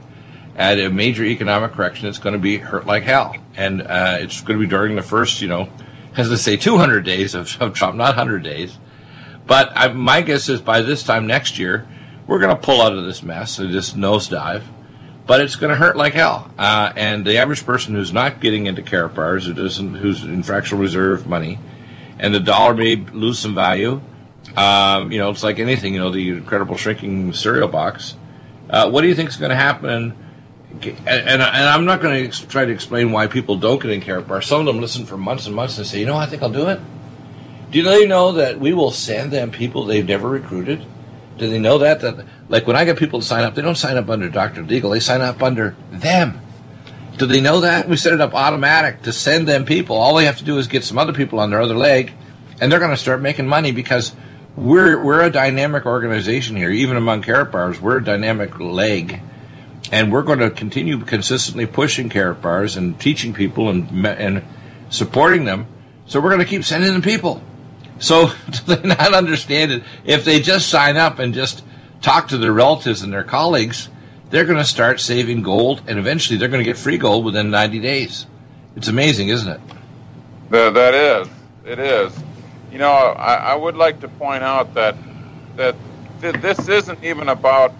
at 0.58 0.80
a 0.80 0.90
major 0.90 1.24
economic 1.24 1.72
correction 1.72 2.08
it's 2.08 2.18
going 2.18 2.34
to 2.34 2.40
be 2.40 2.58
hurt 2.58 2.86
like 2.86 3.04
hell. 3.04 3.36
And 3.56 3.82
uh, 3.84 4.18
it's 4.20 4.42
going 4.42 4.60
to 4.60 4.66
be 4.66 4.70
during 4.70 4.96
the 4.96 5.02
first, 5.02 5.42
you 5.42 5.48
know, 5.48 5.70
as 6.16 6.30
they 6.30 6.36
say, 6.36 6.58
200 6.58 7.02
days 7.02 7.36
of, 7.36 7.62
of 7.62 7.74
Trump, 7.74 7.96
not 7.96 8.16
100 8.16 8.44
days. 8.44 8.78
But 9.46 9.72
I, 9.76 9.88
my 9.90 10.22
guess 10.22 10.50
is 10.50 10.60
by 10.60 10.82
this 10.82 11.04
time 11.04 11.28
next 11.28 11.58
year, 11.60 11.88
we're 12.26 12.40
going 12.40 12.56
to 12.56 12.62
pull 12.62 12.82
out 12.82 12.94
of 12.94 13.06
this 13.06 13.24
mess, 13.24 13.58
this 13.58 13.94
nosedive. 13.94 14.64
But 15.26 15.42
it's 15.42 15.56
going 15.56 15.70
to 15.70 15.76
hurt 15.76 15.96
like 15.96 16.14
hell. 16.14 16.52
Uh, 16.58 16.92
and 16.96 17.26
the 17.26 17.38
average 17.38 17.66
person 17.66 17.94
who's 17.94 18.14
not 18.14 18.40
getting 18.40 18.66
into 18.66 18.82
Karatbars, 18.82 19.44
who 19.44 19.54
doesn't, 19.54 19.96
who's 19.96 20.24
in 20.24 20.42
fractional 20.42 20.82
reserve 20.82 21.28
money, 21.28 21.60
and 22.18 22.34
the 22.34 22.40
dollar 22.40 22.74
may 22.74 22.96
lose 22.96 23.38
some 23.38 23.54
value, 23.54 24.02
um, 24.56 25.12
you 25.12 25.20
know, 25.20 25.30
it's 25.30 25.44
like 25.44 25.60
anything, 25.60 25.94
you 25.94 26.00
know, 26.00 26.10
the 26.10 26.30
incredible 26.30 26.78
shrinking 26.78 27.34
cereal 27.34 27.68
box. 27.68 28.16
Uh, 28.70 28.90
what 28.90 29.02
do 29.02 29.08
you 29.08 29.16
think 29.16 29.30
is 29.30 29.36
going 29.36 29.50
to 29.50 29.56
happen? 29.56 30.16
And, 31.06 31.30
and, 31.30 31.42
I'm 31.44 31.86
not 31.86 32.02
going 32.02 32.22
to 32.22 32.28
ex- 32.28 32.40
try 32.42 32.66
to 32.66 32.72
explain 32.72 33.12
why 33.12 33.28
people 33.28 33.58
don't 33.58 33.82
get 33.82 33.92
in 33.92 34.02
Karatbar. 34.02 34.44
Some 34.44 34.62
of 34.62 34.66
them 34.66 34.80
listen 34.80 35.06
for 35.06 35.18
months 35.18 35.46
and 35.48 35.56
months 35.56 35.78
and 35.78 35.86
say, 35.86 36.00
you 36.00 36.06
know, 36.06 36.16
I 36.16 36.26
think 36.26 36.42
I'll 36.42 36.50
do 36.50 36.68
it. 36.68 36.80
Do 37.72 37.84
they 37.84 38.08
know 38.08 38.34
that 38.34 38.60
we 38.60 38.74
will 38.74 38.92
send 38.92 39.32
them 39.32 39.52
people 39.52 39.86
they've 39.86 40.08
never 40.08 40.30
recruited? 40.30 40.86
Do 41.38 41.50
they 41.50 41.60
know 41.60 41.80
that? 41.80 42.02
That 42.02 42.26
like 42.50 42.66
when 42.66 42.76
I 42.76 42.86
get 42.86 42.98
people 42.98 43.20
to 43.20 43.26
sign 43.26 43.44
up, 43.44 43.56
they 43.56 43.62
don't 43.62 43.76
sign 43.76 43.98
up 43.98 44.10
under 44.10 44.30
Dr. 44.30 44.64
Deagle. 44.64 44.94
They 44.94 45.00
sign 45.00 45.22
up 45.22 45.44
under 45.44 45.76
them. 45.92 46.40
Do 47.18 47.26
they 47.26 47.42
know 47.42 47.62
that? 47.62 47.90
We 47.90 47.98
set 47.98 48.14
it 48.14 48.22
up 48.22 48.34
automatic 48.34 49.04
to 49.04 49.12
send 49.12 49.48
them 49.48 49.66
people. 49.66 49.98
All 49.98 50.16
they 50.16 50.26
have 50.26 50.38
to 50.38 50.44
do 50.44 50.58
is 50.58 50.68
get 50.68 50.84
some 50.84 50.98
other 50.98 51.14
people 51.14 51.40
on 51.40 51.50
their 51.50 51.62
other 51.62 51.76
leg, 51.76 52.14
and 52.62 52.72
they're 52.72 52.80
going 52.80 52.92
to 52.92 52.98
start 52.98 53.22
making 53.22 53.48
money 53.48 53.72
because– 53.72 54.16
we're 54.58 55.02
we're 55.02 55.22
a 55.22 55.30
dynamic 55.30 55.86
organization 55.86 56.56
here. 56.56 56.72
Even 56.72 56.98
among 56.98 57.22
Karatbars, 57.22 57.80
we're 57.80 57.98
a 57.98 58.04
dynamic 58.04 58.60
leg, 58.60 59.22
and 59.92 60.12
we're 60.12 60.24
going 60.24 60.40
to 60.40 60.50
continue 60.50 61.00
consistently 61.00 61.66
pushing 61.66 62.10
Karatbars 62.10 62.78
and 62.78 63.00
teaching 63.00 63.34
people 63.34 63.70
and 63.70 64.06
and 64.06 64.44
supporting 64.90 65.46
them. 65.46 65.68
So 66.06 66.20
we're 66.20 66.30
going 66.30 66.42
to 66.42 66.46
keep 66.46 66.64
sending 66.64 66.94
them 66.94 67.02
people. 67.02 67.42
So 68.00 68.28
they 68.66 68.82
not 68.84 69.14
understand 69.14 69.72
it? 69.72 69.84
If 70.06 70.26
they 70.26 70.40
just 70.40 70.70
sign 70.70 70.98
up 70.98 71.20
and 71.20 71.34
just 71.34 71.64
talk 72.02 72.30
to 72.30 72.38
their 72.38 72.54
relatives 72.54 73.02
and 73.02 73.12
their 73.12 73.24
colleagues, 73.24 73.90
they're 74.30 74.46
going 74.46 74.58
to 74.58 74.66
start 74.66 75.00
saving 75.00 75.42
gold, 75.42 75.82
and 75.88 75.98
eventually 75.98 76.38
they're 76.38 76.50
going 76.50 76.64
to 76.64 76.70
get 76.70 76.78
free 76.78 76.98
gold 76.98 77.24
within 77.24 77.50
90 77.50 77.80
days. 77.80 78.26
It's 78.76 78.88
amazing, 78.88 79.30
isn't 79.30 79.50
it? 79.50 79.62
that 80.50 80.94
is. 80.94 81.28
It 81.66 81.80
is. 81.80 82.18
You 82.72 82.78
know, 82.78 82.92
I, 82.92 83.36
I 83.36 83.56
would 83.56 83.76
like 83.76 84.02
to 84.02 84.08
point 84.08 84.44
out 84.44 84.74
that 84.76 84.96
that 85.56 85.76
th- 86.22 86.36
this 86.36 86.68
isn't 86.68 87.04
even 87.04 87.30
about 87.30 87.74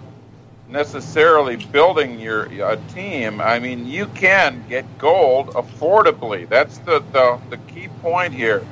necessarily 0.68 1.56
building 1.56 2.20
your 2.20 2.44
a 2.44 2.76
team. 2.94 3.40
I 3.40 3.58
mean, 3.58 3.86
you 3.86 4.06
can 4.06 4.64
get 4.68 4.98
gold 4.98 5.48
affordably. 5.48 6.48
That's 6.48 6.78
the, 6.78 7.00
the, 7.12 7.38
the 7.50 7.56
key 7.72 7.88
point 8.02 8.34
here. 8.34 8.66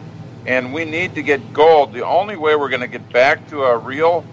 And 0.47 0.73
we 0.73 0.85
need 0.85 1.15
to 1.15 1.23
get 1.23 1.53
gold. 1.53 1.93
The 1.93 2.05
only 2.05 2.37
way 2.37 2.55
we're 2.55 2.69
going 2.69 2.83
to 2.83 2.87
get 2.87 3.11
back 3.13 3.49
to 3.49 3.65
a 3.65 3.77
real 3.77 4.25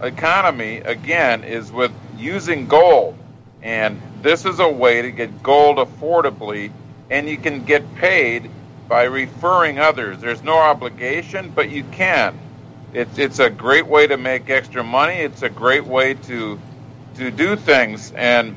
economy 0.00 0.78
again 0.78 1.44
is 1.44 1.70
with 1.70 1.92
using 2.16 2.66
gold. 2.66 3.16
And 3.62 4.00
this 4.22 4.44
is 4.44 4.58
a 4.58 4.68
way 4.68 5.02
to 5.02 5.10
get 5.10 5.42
gold 5.42 5.78
affordably, 5.78 6.72
and 7.10 7.28
you 7.28 7.36
can 7.36 7.64
get 7.64 7.94
paid 7.94 8.50
by 8.88 9.04
referring 9.04 9.78
others. 9.78 10.18
There's 10.20 10.42
no 10.42 10.58
obligation, 10.58 11.52
but 11.54 11.70
you 11.70 11.84
can. 11.84 12.38
It's 12.92 13.18
it's 13.18 13.38
a 13.38 13.48
great 13.48 13.86
way 13.86 14.06
to 14.06 14.16
make 14.16 14.50
extra 14.50 14.82
money. 14.82 15.14
It's 15.14 15.42
a 15.42 15.48
great 15.48 15.86
way 15.86 16.14
to 16.14 16.58
to 17.16 17.30
do 17.30 17.56
things. 17.56 18.12
And 18.12 18.56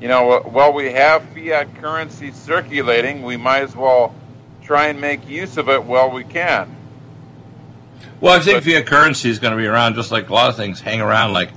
you 0.00 0.08
know, 0.08 0.40
while 0.40 0.72
we 0.72 0.92
have 0.92 1.22
fiat 1.30 1.76
currency 1.76 2.32
circulating, 2.32 3.22
we 3.22 3.36
might 3.36 3.62
as 3.62 3.76
well 3.76 4.14
try 4.62 4.88
and 4.88 5.00
make 5.00 5.28
use 5.28 5.56
of 5.56 5.68
it 5.68 5.84
while 5.84 6.10
we 6.10 6.24
can. 6.24 6.76
Well, 8.20 8.38
I 8.38 8.40
think 8.40 8.56
but, 8.56 8.64
fiat 8.64 8.86
currency 8.86 9.30
is 9.30 9.38
going 9.38 9.52
to 9.52 9.56
be 9.56 9.66
around 9.66 9.94
just 9.94 10.10
like 10.10 10.28
a 10.28 10.34
lot 10.34 10.50
of 10.50 10.56
things 10.56 10.80
hang 10.80 11.00
around. 11.00 11.32
Like 11.32 11.50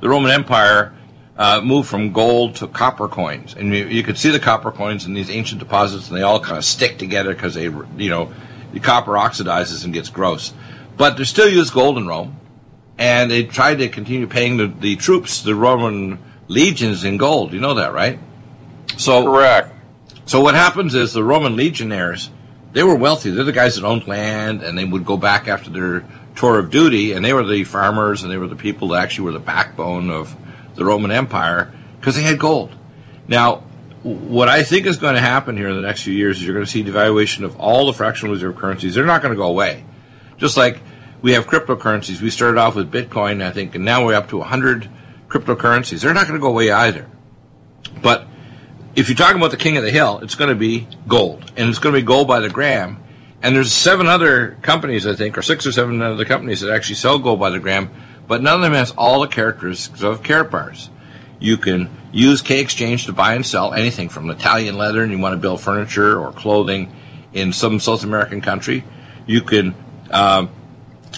the 0.00 0.08
Roman 0.08 0.30
Empire 0.30 0.94
uh, 1.36 1.60
moved 1.62 1.88
from 1.88 2.12
gold 2.12 2.56
to 2.56 2.66
copper 2.66 3.08
coins, 3.08 3.54
and 3.54 3.74
you, 3.74 3.86
you, 3.86 4.02
could 4.02 4.18
see 4.18 4.30
the 4.30 4.40
copper 4.40 4.70
coins 4.70 5.06
in 5.06 5.14
these 5.14 5.30
ancient 5.30 5.58
deposits, 5.58 6.08
and 6.08 6.16
they 6.16 6.22
all 6.22 6.40
kind 6.40 6.58
of 6.58 6.64
stick 6.64 6.98
together 6.98 7.34
because 7.34 7.54
they, 7.54 7.64
you 7.64 8.10
know, 8.10 8.32
the 8.72 8.80
copper 8.80 9.12
oxidizes 9.12 9.84
and 9.84 9.92
gets 9.92 10.08
gross. 10.08 10.52
But 10.96 11.16
they 11.16 11.24
still 11.24 11.48
use 11.48 11.70
gold 11.70 11.98
in 11.98 12.06
Rome, 12.06 12.36
and 12.98 13.30
they 13.30 13.44
tried 13.44 13.76
to 13.76 13.88
continue 13.88 14.26
paying 14.26 14.56
the, 14.56 14.66
the 14.66 14.96
troops, 14.96 15.42
the 15.42 15.54
Roman 15.54 16.18
legions, 16.48 17.04
in 17.04 17.16
gold. 17.16 17.52
You 17.52 17.60
know 17.60 17.74
that, 17.74 17.92
right? 17.92 18.18
So 18.96 19.24
correct. 19.24 19.74
So 20.26 20.40
what 20.40 20.54
happens 20.54 20.94
is 20.94 21.12
the 21.12 21.24
Roman 21.24 21.56
legionnaires, 21.56 22.30
they 22.72 22.82
were 22.82 22.94
wealthy. 22.94 23.30
They're 23.30 23.44
the 23.44 23.52
guys 23.52 23.76
that 23.76 23.84
owned 23.84 24.06
land, 24.06 24.62
and 24.62 24.78
they 24.78 24.84
would 24.84 25.04
go 25.04 25.16
back 25.16 25.48
after 25.48 25.70
their 25.70 26.04
tour 26.36 26.58
of 26.58 26.70
duty, 26.70 27.12
and 27.12 27.24
they 27.24 27.32
were 27.32 27.44
the 27.44 27.64
farmers, 27.64 28.22
and 28.22 28.32
they 28.32 28.38
were 28.38 28.46
the 28.46 28.56
people 28.56 28.88
that 28.88 29.02
actually 29.02 29.24
were 29.24 29.32
the 29.32 29.40
backbone 29.40 30.10
of 30.10 30.36
the 30.74 30.84
Roman 30.84 31.10
Empire 31.10 31.72
because 32.00 32.16
they 32.16 32.22
had 32.22 32.38
gold. 32.38 32.74
Now, 33.28 33.64
what 34.02 34.48
I 34.48 34.62
think 34.62 34.86
is 34.86 34.96
going 34.96 35.14
to 35.14 35.20
happen 35.20 35.56
here 35.56 35.68
in 35.68 35.76
the 35.76 35.82
next 35.82 36.02
few 36.02 36.14
years 36.14 36.38
is 36.38 36.44
you're 36.44 36.54
going 36.54 36.66
to 36.66 36.70
see 36.70 36.82
devaluation 36.82 37.44
of 37.44 37.60
all 37.60 37.86
the 37.86 37.92
fractional 37.92 38.34
reserve 38.34 38.56
currencies. 38.56 38.94
They're 38.94 39.06
not 39.06 39.22
going 39.22 39.32
to 39.32 39.36
go 39.36 39.48
away. 39.48 39.84
Just 40.38 40.56
like 40.56 40.80
we 41.22 41.32
have 41.32 41.46
cryptocurrencies. 41.46 42.20
We 42.20 42.30
started 42.30 42.58
off 42.58 42.74
with 42.74 42.92
Bitcoin, 42.92 43.42
I 43.42 43.50
think, 43.52 43.74
and 43.74 43.84
now 43.84 44.04
we're 44.04 44.14
up 44.14 44.28
to 44.28 44.38
100 44.38 44.90
cryptocurrencies. 45.28 46.02
They're 46.02 46.12
not 46.12 46.26
going 46.26 46.38
to 46.38 46.42
go 46.42 46.50
away 46.50 46.70
either. 46.70 47.08
But 48.02 48.26
if 48.94 49.08
you're 49.08 49.16
talking 49.16 49.38
about 49.38 49.52
the 49.52 49.56
king 49.56 49.76
of 49.76 49.82
the 49.82 49.90
hill, 49.90 50.20
it's 50.22 50.34
going 50.34 50.50
to 50.50 50.56
be 50.56 50.88
gold, 51.08 51.50
and 51.56 51.70
it's 51.70 51.78
going 51.78 51.94
to 51.94 52.00
be 52.00 52.06
gold 52.06 52.28
by 52.28 52.40
the 52.40 52.50
gram. 52.50 52.98
And 53.40 53.56
there's 53.56 53.72
seven 53.72 54.06
other 54.06 54.58
companies, 54.62 55.06
I 55.06 55.14
think, 55.14 55.38
or 55.38 55.42
six 55.42 55.66
or 55.66 55.72
seven 55.72 56.00
other 56.02 56.24
companies 56.24 56.60
that 56.60 56.72
actually 56.72 56.96
sell 56.96 57.18
gold 57.18 57.40
by 57.40 57.50
the 57.50 57.58
gram 57.58 57.90
but 58.26 58.42
none 58.42 58.54
of 58.56 58.60
them 58.62 58.72
has 58.72 58.92
all 58.92 59.20
the 59.20 59.28
characteristics 59.28 60.02
of 60.02 60.22
Karatbars. 60.22 60.88
You 61.38 61.56
can 61.56 61.90
use 62.12 62.40
K 62.40 62.60
Exchange 62.60 63.06
to 63.06 63.12
buy 63.12 63.34
and 63.34 63.44
sell 63.44 63.74
anything 63.74 64.08
from 64.08 64.30
Italian 64.30 64.78
leather 64.78 65.02
and 65.02 65.10
you 65.10 65.18
want 65.18 65.34
to 65.34 65.38
build 65.38 65.60
furniture 65.60 66.18
or 66.18 66.32
clothing 66.32 66.94
in 67.32 67.52
some 67.52 67.80
South 67.80 68.04
American 68.04 68.40
country. 68.40 68.84
You 69.26 69.42
can 69.42 69.74
um, 70.10 70.50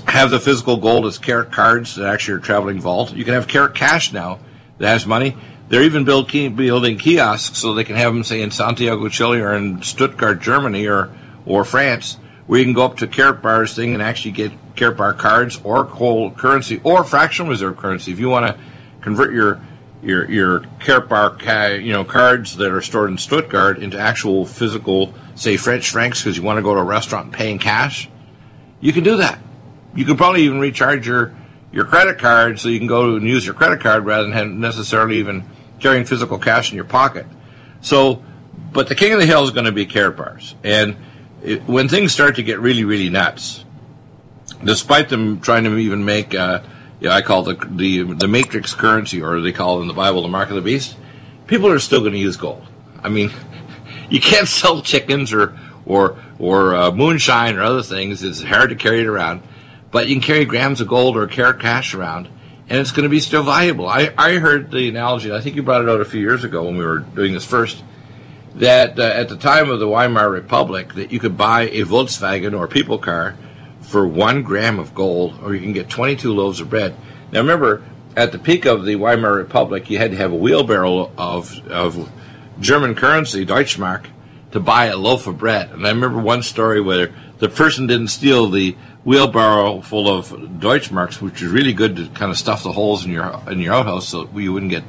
have 0.07 0.31
the 0.31 0.41
physical 0.41 0.77
gold 0.77 1.07
as 1.07 1.19
Karat 1.19 1.53
cards 1.53 1.97
that 1.97 2.07
actually 2.07 2.35
are 2.35 2.41
traveling 2.41 2.81
vault. 2.81 3.13
You 3.13 3.25
can 3.25 3.35
have 3.35 3.49
Karat 3.49 3.75
cash 3.75 4.13
now 4.13 4.41
that 4.79 4.89
has 4.89 5.07
money. 5.07 5.37
They're 5.69 5.83
even 5.83 6.05
build 6.05 6.29
key, 6.29 6.49
building 6.49 6.99
kiosks 6.99 7.59
so 7.59 7.75
they 7.75 7.85
can 7.85 7.97
have 7.97 8.13
them, 8.13 8.23
say, 8.23 8.43
in 8.43 8.51
Santiago, 8.51 9.09
Chile, 9.09 9.41
or 9.41 9.55
in 9.55 9.83
Stuttgart, 9.83 10.41
Germany, 10.41 10.87
or 10.87 11.11
or 11.47 11.65
France, 11.65 12.17
where 12.47 12.59
you 12.59 12.65
can 12.65 12.75
go 12.75 12.85
up 12.85 12.97
to 12.99 13.07
Karatbars 13.07 13.75
thing 13.75 13.93
and 13.93 14.03
actually 14.03 14.33
get 14.33 14.53
Karatbar 14.77 15.19
cards 15.19 15.61
or 15.63 15.85
cold 15.85 16.37
currency 16.37 16.81
or 16.85 17.05
fractional 17.05 17.51
reserve 17.51 17.77
currency. 17.77 18.13
If 18.13 18.19
you 18.19 18.29
want 18.29 18.47
to 18.47 18.59
convert 19.01 19.33
your 19.33 19.61
your 20.03 20.31
your 20.31 20.61
Karatbar 20.81 21.83
you 21.83 21.93
know 21.93 22.05
cards 22.05 22.57
that 22.57 22.71
are 22.73 22.83
stored 22.83 23.11
in 23.11 23.19
Stuttgart 23.19 23.79
into 23.79 23.99
actual 23.99 24.45
physical, 24.45 25.15
say 25.35 25.57
French 25.57 25.91
francs, 25.91 26.23
because 26.23 26.37
you 26.37 26.43
want 26.43 26.59
to 26.59 26.63
go 26.63 26.75
to 26.75 26.81
a 26.81 26.85
restaurant 26.85 27.27
and 27.27 27.35
pay 27.35 27.51
in 27.51 27.59
cash, 27.59 28.09
you 28.81 28.93
can 28.93 29.05
do 29.05 29.17
that. 29.17 29.39
You 29.95 30.05
can 30.05 30.17
probably 30.17 30.43
even 30.43 30.59
recharge 30.59 31.07
your 31.07 31.35
your 31.73 31.85
credit 31.85 32.19
card 32.19 32.61
so 32.61 32.69
you 32.69 32.79
can 32.79 32.87
go 32.87 33.17
and 33.17 33.27
use 33.27 33.45
your 33.45 33.55
credit 33.55 33.81
card 33.81 34.05
rather 34.05 34.29
than 34.29 34.61
necessarily 34.61 35.19
even 35.19 35.45
carrying 35.81 36.05
physical 36.05 36.39
cash 36.39 36.71
in 36.71 36.77
your 36.77 36.85
pocket. 36.85 37.27
So, 37.81 38.23
but 38.73 38.89
the 38.89 38.95
king 38.95 39.13
of 39.13 39.19
the 39.19 39.27
hill 39.27 39.43
is 39.45 39.51
going 39.51 39.67
to 39.67 39.73
be 39.73 39.87
Karatbars, 39.87 40.55
and 40.63 40.97
it, 41.43 41.65
when 41.65 41.89
things 41.89 42.13
start 42.13 42.37
to 42.37 42.43
get 42.43 42.61
really 42.61 42.85
really 42.85 43.11
nuts 43.11 43.65
despite 44.65 45.09
them 45.09 45.41
trying 45.41 45.65
to 45.65 45.77
even 45.77 46.05
make, 46.05 46.35
uh, 46.35 46.61
yeah, 47.01 47.13
I 47.13 47.23
call 47.23 47.43
the, 47.43 47.55
the 47.55 48.03
the 48.03 48.29
matrix 48.29 48.75
currency, 48.75 49.23
or 49.23 49.41
they 49.41 49.53
call 49.53 49.79
it 49.79 49.83
in 49.83 49.89
the 49.89 49.95
Bible 49.95 50.23
the 50.23 50.29
mark 50.29 50.49
of 50.49 50.57
the 50.57 50.63
beast. 50.63 50.97
People 51.47 51.69
are 51.71 51.79
still 51.79 52.01
going 52.01 52.13
to 52.13 52.19
use 52.19 52.37
gold. 52.37 52.67
I 53.03 53.09
mean, 53.09 53.31
you 54.11 54.21
can't 54.21 54.49
sell 54.49 54.81
chickens 54.81 55.33
or 55.33 55.59
or 55.85 56.23
or 56.39 56.75
uh, 56.75 56.91
moonshine 56.93 57.57
or 57.57 57.63
other 57.63 57.83
things. 57.83 58.23
It's 58.23 58.43
hard 58.43 58.71
to 58.71 58.77
carry 58.77 59.01
it 59.01 59.07
around, 59.07 59.43
but 59.95 60.09
you 60.09 60.17
can 60.17 60.23
carry 60.23 60.45
grams 60.45 60.81
of 60.81 60.89
gold 60.89 61.17
or 61.17 61.29
Karat 61.29 61.61
cash 61.61 61.95
around, 61.95 62.27
and 62.69 62.81
it's 62.81 62.91
going 62.91 63.05
to 63.05 63.09
be 63.09 63.21
still 63.21 63.45
valuable. 63.45 63.89
I, 63.89 64.13
I 64.19 64.39
heard 64.39 64.73
the 64.73 64.89
analogy. 64.89 65.33
I 65.33 65.41
think 65.41 65.55
you 65.55 65.63
brought 65.63 65.83
it 65.83 65.89
out 65.89 66.01
a 66.01 66.05
few 66.05 66.21
years 66.21 66.43
ago 66.43 66.65
when 66.65 66.77
we 66.77 66.85
were 66.85 66.99
doing 66.99 67.33
this 67.33 67.45
first. 67.45 67.85
that 68.57 68.99
uh, 68.99 69.05
at 69.05 69.29
the 69.29 69.37
time 69.37 69.71
of 69.71 69.79
the 69.79 69.87
Weimar 69.87 70.29
Republic 70.29 70.95
that 70.95 71.13
you 71.13 71.21
could 71.21 71.37
buy 71.37 71.69
a 71.69 71.83
Volkswagen 71.83 72.59
or 72.59 72.65
a 72.65 72.69
people 72.69 72.99
car 72.99 73.37
for 73.83 74.05
one 74.05 74.43
gram 74.43 74.81
of 74.81 74.97
gold, 74.97 75.39
or 75.45 75.55
you 75.55 75.61
can 75.61 75.73
get 75.73 75.89
22 75.89 76.35
loaves 76.35 76.61
of 76.61 76.69
bread. 76.69 76.97
Now 77.31 77.43
remember, 77.43 77.85
at 78.17 78.33
the 78.33 78.39
peak 78.41 78.65
of 78.65 78.85
the 78.85 78.97
Weimar 78.97 79.33
Republic, 79.33 79.91
you 79.91 79.99
had 79.99 80.11
to 80.11 80.17
have 80.17 80.33
a 80.33 80.37
wheelbarrow 80.37 81.13
of 81.17 81.65
of 81.69 82.11
German 82.59 82.97
currency, 82.97 83.47
Deutschmark, 83.47 84.07
to 84.51 84.59
buy 84.59 84.87
a 84.87 84.97
loaf 84.97 85.29
of 85.29 85.39
bread. 85.39 85.71
And 85.71 85.87
I 85.87 85.91
remember 85.91 86.19
one 86.19 86.43
story 86.43 86.81
where 86.81 87.15
the 87.39 87.49
person 87.49 87.87
didn't 87.87 88.09
steal 88.09 88.49
the 88.51 88.77
wheelbarrow 89.05 89.81
full 89.83 90.09
of 90.09 90.29
Deutschmarks, 90.29 91.21
which 91.21 91.43
is 91.43 91.51
really 91.51 91.73
good 91.73 91.97
to 91.97 92.09
kind 92.09 92.31
of 92.31 92.39
stuff 92.39 92.63
the 92.63 92.73
holes 92.73 93.05
in 93.05 93.13
your 93.13 93.41
in 93.49 93.61
your 93.61 93.75
outhouse 93.75 94.09
so 94.09 94.29
you 94.35 94.53
wouldn't 94.53 94.71
get 94.71 94.85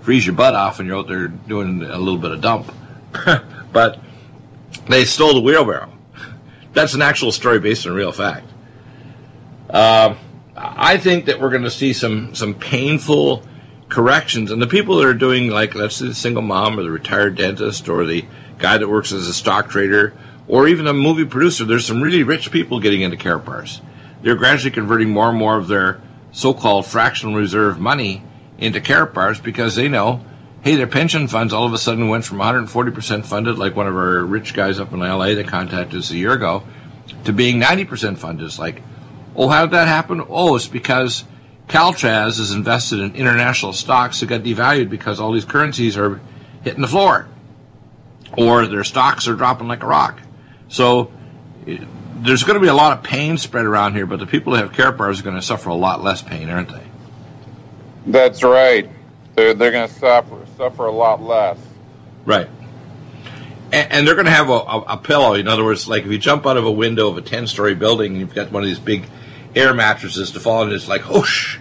freeze 0.00 0.26
your 0.26 0.34
butt 0.34 0.54
off 0.54 0.78
when 0.78 0.86
you're 0.86 0.98
out 0.98 1.08
there 1.08 1.28
doing 1.28 1.82
a 1.82 1.98
little 1.98 2.18
bit 2.18 2.30
of 2.30 2.40
dump. 2.40 2.72
but 3.72 3.98
they 4.88 5.04
stole 5.04 5.34
the 5.34 5.40
wheelbarrow. 5.40 5.92
That's 6.72 6.94
an 6.94 7.02
actual 7.02 7.32
story 7.32 7.58
based 7.58 7.86
on 7.86 7.94
real 7.94 8.12
fact. 8.12 8.46
Um, 9.70 10.18
I 10.56 10.98
think 10.98 11.26
that 11.26 11.40
we're 11.40 11.50
going 11.50 11.62
to 11.62 11.70
see 11.70 11.92
some 11.92 12.34
some 12.34 12.54
painful 12.54 13.42
corrections, 13.88 14.50
and 14.50 14.60
the 14.60 14.66
people 14.66 14.96
that 14.98 15.06
are 15.06 15.14
doing 15.14 15.48
like 15.48 15.74
let's 15.74 15.96
say 15.96 16.06
the 16.06 16.14
single 16.14 16.42
mom 16.42 16.78
or 16.78 16.82
the 16.82 16.90
retired 16.90 17.36
dentist 17.36 17.88
or 17.88 18.04
the 18.04 18.26
guy 18.58 18.78
that 18.78 18.88
works 18.88 19.12
as 19.12 19.26
a 19.28 19.34
stock 19.34 19.68
trader 19.70 20.14
or 20.48 20.68
even 20.68 20.86
a 20.86 20.92
movie 20.92 21.24
producer. 21.24 21.64
There's 21.64 21.86
some 21.86 22.02
really 22.02 22.22
rich 22.22 22.50
people 22.50 22.80
getting 22.80 23.02
into 23.02 23.16
Karatbars. 23.16 23.80
They're 24.22 24.36
gradually 24.36 24.70
converting 24.70 25.10
more 25.10 25.28
and 25.28 25.38
more 25.38 25.56
of 25.56 25.68
their 25.68 26.00
so-called 26.32 26.86
fractional 26.86 27.34
reserve 27.34 27.78
money 27.78 28.22
into 28.58 28.80
Karatbars 28.80 29.42
because 29.42 29.74
they 29.74 29.88
know, 29.88 30.24
hey, 30.62 30.76
their 30.76 30.86
pension 30.86 31.28
funds 31.28 31.52
all 31.52 31.66
of 31.66 31.72
a 31.72 31.78
sudden 31.78 32.08
went 32.08 32.24
from 32.24 32.38
140% 32.38 33.24
funded, 33.24 33.58
like 33.58 33.76
one 33.76 33.86
of 33.86 33.94
our 33.94 34.24
rich 34.24 34.54
guys 34.54 34.80
up 34.80 34.92
in 34.92 35.00
LA 35.00 35.34
that 35.34 35.46
contacted 35.46 35.98
us 35.98 36.10
a 36.10 36.16
year 36.16 36.32
ago, 36.32 36.62
to 37.24 37.32
being 37.32 37.60
90% 37.60 38.18
funded. 38.18 38.46
It's 38.46 38.58
like, 38.58 38.82
oh, 39.34 39.48
how 39.48 39.66
did 39.66 39.72
that 39.72 39.88
happen? 39.88 40.24
Oh, 40.28 40.56
it's 40.56 40.66
because 40.66 41.24
CalSTRS 41.68 42.40
is 42.40 42.52
invested 42.52 43.00
in 43.00 43.14
international 43.14 43.72
stocks 43.72 44.20
that 44.20 44.26
got 44.26 44.42
devalued 44.42 44.88
because 44.90 45.20
all 45.20 45.32
these 45.32 45.44
currencies 45.44 45.96
are 45.96 46.20
hitting 46.62 46.80
the 46.80 46.88
floor, 46.88 47.28
or 48.36 48.66
their 48.66 48.84
stocks 48.84 49.28
are 49.28 49.34
dropping 49.34 49.68
like 49.68 49.82
a 49.82 49.86
rock. 49.86 50.20
So 50.68 51.10
there's 51.66 52.42
going 52.42 52.54
to 52.54 52.60
be 52.60 52.68
a 52.68 52.74
lot 52.74 52.96
of 52.96 53.04
pain 53.04 53.38
spread 53.38 53.64
around 53.64 53.94
here, 53.94 54.06
but 54.06 54.18
the 54.18 54.26
people 54.26 54.54
who 54.54 54.62
have 54.62 54.72
Karatbars 54.72 55.20
are 55.20 55.22
going 55.22 55.36
to 55.36 55.42
suffer 55.42 55.70
a 55.70 55.74
lot 55.74 56.02
less 56.02 56.22
pain, 56.22 56.48
aren't 56.48 56.70
they? 56.70 56.84
That's 58.06 58.42
right. 58.42 58.90
They're, 59.34 59.54
they're 59.54 59.72
going 59.72 59.88
to 59.88 59.94
suffer 59.94 60.46
suffer 60.56 60.86
a 60.86 60.92
lot 60.92 61.22
less. 61.22 61.58
Right. 62.24 62.48
And, 63.72 63.92
and 63.92 64.06
they're 64.06 64.14
going 64.14 64.26
to 64.26 64.32
have 64.32 64.48
a, 64.48 64.52
a, 64.52 64.80
a, 64.80 64.96
pillow. 64.96 65.34
In 65.34 65.48
other 65.48 65.64
words, 65.64 65.88
like 65.88 66.04
if 66.04 66.10
you 66.10 66.18
jump 66.18 66.46
out 66.46 66.56
of 66.56 66.64
a 66.64 66.70
window 66.70 67.08
of 67.08 67.18
a 67.18 67.22
10 67.22 67.46
story 67.46 67.74
building 67.74 68.12
and 68.12 68.20
you've 68.20 68.34
got 68.34 68.50
one 68.50 68.62
of 68.62 68.68
these 68.68 68.78
big 68.78 69.04
air 69.54 69.74
mattresses 69.74 70.30
to 70.32 70.40
fall, 70.40 70.62
and 70.62 70.72
it's 70.72 70.88
like, 70.88 71.02
whoosh. 71.02 71.58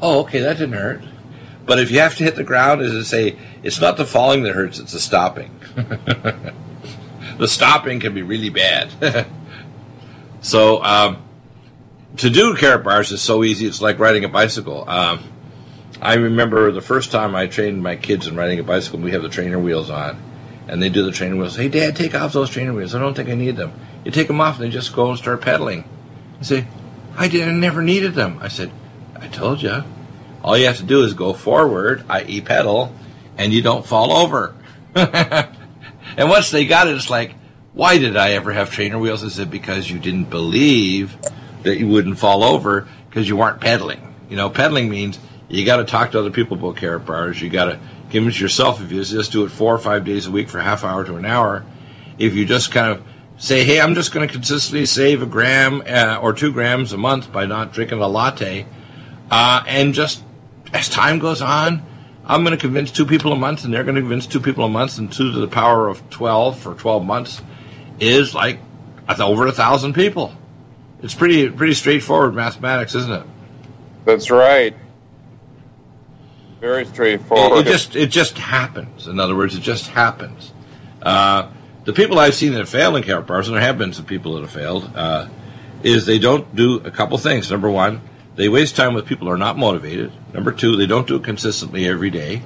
Oh, 0.00 0.20
okay, 0.20 0.40
that 0.40 0.58
didn't 0.58 0.74
hurt. 0.74 1.02
But 1.66 1.80
if 1.80 1.90
you 1.90 2.00
have 2.00 2.16
to 2.16 2.24
hit 2.24 2.36
the 2.36 2.44
ground, 2.44 2.80
as 2.80 2.94
I 2.94 3.02
say, 3.02 3.38
it's 3.62 3.80
not 3.80 3.96
the 3.96 4.06
falling 4.06 4.44
that 4.44 4.54
hurts, 4.54 4.78
it's 4.78 4.92
the 4.92 5.00
stopping. 5.00 5.50
the 7.38 7.48
stopping 7.48 8.00
can 8.00 8.14
be 8.14 8.22
really 8.22 8.50
bad. 8.50 8.90
so, 10.40 10.82
um, 10.82 11.22
to 12.18 12.30
do 12.30 12.54
Karatbars 12.54 13.12
is 13.12 13.22
so 13.22 13.44
easy, 13.44 13.66
it's 13.66 13.80
like 13.80 13.98
riding 13.98 14.24
a 14.24 14.28
bicycle. 14.28 14.88
Um, 14.88 15.22
I 16.00 16.14
remember 16.14 16.70
the 16.70 16.80
first 16.80 17.10
time 17.10 17.34
I 17.34 17.46
trained 17.46 17.82
my 17.82 17.96
kids 17.96 18.26
in 18.26 18.36
riding 18.36 18.58
a 18.58 18.62
bicycle, 18.62 18.98
we 18.98 19.12
have 19.12 19.22
the 19.22 19.28
trainer 19.28 19.58
wheels 19.58 19.90
on, 19.90 20.20
and 20.66 20.82
they 20.82 20.88
do 20.88 21.04
the 21.04 21.12
trainer 21.12 21.36
wheels. 21.36 21.56
Hey, 21.56 21.68
Dad, 21.68 21.96
take 21.96 22.14
off 22.14 22.32
those 22.32 22.50
trainer 22.50 22.72
wheels. 22.72 22.94
I 22.94 22.98
don't 22.98 23.14
think 23.14 23.28
I 23.28 23.34
need 23.34 23.56
them. 23.56 23.72
You 24.04 24.10
take 24.10 24.26
them 24.26 24.40
off, 24.40 24.56
and 24.56 24.64
they 24.64 24.70
just 24.70 24.94
go 24.94 25.10
and 25.10 25.18
start 25.18 25.40
pedaling. 25.40 25.84
I 26.40 26.42
say, 26.42 26.66
I 27.16 27.28
did. 27.28 27.48
I 27.48 27.52
never 27.52 27.82
needed 27.82 28.14
them. 28.14 28.38
I 28.40 28.48
said, 28.48 28.70
I 29.16 29.28
told 29.28 29.62
you. 29.62 29.82
All 30.42 30.56
you 30.56 30.66
have 30.66 30.76
to 30.76 30.84
do 30.84 31.02
is 31.02 31.14
go 31.14 31.32
forward, 31.32 32.04
i.e., 32.08 32.40
pedal, 32.40 32.94
and 33.36 33.52
you 33.52 33.60
don't 33.60 33.84
fall 33.84 34.12
over. 34.12 34.54
and 36.18 36.28
once 36.28 36.50
they 36.50 36.66
got 36.66 36.88
it, 36.88 36.96
it's 36.96 37.08
like, 37.08 37.34
why 37.74 37.96
did 37.96 38.16
I 38.16 38.32
ever 38.32 38.52
have 38.52 38.72
trainer 38.72 38.98
wheels? 38.98 39.24
I 39.24 39.28
said, 39.28 39.52
because 39.52 39.88
you 39.88 40.00
didn't 40.00 40.30
believe 40.30 41.16
that 41.62 41.78
you 41.78 41.86
wouldn't 41.86 42.18
fall 42.18 42.42
over 42.42 42.88
because 43.08 43.28
you 43.28 43.36
weren't 43.36 43.60
pedaling. 43.60 44.16
You 44.28 44.34
know, 44.34 44.50
pedaling 44.50 44.88
means 44.88 45.20
you 45.48 45.64
got 45.64 45.76
to 45.76 45.84
talk 45.84 46.10
to 46.10 46.18
other 46.18 46.32
people 46.32 46.58
about 46.58 46.74
Karatbars. 46.74 47.40
You 47.40 47.48
got 47.48 47.66
to 47.66 47.78
convince 48.10 48.40
yourself 48.40 48.82
if 48.82 48.90
you 48.90 49.04
just 49.04 49.30
do 49.30 49.44
it 49.44 49.50
four 49.50 49.72
or 49.72 49.78
five 49.78 50.04
days 50.04 50.26
a 50.26 50.32
week 50.32 50.48
for 50.48 50.58
half 50.58 50.82
hour 50.82 51.04
to 51.04 51.14
an 51.14 51.24
hour. 51.24 51.64
If 52.18 52.34
you 52.34 52.44
just 52.44 52.72
kind 52.72 52.90
of 52.90 53.04
say, 53.36 53.62
hey, 53.62 53.80
I'm 53.80 53.94
just 53.94 54.12
going 54.12 54.26
to 54.26 54.32
consistently 54.32 54.86
save 54.86 55.22
a 55.22 55.26
gram 55.26 55.84
uh, 55.86 56.18
or 56.20 56.32
two 56.32 56.52
grams 56.52 56.92
a 56.92 56.98
month 56.98 57.32
by 57.32 57.46
not 57.46 57.72
drinking 57.72 58.00
a 58.00 58.08
latte, 58.08 58.66
uh, 59.30 59.62
and 59.68 59.94
just 59.94 60.24
as 60.72 60.88
time 60.88 61.20
goes 61.20 61.40
on, 61.40 61.86
I'm 62.28 62.44
going 62.44 62.56
to 62.56 62.60
convince 62.60 62.90
two 62.90 63.06
people 63.06 63.32
a 63.32 63.36
month, 63.36 63.64
and 63.64 63.72
they're 63.72 63.84
going 63.84 63.94
to 63.94 64.02
convince 64.02 64.26
two 64.26 64.40
people 64.40 64.64
a 64.64 64.68
month, 64.68 64.98
and 64.98 65.10
two 65.10 65.32
to 65.32 65.38
the 65.38 65.48
power 65.48 65.88
of 65.88 66.08
12 66.10 66.58
for 66.58 66.74
12 66.74 67.04
months 67.04 67.40
is 67.98 68.34
like 68.34 68.58
over 69.08 69.46
a 69.46 69.52
thousand 69.52 69.94
people. 69.94 70.34
It's 71.02 71.14
pretty 71.14 71.48
pretty 71.48 71.74
straightforward 71.74 72.34
mathematics, 72.34 72.94
isn't 72.94 73.12
it? 73.12 73.26
That's 74.04 74.30
right. 74.30 74.74
Very 76.60 76.84
straightforward. 76.84 77.60
It, 77.60 77.68
it 77.68 77.70
just 77.70 77.96
it 77.96 78.10
just 78.10 78.36
happens. 78.36 79.06
In 79.06 79.20
other 79.20 79.34
words, 79.36 79.54
it 79.54 79.60
just 79.60 79.88
happens. 79.88 80.52
Uh, 81.00 81.50
the 81.84 81.92
people 81.92 82.18
I've 82.18 82.34
seen 82.34 82.52
that 82.52 82.58
have 82.58 82.68
failed 82.68 82.96
in 82.96 83.02
Karatbars, 83.02 83.46
and 83.46 83.54
there 83.54 83.62
have 83.62 83.78
been 83.78 83.92
some 83.92 84.04
people 84.04 84.34
that 84.34 84.42
have 84.42 84.50
failed, 84.50 84.90
uh, 84.94 85.28
is 85.82 86.04
they 86.04 86.18
don't 86.18 86.54
do 86.54 86.80
a 86.80 86.90
couple 86.90 87.16
things. 87.16 87.50
Number 87.50 87.70
one, 87.70 88.00
they 88.38 88.48
waste 88.48 88.76
time 88.76 88.94
with 88.94 89.04
people 89.04 89.26
who 89.26 89.32
are 89.32 89.36
not 89.36 89.58
motivated. 89.58 90.12
Number 90.32 90.52
two, 90.52 90.76
they 90.76 90.86
don't 90.86 91.08
do 91.08 91.16
it 91.16 91.24
consistently 91.24 91.88
every 91.88 92.08
day. 92.08 92.40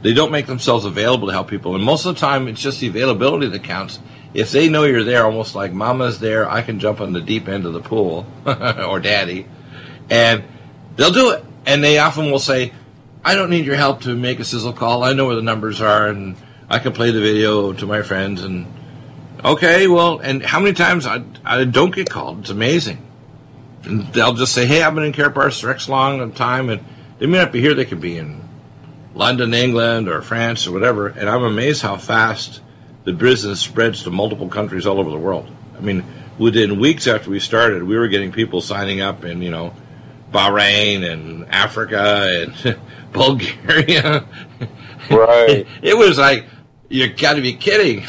They 0.00 0.14
don't 0.14 0.30
make 0.30 0.46
themselves 0.46 0.84
available 0.84 1.26
to 1.26 1.32
help 1.32 1.48
people. 1.48 1.74
And 1.74 1.82
most 1.82 2.06
of 2.06 2.14
the 2.14 2.20
time, 2.20 2.46
it's 2.46 2.60
just 2.60 2.78
the 2.78 2.86
availability 2.86 3.48
that 3.48 3.64
counts. 3.64 3.98
If 4.32 4.52
they 4.52 4.68
know 4.68 4.84
you're 4.84 5.02
there, 5.02 5.24
almost 5.24 5.56
like 5.56 5.72
mama's 5.72 6.20
there, 6.20 6.48
I 6.48 6.62
can 6.62 6.78
jump 6.78 7.00
on 7.00 7.12
the 7.12 7.20
deep 7.20 7.48
end 7.48 7.66
of 7.66 7.72
the 7.72 7.80
pool, 7.80 8.26
or 8.46 9.00
daddy, 9.00 9.48
and 10.08 10.44
they'll 10.94 11.10
do 11.10 11.32
it. 11.32 11.44
And 11.66 11.82
they 11.82 11.98
often 11.98 12.30
will 12.30 12.38
say, 12.38 12.72
I 13.24 13.34
don't 13.34 13.50
need 13.50 13.66
your 13.66 13.74
help 13.74 14.02
to 14.02 14.14
make 14.14 14.38
a 14.38 14.44
sizzle 14.44 14.72
call. 14.72 15.02
I 15.02 15.14
know 15.14 15.26
where 15.26 15.34
the 15.34 15.42
numbers 15.42 15.80
are, 15.80 16.06
and 16.06 16.36
I 16.70 16.78
can 16.78 16.92
play 16.92 17.10
the 17.10 17.20
video 17.20 17.72
to 17.72 17.86
my 17.86 18.02
friends. 18.02 18.44
And 18.44 18.72
okay, 19.44 19.88
well, 19.88 20.20
and 20.20 20.44
how 20.44 20.60
many 20.60 20.74
times 20.74 21.06
I, 21.06 21.24
I 21.44 21.64
don't 21.64 21.92
get 21.92 22.08
called? 22.08 22.42
It's 22.42 22.50
amazing. 22.50 23.04
And 23.84 24.12
they'll 24.12 24.34
just 24.34 24.52
say, 24.52 24.66
"Hey, 24.66 24.82
I've 24.82 24.94
been 24.94 25.04
in 25.04 25.12
Karatbars 25.12 25.60
for 25.60 25.70
X 25.70 25.88
long 25.88 26.32
time," 26.32 26.68
and 26.68 26.84
they 27.18 27.26
may 27.26 27.38
not 27.38 27.52
be 27.52 27.60
here. 27.60 27.74
They 27.74 27.84
could 27.84 28.00
be 28.00 28.18
in 28.18 28.40
London, 29.14 29.54
England, 29.54 30.08
or 30.08 30.22
France, 30.22 30.66
or 30.66 30.72
whatever. 30.72 31.08
And 31.08 31.28
I'm 31.28 31.42
amazed 31.42 31.82
how 31.82 31.96
fast 31.96 32.60
the 33.04 33.12
business 33.12 33.60
spreads 33.60 34.02
to 34.04 34.10
multiple 34.10 34.48
countries 34.48 34.86
all 34.86 35.00
over 35.00 35.10
the 35.10 35.18
world. 35.18 35.50
I 35.76 35.80
mean, 35.80 36.04
within 36.38 36.78
weeks 36.78 37.06
after 37.06 37.30
we 37.30 37.40
started, 37.40 37.82
we 37.82 37.96
were 37.96 38.08
getting 38.08 38.32
people 38.32 38.60
signing 38.60 39.00
up 39.00 39.24
in, 39.24 39.42
you 39.42 39.50
know, 39.50 39.74
Bahrain 40.32 41.10
and 41.10 41.46
Africa 41.48 42.46
and 42.62 42.78
Bulgaria. 43.12 44.26
Right. 45.10 45.66
it 45.82 45.96
was 45.96 46.18
like, 46.18 46.46
you 46.88 47.12
got 47.12 47.34
to 47.34 47.42
be 47.42 47.54
kidding. 47.54 48.04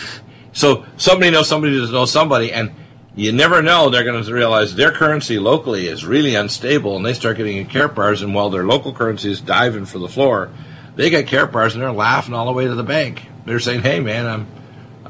So 0.51 0.85
somebody 0.97 1.31
knows 1.31 1.47
somebody 1.47 1.77
does 1.77 1.91
know 1.91 2.05
somebody, 2.05 2.51
and 2.51 2.71
you 3.15 3.31
never 3.31 3.61
know. 3.61 3.89
They're 3.89 4.03
going 4.03 4.23
to 4.23 4.33
realize 4.33 4.75
their 4.75 4.91
currency 4.91 5.39
locally 5.39 5.87
is 5.87 6.05
really 6.05 6.35
unstable, 6.35 6.95
and 6.95 7.05
they 7.05 7.13
start 7.13 7.37
getting 7.37 7.57
in 7.57 7.89
bars. 7.89 8.21
and 8.21 8.33
while 8.33 8.49
their 8.49 8.65
local 8.65 8.93
currency 8.93 9.31
is 9.31 9.41
diving 9.41 9.85
for 9.85 9.99
the 9.99 10.07
floor, 10.07 10.49
they 10.95 11.09
get 11.09 11.27
care 11.27 11.47
bars 11.47 11.73
and 11.73 11.81
they're 11.81 11.91
laughing 11.91 12.33
all 12.33 12.45
the 12.45 12.51
way 12.51 12.65
to 12.65 12.75
the 12.75 12.83
bank. 12.83 13.27
They're 13.45 13.59
saying, 13.59 13.81
"Hey, 13.81 13.99
man, 13.99 14.27
I'm 14.27 14.47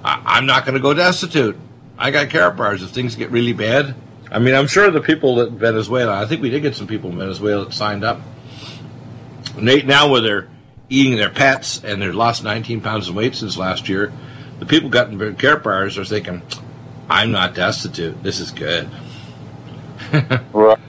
I'm 0.03 0.45
not 0.45 0.65
going 0.65 0.75
to 0.75 0.79
go 0.79 0.93
destitute. 0.93 1.57
I 1.97 2.11
got 2.11 2.29
care 2.29 2.49
bars 2.51 2.81
If 2.81 2.91
things 2.91 3.15
get 3.15 3.29
really 3.31 3.53
bad, 3.53 3.93
I 4.31 4.39
mean, 4.39 4.55
I'm 4.55 4.67
sure 4.67 4.89
the 4.89 5.01
people 5.01 5.35
that 5.35 5.51
Venezuela. 5.51 6.13
I 6.13 6.25
think 6.25 6.41
we 6.41 6.49
did 6.49 6.61
get 6.61 6.75
some 6.75 6.87
people 6.87 7.09
in 7.09 7.17
Venezuela 7.17 7.65
that 7.65 7.73
signed 7.73 8.03
up. 8.03 8.21
Now, 9.57 10.09
where 10.09 10.21
they're 10.21 10.47
eating 10.89 11.17
their 11.17 11.29
pets 11.29 11.83
and 11.83 12.01
they've 12.01 12.13
lost 12.13 12.43
19 12.43 12.81
pounds 12.81 13.09
of 13.09 13.15
weight 13.15 13.35
since 13.35 13.57
last 13.57 13.89
year, 13.89 14.13
the 14.59 14.65
people 14.65 14.89
got 14.89 15.09
in 15.09 15.35
bars 15.57 15.97
are 15.97 16.05
thinking, 16.05 16.41
"I'm 17.09 17.31
not 17.31 17.55
destitute. 17.55 18.21
This 18.23 18.39
is 18.39 18.51
good." 18.51 18.89
right. 20.53 20.79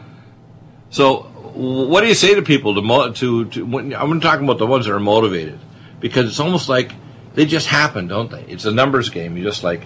So, 0.90 1.22
what 1.54 2.00
do 2.00 2.08
you 2.08 2.14
say 2.14 2.34
to 2.34 2.42
people 2.42 2.74
to 2.74 3.12
to, 3.12 3.44
to 3.46 3.66
when, 3.66 3.94
I'm 3.94 4.20
talking 4.20 4.44
about 4.44 4.58
the 4.58 4.66
ones 4.66 4.86
that 4.86 4.94
are 4.94 5.00
motivated 5.00 5.58
because 6.00 6.26
it's 6.26 6.40
almost 6.40 6.68
like 6.68 6.92
they 7.34 7.46
just 7.46 7.66
happen, 7.66 8.08
don't 8.08 8.30
they? 8.30 8.42
It's 8.42 8.64
a 8.64 8.72
numbers 8.72 9.10
game. 9.10 9.36
You 9.36 9.44
just 9.44 9.62
like, 9.62 9.82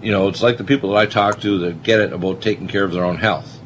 you 0.00 0.12
know, 0.12 0.28
it's 0.28 0.42
like 0.42 0.58
the 0.58 0.64
people 0.64 0.90
that 0.90 0.96
I 0.98 1.06
talk 1.06 1.40
to 1.40 1.58
that 1.60 1.82
get 1.82 2.00
it 2.00 2.12
about 2.12 2.40
taking 2.42 2.68
care 2.68 2.84
of 2.84 2.92
their 2.92 3.04
own 3.04 3.16
health. 3.16 3.60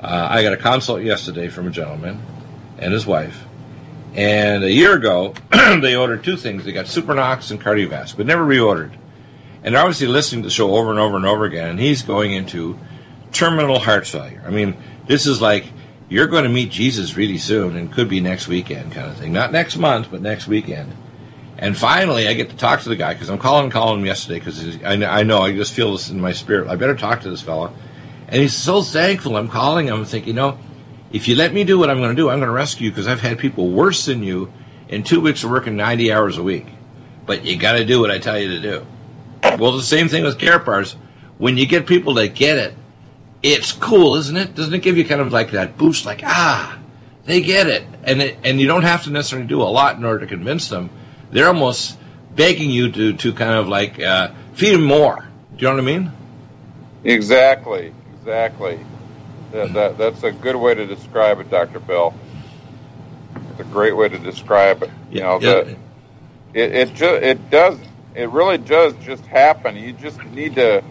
Uh, 0.00 0.28
I 0.30 0.42
got 0.42 0.52
a 0.52 0.56
consult 0.56 1.02
yesterday 1.02 1.48
from 1.48 1.66
a 1.66 1.70
gentleman 1.70 2.22
and 2.78 2.92
his 2.92 3.06
wife, 3.06 3.44
And 4.14 4.64
a 4.64 4.70
year 4.70 4.94
ago, 4.94 5.34
they 5.52 5.96
ordered 5.96 6.24
two 6.24 6.36
things. 6.36 6.64
They 6.64 6.72
got 6.72 6.86
Supernox 6.86 7.50
and 7.50 7.60
Cardiovasc, 7.60 8.16
but 8.16 8.26
never 8.26 8.44
reordered. 8.44 8.92
And 9.64 9.74
obviously 9.76 10.06
listening 10.06 10.42
to 10.42 10.48
the 10.48 10.52
show 10.52 10.76
over 10.76 10.90
and 10.90 11.00
over 11.00 11.16
and 11.16 11.26
over 11.26 11.44
again. 11.44 11.70
And 11.70 11.80
he's 11.80 12.02
going 12.02 12.32
into 12.32 12.78
terminal 13.32 13.80
heart 13.80 14.06
failure. 14.06 14.42
I 14.46 14.50
mean, 14.50 14.76
this 15.08 15.26
is 15.26 15.40
like 15.40 15.64
you're 16.08 16.26
going 16.26 16.44
to 16.44 16.50
meet 16.50 16.70
Jesus 16.70 17.16
really 17.16 17.38
soon, 17.38 17.76
and 17.76 17.92
could 17.92 18.08
be 18.08 18.20
next 18.20 18.46
weekend 18.46 18.92
kind 18.92 19.10
of 19.10 19.16
thing. 19.16 19.32
Not 19.32 19.52
next 19.52 19.76
month, 19.76 20.08
but 20.10 20.20
next 20.20 20.46
weekend. 20.46 20.94
And 21.56 21.76
finally, 21.76 22.28
I 22.28 22.34
get 22.34 22.50
to 22.50 22.56
talk 22.56 22.82
to 22.82 22.88
the 22.88 22.96
guy 22.96 23.14
because 23.14 23.30
I'm 23.30 23.38
calling 23.38 23.70
calling 23.70 24.00
him 24.00 24.06
yesterday 24.06 24.38
because 24.38 24.82
I, 24.84 24.92
I 24.92 25.22
know 25.22 25.40
I 25.40 25.54
just 25.54 25.72
feel 25.72 25.92
this 25.92 26.10
in 26.10 26.20
my 26.20 26.32
spirit. 26.32 26.68
I 26.68 26.76
better 26.76 26.96
talk 26.96 27.22
to 27.22 27.30
this 27.30 27.42
fella. 27.42 27.72
And 28.28 28.42
he's 28.42 28.54
so 28.54 28.82
thankful. 28.82 29.36
I'm 29.36 29.48
calling 29.48 29.86
him, 29.86 30.04
thinking, 30.04 30.28
you 30.28 30.34
know, 30.34 30.58
if 31.12 31.28
you 31.28 31.36
let 31.36 31.54
me 31.54 31.64
do 31.64 31.78
what 31.78 31.90
I'm 31.90 31.98
going 31.98 32.10
to 32.10 32.16
do, 32.16 32.28
I'm 32.28 32.38
going 32.38 32.48
to 32.48 32.54
rescue 32.54 32.86
you 32.86 32.90
because 32.90 33.06
I've 33.06 33.20
had 33.20 33.38
people 33.38 33.70
worse 33.70 34.06
than 34.06 34.22
you 34.22 34.52
in 34.88 35.04
two 35.04 35.20
weeks 35.20 35.44
of 35.44 35.50
working 35.50 35.76
90 35.76 36.12
hours 36.12 36.38
a 36.38 36.42
week. 36.42 36.66
But 37.24 37.44
you 37.44 37.56
got 37.56 37.74
to 37.74 37.84
do 37.84 38.00
what 38.00 38.10
I 38.10 38.18
tell 38.18 38.38
you 38.38 38.48
to 38.48 38.60
do. 38.60 38.86
Well, 39.58 39.72
the 39.72 39.82
same 39.82 40.08
thing 40.08 40.24
with 40.24 40.38
Karatbars. 40.38 40.96
When 41.38 41.56
you 41.56 41.66
get 41.66 41.86
people 41.86 42.14
that 42.14 42.34
get 42.34 42.58
it, 42.58 42.74
it's 43.42 43.72
cool, 43.72 44.16
isn't 44.16 44.36
it? 44.36 44.54
Doesn't 44.54 44.72
it 44.74 44.82
give 44.82 44.96
you 44.96 45.04
kind 45.04 45.20
of 45.20 45.32
like 45.32 45.50
that 45.50 45.76
boost, 45.76 46.06
like 46.06 46.22
ah, 46.24 46.78
they 47.24 47.40
get 47.40 47.66
it, 47.66 47.84
and 48.04 48.22
it, 48.22 48.38
and 48.44 48.60
you 48.60 48.66
don't 48.66 48.82
have 48.84 49.04
to 49.04 49.10
necessarily 49.10 49.46
do 49.48 49.60
a 49.60 49.64
lot 49.64 49.96
in 49.96 50.04
order 50.04 50.20
to 50.20 50.26
convince 50.26 50.68
them. 50.68 50.90
They're 51.30 51.48
almost 51.48 51.98
begging 52.34 52.70
you 52.70 52.90
to 52.92 53.12
to 53.14 53.32
kind 53.32 53.54
of 53.54 53.68
like 53.68 54.00
uh, 54.00 54.28
feed 54.54 54.72
them 54.74 54.84
more. 54.84 55.28
Do 55.56 55.62
you 55.66 55.68
know 55.68 55.74
what 55.74 55.82
I 55.82 55.98
mean? 55.98 56.12
Exactly, 57.04 57.92
exactly. 58.20 58.78
That, 59.52 59.72
that, 59.74 59.98
that's 59.98 60.22
a 60.24 60.32
good 60.32 60.56
way 60.56 60.74
to 60.74 60.86
describe 60.86 61.38
it, 61.38 61.50
Doctor 61.50 61.78
Bill. 61.78 62.14
It's 63.50 63.60
a 63.60 63.64
great 63.64 63.96
way 63.96 64.08
to 64.08 64.18
describe 64.18 64.82
it. 64.82 64.90
You 65.10 65.20
know, 65.20 65.38
Yeah. 65.40 65.52
that 65.54 65.66
it 66.54 66.72
it 66.74 66.94
ju- 66.94 67.04
it 67.14 67.50
does 67.50 67.78
it 68.14 68.30
really 68.30 68.58
does 68.58 68.94
just 69.04 69.24
happen. 69.26 69.76
You 69.76 69.92
just 69.92 70.22
need 70.26 70.54
to 70.56 70.82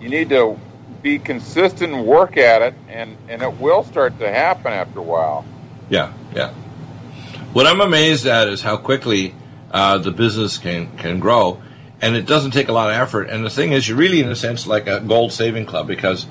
you 0.00 0.08
need 0.08 0.28
to 0.30 0.58
be 1.02 1.18
consistent 1.18 1.92
and 1.92 2.06
work 2.06 2.36
at 2.36 2.62
it, 2.62 2.74
and 2.88 3.16
and 3.28 3.42
it 3.42 3.60
will 3.60 3.84
start 3.84 4.18
to 4.18 4.30
happen 4.30 4.72
after 4.72 4.98
a 4.98 5.02
while. 5.02 5.44
Yeah, 5.88 6.12
yeah. 6.34 6.52
What 7.52 7.66
I'm 7.66 7.80
amazed 7.80 8.26
at 8.26 8.48
is 8.48 8.62
how 8.62 8.76
quickly 8.76 9.34
uh, 9.70 9.98
the 9.98 10.10
business 10.10 10.58
can 10.58 10.96
can 10.96 11.20
grow, 11.20 11.62
and 12.00 12.16
it 12.16 12.26
doesn't 12.26 12.52
take 12.52 12.68
a 12.68 12.72
lot 12.72 12.90
of 12.90 12.96
effort. 12.96 13.28
And 13.28 13.44
the 13.44 13.50
thing 13.50 13.72
is, 13.72 13.86
you're 13.86 13.98
really 13.98 14.20
in 14.20 14.28
a 14.28 14.36
sense 14.36 14.66
like 14.66 14.86
a 14.86 15.00
gold 15.00 15.32
saving 15.32 15.66
club 15.66 15.86
because, 15.86 16.26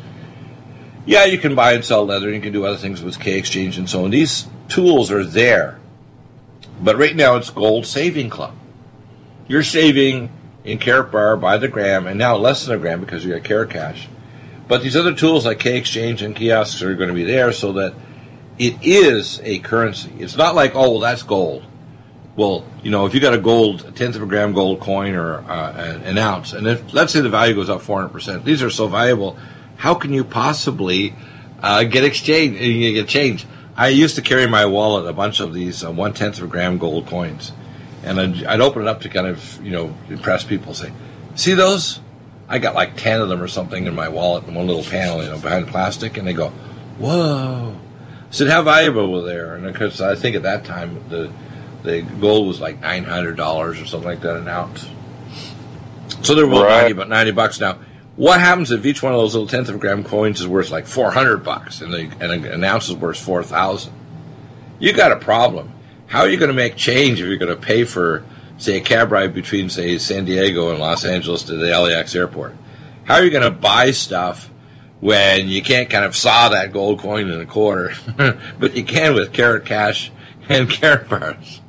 yeah, 1.06 1.26
you 1.26 1.38
can 1.38 1.54
buy 1.54 1.74
and 1.74 1.86
sell 1.86 2.06
leather, 2.06 2.28
and 2.28 2.36
you 2.36 2.42
can 2.42 2.54
do 2.54 2.66
other 2.66 2.78
things 2.78 3.04
with 3.04 3.20
K 3.20 3.38
exchange 3.38 3.78
and 3.78 3.90
so 3.90 4.04
on. 4.04 4.10
These 4.10 4.48
tools 4.70 5.12
are 5.12 5.24
there, 5.24 5.80
but 6.82 6.98
right 6.98 7.16
now 7.16 7.36
it's 7.36 7.52
gold 7.52 7.86
saving 7.86 8.30
club. 8.30 8.56
You're 9.48 9.64
saving 9.64 10.32
in 10.64 10.80
Karatbar 10.80 11.39
by 11.39 11.58
the 11.58 11.68
gram, 11.68 12.08
and 12.08 12.18
now 12.18 12.36
less 12.36 12.66
than 12.66 12.76
a 12.76 12.80
gram 12.80 13.02
because 13.02 13.26
you 13.26 13.34
got 13.34 13.44
Karat 13.44 13.70
Cash. 13.70 14.08
But 14.68 14.82
these 14.82 14.96
other 14.96 15.14
tools 15.14 15.46
like 15.46 15.60
K 15.60 15.78
Exchange 15.78 16.22
and 16.22 16.36
kiosks 16.36 16.82
are 16.82 16.96
going 16.96 17.10
to 17.10 17.16
be 17.16 17.26
there 17.26 17.52
so 17.52 17.74
that 17.74 17.94
it 18.58 18.76
is 18.82 19.41
a 19.44 19.60
currency. 19.60 20.12
It's 20.20 20.38
not 20.38 20.56
like, 20.56 20.76
oh, 20.76 20.91
well, 20.91 21.00
that's 21.00 21.24
gold. 21.24 21.66
Well, 22.36 22.66
you 22.82 22.89
know, 22.89 23.06
if 23.06 23.14
you 23.14 23.20
got 23.20 23.34
a 23.34 23.39
gold, 23.39 23.86
a 23.86 23.91
tenth 23.91 24.16
of 24.16 24.24
a 24.24 24.26
gram 24.26 24.54
gold 24.54 24.80
coin 24.80 25.14
or 25.14 25.39
uh, 25.39 26.00
an 26.04 26.18
ounce, 26.18 26.54
and 26.54 26.66
if 26.66 26.94
let's 26.94 27.14
say 27.14 27.22
the 27.22 27.30
value 27.30 27.54
goes 27.54 27.70
up 27.70 27.82
400%, 27.82 28.44
these 28.44 28.64
are 28.64 28.72
so 28.72 28.88
valuable, 28.88 29.38
how 29.76 29.94
can 29.94 30.14
you 30.14 30.24
possibly 30.24 31.14
uh, 31.62 31.84
get 31.84 32.04
exchange, 32.04 32.58
uh, 32.58 32.64
you 32.64 32.94
get 32.94 33.08
change? 33.08 33.46
I 33.76 33.89
used 33.89 34.16
to 34.16 34.22
carry 34.22 34.44
in 34.44 34.50
my 34.50 34.66
wallet 34.66 35.08
a 35.08 35.14
bunch 35.14 35.39
of 35.39 35.54
these 35.54 35.84
uh, 35.84 35.91
one 35.91 36.14
tenth 36.14 36.38
of 36.38 36.46
a 36.46 36.48
gram 36.48 36.80
gold 36.80 37.06
coins, 37.06 37.52
and 38.04 38.20
I'd, 38.20 38.43
I'd 38.45 38.62
open 38.62 38.82
it 38.84 38.88
up 38.88 39.01
to 39.01 39.10
kind 39.10 39.28
of, 39.28 39.64
you 39.64 39.72
know, 39.72 39.95
impress 40.10 40.43
people. 40.43 40.74
Say, 40.74 40.91
see 41.36 41.54
those? 41.54 41.99
I 42.49 42.60
got 42.60 42.76
like 42.76 42.97
ten 42.97 43.22
of 43.22 43.30
them 43.30 43.41
or 43.41 43.47
something 43.47 43.86
in 43.88 43.95
my 43.95 44.10
wallet 44.10 44.45
in 44.47 44.54
one 44.54 44.68
little 44.68 44.84
panel, 44.84 45.24
you 45.24 45.30
know, 45.30 45.39
behind 45.39 45.68
plastic, 45.68 46.18
and 46.18 46.28
they 46.28 46.34
go, 46.34 46.49
"Whoa!" 46.99 47.76
I 47.76 48.32
said, 48.32 48.49
"How 48.49 48.62
valuable 48.62 49.12
were 49.12 49.22
they?" 49.22 49.39
And 49.39 49.72
because 49.72 50.01
I 50.01 50.16
think 50.16 50.36
at 50.36 50.43
that 50.43 50.66
time 50.66 51.04
the 51.10 51.32
the 51.84 52.01
gold 52.01 52.47
was 52.47 52.60
like 52.60 52.80
nine 52.82 53.06
hundred 53.06 53.38
dollars 53.38 53.80
or 53.82 53.86
something 53.86 54.08
like 54.10 54.22
that 54.22 54.36
an 54.38 54.47
ounce. 54.47 54.88
So 56.22 56.36
they're 56.36 56.45
about 56.45 56.66
Right. 56.66 56.82
ninety, 56.82 56.91
about 56.91 57.10
ninety 57.10 57.32
bucks 57.32 57.60
now. 57.60 57.78
What 58.16 58.39
happens 58.39 58.70
if 58.72 58.86
each 58.86 59.01
one 59.01 59.12
of 59.14 59.20
those 59.20 59.34
little 59.34 59.47
tenth 59.47 59.70
of 59.70 59.76
a 59.76 59.78
gram 59.80 60.04
coins 60.04 60.39
is 60.39 60.47
worth 60.47 60.70
like 60.70 60.86
four 60.86 61.12
hundred 61.12 61.38
bucks, 61.43 61.82
and, 61.82 61.93
and 61.93 62.45
an 62.45 62.64
ounce 62.64 62.89
is 62.89 62.95
worth 62.95 63.18
four 63.20 63.41
thousand? 63.43 63.93
You 64.80 64.93
got 64.93 65.12
a 65.12 65.16
problem. 65.16 65.72
How 66.14 66.20
are 66.20 66.30
you 66.30 66.38
going 66.38 66.49
to 66.49 66.53
make 66.53 66.76
change 66.76 67.20
if 67.20 67.26
you're 67.26 67.38
going 67.38 67.59
to 67.59 67.59
pay 67.59 67.86
for, 67.86 68.24
say, 68.59 68.78
a 68.78 68.82
cab 68.82 69.11
ride 69.11 69.34
between, 69.34 69.68
say, 69.68 69.97
San 69.97 70.26
Diego 70.26 70.70
and 70.70 70.78
Los 70.78 71.05
Angeles 71.05 71.41
to 71.45 71.55
the 71.55 71.76
LAX 71.76 72.14
airport? 72.14 72.55
How 73.05 73.16
are 73.16 73.24
you 73.24 73.32
going 73.32 73.41
to 73.41 73.49
buy 73.49 73.89
stuff 73.89 74.51
when 74.99 75.47
you 75.47 75.64
can't 75.64 75.89
kind 75.89 76.05
of 76.05 76.16
saw 76.16 76.49
that 76.49 76.72
gold 76.72 76.99
coin 76.99 77.32
in 77.32 77.41
a 77.41 77.47
quarter, 77.47 77.95
but 78.59 78.76
you 78.76 78.84
can 78.84 79.16
with 79.16 79.34
Karat 79.34 79.66
cash 79.66 80.11
and 80.49 80.70
Karatbars? 80.70 81.61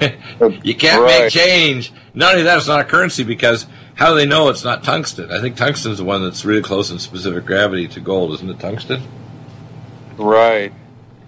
you 0.64 0.74
can't 0.74 1.04
make 1.04 1.30
change. 1.30 1.92
Not 2.14 2.32
only 2.32 2.44
that, 2.44 2.56
it's 2.56 2.66
not 2.66 2.80
a 2.80 2.84
currency 2.84 3.24
because 3.24 3.66
how 3.94 4.08
do 4.08 4.14
they 4.14 4.24
know 4.24 4.48
it's 4.48 4.64
not 4.64 4.84
tungsten? 4.84 5.30
I 5.30 5.42
think 5.42 5.58
tungsten 5.58 5.92
is 5.92 5.98
the 5.98 6.04
one 6.04 6.22
that's 6.22 6.46
really 6.46 6.62
close 6.62 6.90
in 6.90 6.98
specific 6.98 7.44
gravity 7.44 7.88
to 7.88 8.00
gold, 8.00 8.32
isn't 8.36 8.48
it? 8.48 8.58
Tungsten. 8.58 9.02
Right, 10.16 10.72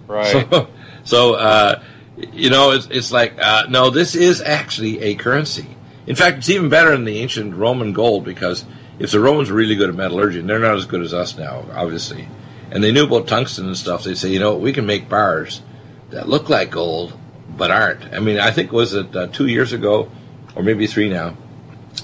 right. 0.07 0.49
So, 0.49 0.67
so 1.03 1.33
uh, 1.35 1.83
you 2.17 2.49
know, 2.49 2.71
it's, 2.71 2.87
it's 2.87 3.11
like 3.11 3.37
uh, 3.41 3.65
no, 3.69 3.89
this 3.89 4.15
is 4.15 4.41
actually 4.41 5.01
a 5.01 5.15
currency. 5.15 5.67
In 6.05 6.15
fact, 6.15 6.37
it's 6.37 6.49
even 6.49 6.69
better 6.69 6.91
than 6.91 7.05
the 7.05 7.19
ancient 7.19 7.55
Roman 7.55 7.93
gold 7.93 8.23
because 8.23 8.65
if 8.99 9.11
the 9.11 9.19
Romans 9.19 9.49
were 9.49 9.57
really 9.57 9.75
good 9.75 9.89
at 9.89 9.95
metallurgy, 9.95 10.39
and 10.39 10.49
they're 10.49 10.59
not 10.59 10.75
as 10.75 10.85
good 10.85 11.01
as 11.01 11.13
us 11.13 11.37
now, 11.37 11.65
obviously, 11.73 12.27
and 12.71 12.83
they 12.83 12.91
knew 12.91 13.05
about 13.05 13.27
tungsten 13.27 13.67
and 13.67 13.77
stuff, 13.77 14.03
they 14.03 14.15
say, 14.15 14.29
you 14.29 14.39
know, 14.39 14.55
we 14.55 14.73
can 14.73 14.85
make 14.85 15.07
bars 15.07 15.61
that 16.09 16.27
look 16.27 16.49
like 16.49 16.71
gold 16.71 17.17
but 17.49 17.71
aren't. 17.71 18.13
I 18.13 18.19
mean, 18.19 18.39
I 18.39 18.51
think 18.51 18.71
was 18.71 18.93
it 18.93 19.15
uh, 19.15 19.27
two 19.27 19.47
years 19.47 19.73
ago, 19.73 20.09
or 20.55 20.63
maybe 20.63 20.87
three 20.87 21.09
now, 21.09 21.35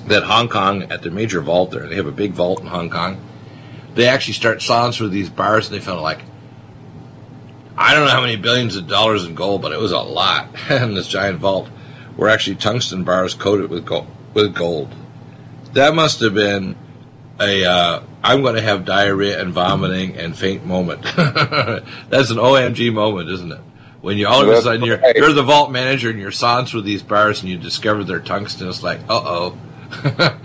that 0.07 0.23
Hong 0.23 0.49
Kong 0.49 0.83
at 0.83 1.01
their 1.01 1.11
major 1.11 1.41
vault 1.41 1.71
there, 1.71 1.87
they 1.87 1.95
have 1.95 2.07
a 2.07 2.11
big 2.11 2.33
vault 2.33 2.61
in 2.61 2.67
Hong 2.67 2.89
Kong. 2.89 3.23
They 3.93 4.07
actually 4.07 4.33
start 4.33 4.61
sawing 4.61 4.91
through 4.91 5.09
these 5.09 5.29
bars, 5.29 5.67
and 5.67 5.75
they 5.75 5.79
found 5.79 6.01
like 6.01 6.21
I 7.77 7.93
don't 7.93 8.05
know 8.05 8.11
how 8.11 8.21
many 8.21 8.35
billions 8.35 8.75
of 8.75 8.87
dollars 8.87 9.25
in 9.25 9.35
gold, 9.35 9.61
but 9.61 9.71
it 9.71 9.79
was 9.79 9.91
a 9.91 9.99
lot 9.99 10.49
in 10.69 10.93
this 10.93 11.07
giant 11.07 11.39
vault. 11.39 11.69
Were 12.15 12.29
actually 12.29 12.57
tungsten 12.57 13.03
bars 13.03 13.33
coated 13.33 13.71
with 13.71 13.85
gold. 13.85 14.07
With 14.35 14.53
gold, 14.53 14.93
that 15.73 15.95
must 15.95 16.19
have 16.19 16.35
been 16.35 16.75
a 17.39 17.65
uh, 17.65 18.03
I'm 18.23 18.41
going 18.41 18.55
to 18.55 18.61
have 18.61 18.85
diarrhea 18.85 19.41
and 19.41 19.51
vomiting 19.51 20.15
and 20.15 20.37
faint 20.37 20.65
moment. 20.65 21.01
That's 21.15 22.29
an 22.29 22.37
OMG 22.37 22.93
moment, 22.93 23.29
isn't 23.29 23.51
it? 23.51 23.59
When 24.01 24.17
you 24.17 24.27
all 24.27 24.41
of 24.41 24.49
a 24.49 24.61
sudden 24.61 24.83
you're 24.83 24.99
you're 25.15 25.33
the 25.33 25.43
vault 25.43 25.71
manager 25.71 26.09
and 26.09 26.19
you're 26.19 26.31
sawing 26.31 26.65
through 26.65 26.81
these 26.81 27.01
bars 27.01 27.41
and 27.41 27.49
you 27.49 27.57
discover 27.57 28.03
they're 28.03 28.19
tungsten. 28.19 28.67
It's 28.67 28.83
like, 28.83 28.99
uh 29.09 29.21
oh, 29.23 29.57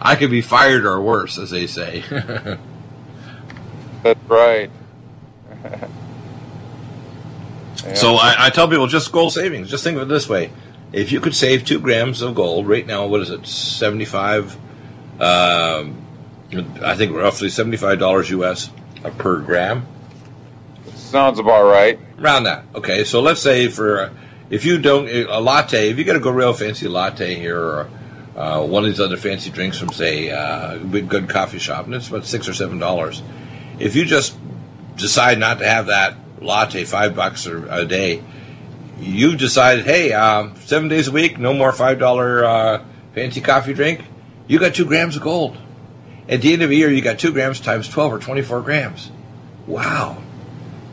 I 0.00 0.16
could 0.18 0.30
be 0.30 0.40
fired 0.40 0.84
or 0.84 1.00
worse, 1.00 1.36
as 1.38 1.50
they 1.50 1.66
say. 1.66 2.04
That's 4.02 4.20
right. 4.28 4.70
So 7.94 8.14
I, 8.14 8.46
I 8.46 8.50
tell 8.50 8.68
people 8.68 8.86
just 8.86 9.10
gold 9.12 9.32
savings. 9.32 9.70
Just 9.70 9.84
think 9.84 9.96
of 9.96 10.02
it 10.02 10.12
this 10.12 10.28
way: 10.28 10.52
if 10.92 11.12
you 11.12 11.20
could 11.20 11.34
save 11.34 11.64
two 11.64 11.80
grams 11.80 12.22
of 12.22 12.34
gold 12.34 12.68
right 12.68 12.86
now, 12.86 13.06
what 13.06 13.20
is 13.20 13.30
it? 13.30 13.46
Seventy-five. 13.46 14.56
Um, 15.20 16.04
I 16.82 16.94
think 16.96 17.14
roughly 17.14 17.48
seventy-five 17.48 17.98
dollars 17.98 18.30
U.S. 18.30 18.70
per 19.18 19.40
gram. 19.40 19.86
Sounds 20.94 21.38
about 21.38 21.64
right. 21.64 21.98
Around 22.18 22.44
that. 22.44 22.64
Okay, 22.74 23.04
so 23.04 23.20
let's 23.20 23.40
say 23.40 23.68
for 23.68 24.12
if 24.50 24.64
you 24.64 24.78
don't 24.78 25.08
a 25.08 25.40
latte, 25.40 25.90
if 25.90 25.98
you 25.98 26.04
get 26.04 26.16
a 26.16 26.20
go 26.20 26.30
real 26.30 26.52
fancy 26.52 26.88
latte 26.88 27.34
here 27.34 27.58
or 27.58 27.90
uh, 28.36 28.64
one 28.64 28.84
of 28.84 28.90
these 28.90 29.00
other 29.00 29.16
fancy 29.16 29.50
drinks 29.50 29.78
from 29.78 29.90
say 29.90 30.30
uh, 30.30 30.74
a 30.74 31.00
good 31.00 31.28
coffee 31.28 31.58
shop, 31.58 31.86
and 31.86 31.94
it's 31.94 32.08
about 32.08 32.24
six 32.24 32.48
or 32.48 32.54
seven 32.54 32.78
dollars. 32.78 33.22
If 33.78 33.96
you 33.96 34.04
just 34.04 34.36
decide 34.96 35.38
not 35.38 35.58
to 35.58 35.68
have 35.68 35.86
that 35.86 36.14
latte, 36.40 36.84
five 36.84 37.14
bucks 37.14 37.46
a 37.46 37.84
day, 37.84 38.22
you 38.98 39.36
decided, 39.36 39.84
hey, 39.84 40.12
um, 40.12 40.54
seven 40.56 40.88
days 40.88 41.08
a 41.08 41.12
week, 41.12 41.38
no 41.38 41.52
more 41.52 41.72
five 41.72 41.98
dollar 41.98 42.44
uh, 42.44 42.84
fancy 43.14 43.40
coffee 43.40 43.72
drink. 43.72 44.04
You 44.46 44.58
got 44.58 44.74
two 44.74 44.84
grams 44.84 45.16
of 45.16 45.22
gold. 45.22 45.56
At 46.28 46.42
the 46.42 46.52
end 46.52 46.62
of 46.62 46.70
the 46.70 46.76
year, 46.76 46.90
you 46.90 47.02
got 47.02 47.18
two 47.18 47.32
grams 47.32 47.60
times 47.60 47.88
twelve 47.88 48.12
or 48.12 48.18
twenty-four 48.18 48.62
grams. 48.62 49.10
Wow, 49.66 50.22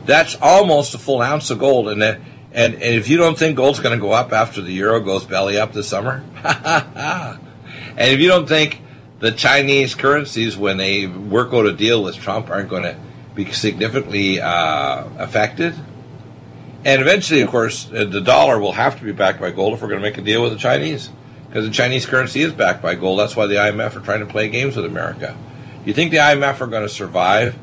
that's 0.04 0.36
almost 0.40 0.94
a 0.94 0.98
full 0.98 1.20
ounce 1.20 1.50
of 1.50 1.58
gold. 1.58 1.88
And 1.88 2.00
then, 2.00 2.24
and, 2.52 2.74
and 2.74 2.82
if 2.82 3.08
you 3.08 3.18
don't 3.18 3.38
think 3.38 3.56
gold's 3.56 3.80
going 3.80 3.96
to 3.96 4.00
go 4.00 4.12
up 4.12 4.32
after 4.32 4.60
the 4.62 4.72
euro 4.72 5.00
goes 5.00 5.24
belly 5.24 5.58
up 5.58 5.72
this 5.72 5.88
summer, 5.88 6.24
and 6.44 7.40
if 7.96 8.20
you 8.20 8.28
don't 8.28 8.48
think 8.48 8.80
the 9.20 9.32
Chinese 9.32 9.94
currencies, 9.94 10.56
when 10.56 10.76
they 10.76 11.06
work 11.06 11.52
out 11.52 11.66
a 11.66 11.72
deal 11.72 12.02
with 12.02 12.16
Trump, 12.16 12.50
aren't 12.50 12.68
going 12.68 12.84
to 12.84 12.96
be 13.38 13.52
significantly 13.52 14.40
uh, 14.40 15.04
affected, 15.16 15.72
And 16.84 17.00
eventually, 17.00 17.40
of 17.40 17.50
course, 17.50 17.88
uh, 17.92 18.04
the 18.04 18.20
dollar 18.20 18.58
will 18.58 18.72
have 18.72 18.98
to 18.98 19.04
be 19.04 19.12
backed 19.12 19.40
by 19.40 19.52
gold 19.52 19.74
if 19.74 19.82
we're 19.82 19.88
going 19.88 20.00
to 20.00 20.08
make 20.08 20.18
a 20.18 20.22
deal 20.22 20.42
with 20.42 20.52
the 20.52 20.58
Chinese. 20.58 21.10
Because 21.46 21.64
the 21.64 21.72
Chinese 21.72 22.04
currency 22.04 22.42
is 22.42 22.52
backed 22.52 22.82
by 22.82 22.96
gold. 22.96 23.20
That's 23.20 23.36
why 23.36 23.46
the 23.46 23.54
IMF 23.54 23.94
are 23.96 24.00
trying 24.00 24.20
to 24.20 24.26
play 24.26 24.48
games 24.48 24.74
with 24.74 24.84
America. 24.84 25.36
You 25.84 25.94
think 25.94 26.10
the 26.10 26.18
IMF 26.18 26.60
are 26.60 26.66
going 26.66 26.82
to 26.82 26.88
survive, 26.88 27.54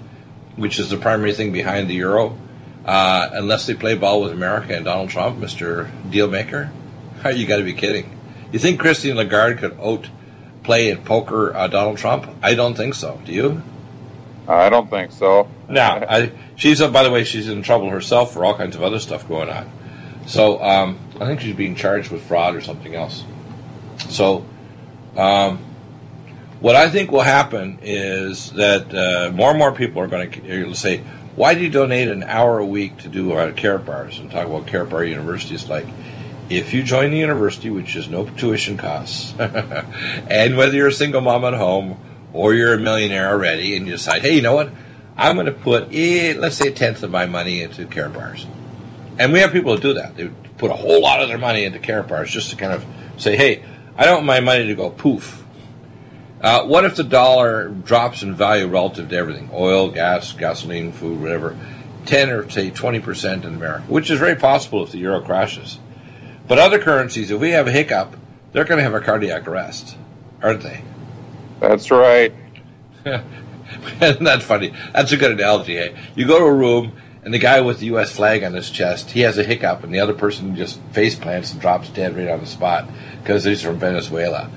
which 0.55 0.79
is 0.79 0.89
the 0.89 0.97
primary 0.97 1.33
thing 1.33 1.51
behind 1.51 1.89
the 1.89 1.95
euro, 1.95 2.37
uh, 2.85 3.29
unless 3.33 3.67
they 3.67 3.73
play 3.73 3.95
ball 3.95 4.21
with 4.21 4.31
America 4.31 4.75
and 4.75 4.85
Donald 4.85 5.09
Trump, 5.09 5.39
Mr. 5.39 5.91
Dealmaker? 6.09 6.71
You 7.25 7.47
got 7.47 7.57
to 7.57 7.63
be 7.63 7.73
kidding. 7.73 8.17
You 8.51 8.59
think 8.59 8.79
Christine 8.79 9.15
Lagarde 9.15 9.57
could 9.57 9.79
out 9.79 10.09
play 10.63 10.89
in 10.89 11.03
poker 11.03 11.55
uh, 11.55 11.67
Donald 11.67 11.97
Trump? 11.97 12.27
I 12.43 12.53
don't 12.53 12.75
think 12.75 12.93
so. 12.93 13.19
Do 13.25 13.33
you? 13.33 13.63
I 14.47 14.69
don't 14.69 14.89
think 14.89 15.11
so. 15.11 15.47
Now, 15.67 16.05
I, 16.07 16.31
she's 16.55 16.81
uh, 16.81 16.89
by 16.89 17.03
the 17.03 17.11
way, 17.11 17.23
she's 17.23 17.47
in 17.47 17.63
trouble 17.63 17.89
herself 17.89 18.33
for 18.33 18.45
all 18.45 18.55
kinds 18.55 18.75
of 18.75 18.83
other 18.83 18.99
stuff 18.99 19.27
going 19.27 19.49
on. 19.49 19.69
So 20.27 20.61
um, 20.61 20.99
I 21.19 21.25
think 21.25 21.41
she's 21.41 21.55
being 21.55 21.75
charged 21.75 22.11
with 22.11 22.23
fraud 22.23 22.55
or 22.55 22.61
something 22.61 22.95
else. 22.95 23.23
So, 24.09 24.45
um, 25.15 25.59
what 26.59 26.75
I 26.75 26.89
think 26.89 27.11
will 27.11 27.21
happen 27.21 27.79
is 27.81 28.51
that 28.51 28.93
uh, 28.93 29.31
more 29.31 29.49
and 29.49 29.59
more 29.59 29.71
people 29.71 30.01
are 30.01 30.07
going 30.07 30.31
to 30.31 30.75
say, 30.75 31.03
"Why 31.35 31.53
do 31.53 31.61
you 31.61 31.69
donate 31.69 32.07
an 32.07 32.23
hour 32.23 32.59
a 32.59 32.65
week 32.65 32.97
to 32.99 33.09
do 33.09 33.33
uh, 33.33 33.77
bars 33.79 34.19
and 34.19 34.31
talk 34.31 34.47
about 34.47 34.67
Karatbar 34.67 35.07
University?" 35.07 35.55
It's 35.55 35.69
like 35.69 35.85
if 36.49 36.73
you 36.73 36.83
join 36.83 37.11
the 37.11 37.17
university, 37.17 37.69
which 37.69 37.95
is 37.95 38.07
no 38.07 38.25
tuition 38.25 38.77
costs, 38.77 39.33
and 39.39 40.57
whether 40.57 40.75
you're 40.75 40.87
a 40.87 40.93
single 40.93 41.21
mom 41.21 41.45
at 41.45 41.53
home 41.53 41.97
or 42.35 42.53
you're 42.53 42.73
a 42.73 42.79
millionaire 42.79 43.29
already, 43.29 43.75
and 43.75 43.85
you 43.85 43.93
decide, 43.93 44.21
hey, 44.21 44.35
you 44.35 44.41
know 44.41 44.55
what? 44.55 44.69
I'm 45.17 45.35
going 45.35 45.45
to 45.45 45.53
put, 45.53 45.93
eh, 45.93 46.35
let's 46.37 46.57
say, 46.57 46.67
a 46.67 46.71
tenth 46.71 47.01
of 47.03 47.11
my 47.11 47.25
money 47.25 47.61
into 47.61 47.85
Karatbars. 47.85 48.45
And 49.17 49.31
we 49.31 49.39
have 49.39 49.51
people 49.51 49.75
who 49.75 49.81
do 49.81 49.93
that. 49.93 50.17
They 50.17 50.27
put 50.57 50.71
a 50.71 50.75
whole 50.75 51.01
lot 51.01 51.21
of 51.21 51.29
their 51.29 51.37
money 51.37 51.63
into 51.63 51.79
Karatbars 51.79 52.27
just 52.27 52.49
to 52.49 52.55
kind 52.57 52.73
of 52.73 52.85
say, 53.17 53.37
hey, 53.37 53.63
I 53.97 54.05
don't 54.05 54.15
want 54.15 54.25
my 54.25 54.39
money 54.41 54.67
to 54.67 54.75
go 54.75 54.89
poof. 54.89 55.43
Uh, 56.41 56.65
what 56.65 56.83
if 56.83 56.95
the 56.95 57.03
dollar 57.03 57.69
drops 57.69 58.21
in 58.21 58.35
value 58.35 58.67
relative 58.67 59.09
to 59.09 59.15
everything? 59.15 59.49
Oil, 59.53 59.89
gas, 59.89 60.33
gasoline, 60.33 60.91
food, 60.91 61.21
whatever. 61.21 61.57
10 62.05 62.29
or 62.29 62.49
say 62.49 62.69
20% 62.69 63.45
in 63.45 63.55
America, 63.55 63.85
which 63.87 64.11
is 64.11 64.19
very 64.19 64.35
possible 64.35 64.83
if 64.83 64.91
the 64.91 64.99
euro 64.99 65.21
crashes. 65.21 65.79
But 66.47 66.59
other 66.59 66.77
currencies, 66.77 67.31
if 67.31 67.39
we 67.39 67.51
have 67.51 67.67
a 67.67 67.71
hiccup, 67.71 68.15
they're 68.51 68.65
going 68.65 68.77
to 68.77 68.83
have 68.83 68.93
a 68.93 69.01
cardiac 69.01 69.47
arrest, 69.47 69.97
aren't 70.41 70.61
they? 70.61 70.83
That's 71.59 71.91
right. 71.91 72.33
That's 73.99 74.43
funny. 74.43 74.73
That's 74.93 75.11
a 75.11 75.17
good 75.17 75.31
analogy. 75.31 75.77
Eh? 75.77 75.95
You 76.15 76.27
go 76.27 76.39
to 76.39 76.45
a 76.45 76.53
room, 76.53 76.93
and 77.23 77.33
the 77.33 77.39
guy 77.39 77.61
with 77.61 77.79
the 77.79 77.87
U.S. 77.87 78.11
flag 78.15 78.43
on 78.43 78.53
his 78.53 78.69
chest, 78.69 79.11
he 79.11 79.21
has 79.21 79.37
a 79.37 79.43
hiccup, 79.43 79.83
and 79.83 79.93
the 79.93 79.99
other 79.99 80.13
person 80.13 80.55
just 80.55 80.79
face 80.91 81.15
plants 81.15 81.51
and 81.51 81.61
drops 81.61 81.89
dead 81.89 82.15
right 82.15 82.29
on 82.29 82.39
the 82.39 82.45
spot 82.45 82.87
because 83.21 83.43
he's 83.43 83.61
from 83.61 83.77
Venezuela. 83.77 84.49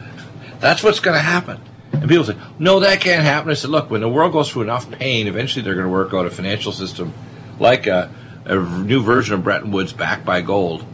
That's 0.60 0.82
what's 0.82 1.00
going 1.00 1.16
to 1.16 1.22
happen. 1.22 1.60
And 1.92 2.08
people 2.08 2.24
say, 2.24 2.36
no, 2.58 2.80
that 2.80 3.00
can't 3.00 3.24
happen. 3.24 3.50
I 3.50 3.54
said, 3.54 3.70
look, 3.70 3.90
when 3.90 4.02
the 4.02 4.08
world 4.08 4.32
goes 4.32 4.50
through 4.50 4.62
enough 4.62 4.90
pain, 4.90 5.26
eventually 5.26 5.64
they're 5.64 5.74
going 5.74 5.86
to 5.86 5.92
work 5.92 6.12
out 6.12 6.26
a 6.26 6.30
financial 6.30 6.72
system 6.72 7.14
like 7.58 7.86
a, 7.86 8.12
a 8.44 8.56
new 8.56 9.02
version 9.02 9.34
of 9.34 9.44
Bretton 9.44 9.70
Woods 9.70 9.92
backed 9.92 10.24
by 10.24 10.42
gold. 10.42 10.84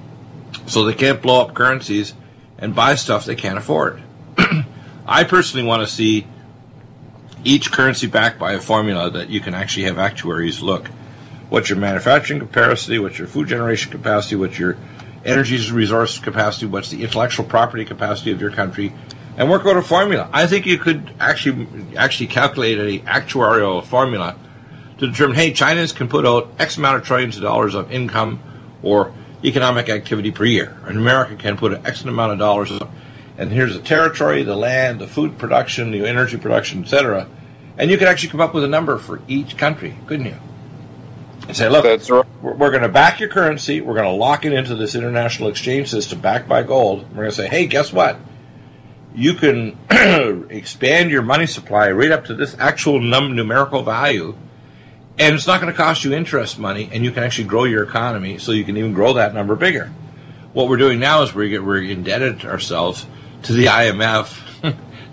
So 0.66 0.84
they 0.84 0.94
can't 0.94 1.20
blow 1.20 1.42
up 1.42 1.54
currencies 1.54 2.14
and 2.58 2.74
buy 2.74 2.94
stuff 2.94 3.24
they 3.24 3.34
can't 3.34 3.58
afford. 3.58 4.02
I 5.06 5.24
personally 5.24 5.66
want 5.66 5.86
to 5.86 5.92
see 5.92 6.26
each 7.44 7.70
currency 7.70 8.06
backed 8.06 8.38
by 8.38 8.54
a 8.54 8.60
formula 8.60 9.10
that 9.10 9.28
you 9.28 9.40
can 9.40 9.54
actually 9.54 9.84
have 9.84 9.98
actuaries 9.98 10.62
look. 10.62 10.88
What's 11.50 11.68
your 11.68 11.78
manufacturing 11.78 12.40
capacity? 12.40 12.98
What's 12.98 13.18
your 13.18 13.28
food 13.28 13.48
generation 13.48 13.92
capacity? 13.92 14.36
What's 14.36 14.58
your 14.58 14.78
energy 15.24 15.70
resource 15.70 16.18
capacity? 16.18 16.66
What's 16.66 16.90
the 16.90 17.02
intellectual 17.04 17.44
property 17.44 17.84
capacity 17.84 18.32
of 18.32 18.40
your 18.40 18.50
country? 18.50 18.94
And 19.36 19.50
work 19.50 19.66
out 19.66 19.76
a 19.76 19.82
formula. 19.82 20.30
I 20.32 20.46
think 20.46 20.64
you 20.64 20.78
could 20.78 21.12
actually 21.20 21.66
actually 21.96 22.28
calculate 22.28 22.78
an 22.78 23.06
actuarial 23.06 23.84
formula 23.84 24.36
to 24.98 25.06
determine, 25.06 25.36
hey, 25.36 25.52
China's 25.52 25.92
can 25.92 26.08
put 26.08 26.24
out 26.24 26.50
X 26.58 26.78
amount 26.78 26.98
of 26.98 27.04
trillions 27.04 27.36
of 27.36 27.42
dollars 27.42 27.74
of 27.74 27.92
income 27.92 28.40
or 28.82 29.12
economic 29.44 29.88
activity 29.90 30.30
per 30.30 30.44
year, 30.44 30.78
and 30.86 30.96
America 30.96 31.36
can 31.36 31.56
put 31.56 31.72
an 31.74 31.84
X 31.84 32.04
amount 32.04 32.32
of 32.32 32.38
dollars 32.38 32.72
and 33.36 33.50
here's 33.50 33.74
the 33.74 33.82
territory, 33.82 34.42
the 34.42 34.56
land, 34.56 35.00
the 35.00 35.06
food 35.06 35.38
production, 35.38 35.90
the 35.90 36.06
energy 36.06 36.36
production, 36.36 36.82
etc. 36.82 37.28
And 37.76 37.90
you 37.90 37.98
could 37.98 38.06
actually 38.06 38.28
come 38.30 38.40
up 38.40 38.54
with 38.54 38.64
a 38.64 38.68
number 38.68 38.98
for 38.98 39.20
each 39.26 39.56
country, 39.56 39.96
couldn't 40.06 40.26
you? 40.26 40.36
And 41.48 41.56
say, 41.56 41.68
look, 41.68 41.84
That's 41.84 42.08
right. 42.08 42.24
we're, 42.40 42.54
we're 42.54 42.70
going 42.70 42.84
to 42.84 42.88
back 42.88 43.20
your 43.20 43.28
currency. 43.28 43.80
We're 43.80 43.94
going 43.94 44.06
to 44.06 44.12
lock 44.12 44.44
it 44.44 44.52
into 44.52 44.76
this 44.76 44.94
international 44.94 45.48
exchange 45.48 45.90
system 45.90 46.20
backed 46.20 46.48
by 46.48 46.62
gold. 46.62 47.02
We're 47.10 47.24
going 47.24 47.30
to 47.30 47.36
say, 47.36 47.48
hey, 47.48 47.66
guess 47.66 47.92
what? 47.92 48.18
You 49.14 49.34
can 49.34 49.76
expand 50.50 51.10
your 51.10 51.22
money 51.22 51.46
supply 51.46 51.90
right 51.90 52.10
up 52.10 52.26
to 52.26 52.34
this 52.34 52.56
actual 52.58 53.00
num- 53.00 53.36
numerical 53.36 53.82
value, 53.82 54.36
and 55.18 55.34
it's 55.34 55.46
not 55.46 55.60
going 55.60 55.72
to 55.72 55.76
cost 55.76 56.04
you 56.04 56.12
interest 56.12 56.58
money, 56.58 56.88
and 56.92 57.04
you 57.04 57.10
can 57.10 57.22
actually 57.22 57.46
grow 57.46 57.64
your 57.64 57.84
economy 57.84 58.38
so 58.38 58.52
you 58.52 58.64
can 58.64 58.76
even 58.76 58.92
grow 58.92 59.12
that 59.12 59.34
number 59.34 59.54
bigger. 59.54 59.92
What 60.52 60.68
we're 60.68 60.78
doing 60.78 60.98
now 61.00 61.22
is 61.22 61.34
we 61.34 61.50
get, 61.50 61.64
we're 61.64 61.82
indebted 61.82 62.44
ourselves 62.44 63.06
to 63.44 63.52
the 63.52 63.66
IMF, 63.66 64.40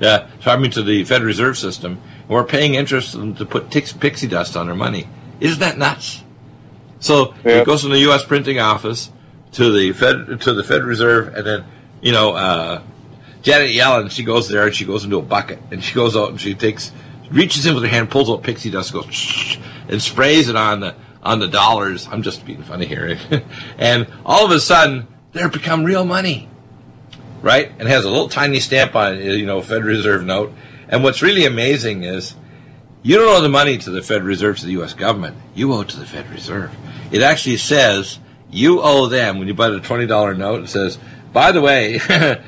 uh, 0.02 0.28
I 0.46 0.58
mean 0.58 0.72
to 0.72 0.84
the 0.84 1.04
Federal 1.04 1.28
Reserve 1.28 1.58
System, 1.58 2.00
and 2.22 2.30
we're 2.30 2.44
paying 2.44 2.76
interest 2.76 3.14
to 3.14 3.46
put 3.46 3.70
tix, 3.70 3.98
pixie 3.98 4.28
dust 4.28 4.58
on 4.58 4.70
our 4.70 4.76
money. 4.76 5.08
Isn't 5.40 5.60
that 5.60 5.78
nuts? 5.78 6.24
So 7.00 7.34
Yeah. 7.44 7.62
it 7.62 7.66
goes 7.66 7.82
from 7.82 7.92
the 7.92 8.00
U.S. 8.00 8.24
printing 8.24 8.60
office 8.60 9.12
to 9.54 9.72
the 9.72 9.92
Fed 9.94 10.42
to 10.42 10.54
the 10.54 10.64
Fed 10.64 10.84
Reserve, 10.84 11.34
and 11.36 11.46
then 11.46 11.66
you 12.02 12.12
know 12.12 12.32
uh, 12.34 12.82
Janet 13.42 13.72
Yellen. 13.72 14.10
She 14.12 14.24
goes 14.24 14.48
there 14.48 14.66
and 14.68 14.76
she 14.76 14.86
goes 14.86 15.04
into 15.04 15.18
a 15.18 15.22
bucket 15.22 15.60
and 15.72 15.84
she 15.84 15.94
goes 15.96 16.16
out 16.16 16.30
and 16.30 16.40
she 16.40 16.54
takes 16.54 16.92
reaches 17.32 17.66
in 17.66 17.74
with 17.74 17.84
her 17.84 17.90
hand, 17.90 18.10
pulls 18.12 18.30
out 18.30 18.44
pixie 18.44 18.70
dust, 18.70 18.94
goes 18.94 19.08
"Shh," 19.14 19.58
and 19.90 20.02
sprays 20.02 20.48
it 20.48 20.56
on 20.56 20.80
the 20.80 20.96
on 21.24 21.40
the 21.40 21.48
dollars. 21.48 22.08
I'm 22.12 22.22
just 22.22 22.46
being 22.46 22.62
funny 22.64 22.86
here, 22.86 23.18
and 23.80 24.08
all 24.26 24.46
of 24.46 24.52
a 24.52 24.60
sudden 24.60 25.08
they're 25.34 25.50
become 25.50 25.84
real 25.84 26.06
money 26.06 26.50
right? 27.42 27.72
And 27.80 27.88
has 27.88 28.06
a 28.06 28.10
little 28.10 28.30
tiny 28.30 28.60
stamp 28.60 28.96
on 28.96 29.16
it, 29.16 29.36
you 29.36 29.46
know, 29.46 29.62
Fed 29.62 29.84
Reserve 29.84 30.24
note. 30.24 30.54
And 30.88 31.04
what's 31.04 31.22
really 31.22 31.46
amazing 31.46 32.04
is 32.04 32.36
you 33.04 33.18
don't 33.18 33.28
owe 33.28 33.42
the 33.42 33.50
money 33.50 33.78
to 33.80 33.89
the 33.89 34.02
Fed 34.02 34.24
Reserve 34.24 34.60
to 34.60 34.66
the 34.66 34.74
U.S. 34.74 34.94
government. 34.94 35.38
You 35.56 35.74
owe 35.74 35.82
it 35.82 35.89
to 35.89 36.00
the 36.00 36.06
Fed 36.06 36.30
Reserve. 36.30 36.76
It 37.12 37.22
actually 37.22 37.58
says 37.58 38.20
you 38.52 38.82
owe 38.82 39.08
them 39.08 39.39
when 39.39 39.48
you 39.48 39.54
buy 39.54 39.70
the 39.70 39.80
twenty 39.80 40.06
dollar 40.06 40.34
note. 40.34 40.64
It 40.64 40.68
says, 40.68 41.00
by 41.34 41.52
the 41.52 41.62
way, 41.62 42.00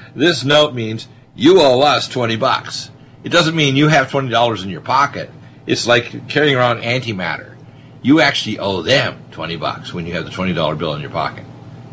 this 0.15 0.43
note 0.43 0.73
means 0.73 1.07
you 1.35 1.61
owe 1.61 1.81
us 1.81 2.07
twenty 2.07 2.35
bucks. 2.35 2.91
It 3.23 3.29
doesn't 3.29 3.55
mean 3.55 3.75
you 3.75 3.87
have 3.87 4.11
twenty 4.11 4.29
dollars 4.29 4.63
in 4.63 4.69
your 4.69 4.81
pocket. 4.81 5.31
It's 5.65 5.87
like 5.87 6.27
carrying 6.27 6.55
around 6.55 6.81
antimatter. 6.81 7.55
You 8.01 8.19
actually 8.19 8.59
owe 8.59 8.81
them 8.81 9.23
twenty 9.31 9.55
bucks 9.55 9.93
when 9.93 10.05
you 10.05 10.13
have 10.13 10.25
the 10.25 10.31
twenty 10.31 10.53
dollar 10.53 10.75
bill 10.75 10.93
in 10.93 11.01
your 11.01 11.09
pocket. 11.09 11.45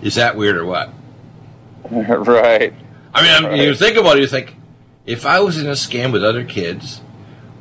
Is 0.02 0.16
that 0.16 0.36
weird 0.36 0.56
or 0.56 0.66
what? 0.66 0.92
right. 1.90 2.74
I 3.14 3.22
mean, 3.22 3.30
I'm, 3.32 3.44
Right. 3.46 3.60
you 3.60 3.74
think 3.74 3.96
about 3.96 4.16
it, 4.16 4.20
you 4.20 4.26
think, 4.26 4.56
if 5.06 5.26
I 5.26 5.40
was 5.40 5.58
in 5.58 5.66
a 5.66 5.72
scam 5.72 6.12
with 6.12 6.24
other 6.24 6.44
kids, 6.44 7.00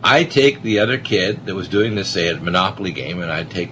I'd 0.04 0.32
take 0.32 0.62
the 0.62 0.80
other 0.80 0.98
kid 0.98 1.46
that 1.46 1.56
was 1.56 1.68
doing 1.68 1.96
this, 1.96 2.10
say, 2.10 2.28
at 2.28 2.42
Monopoly 2.42 2.92
game, 2.92 3.22
and 3.22 3.32
I'd 3.32 3.50
take 3.50 3.72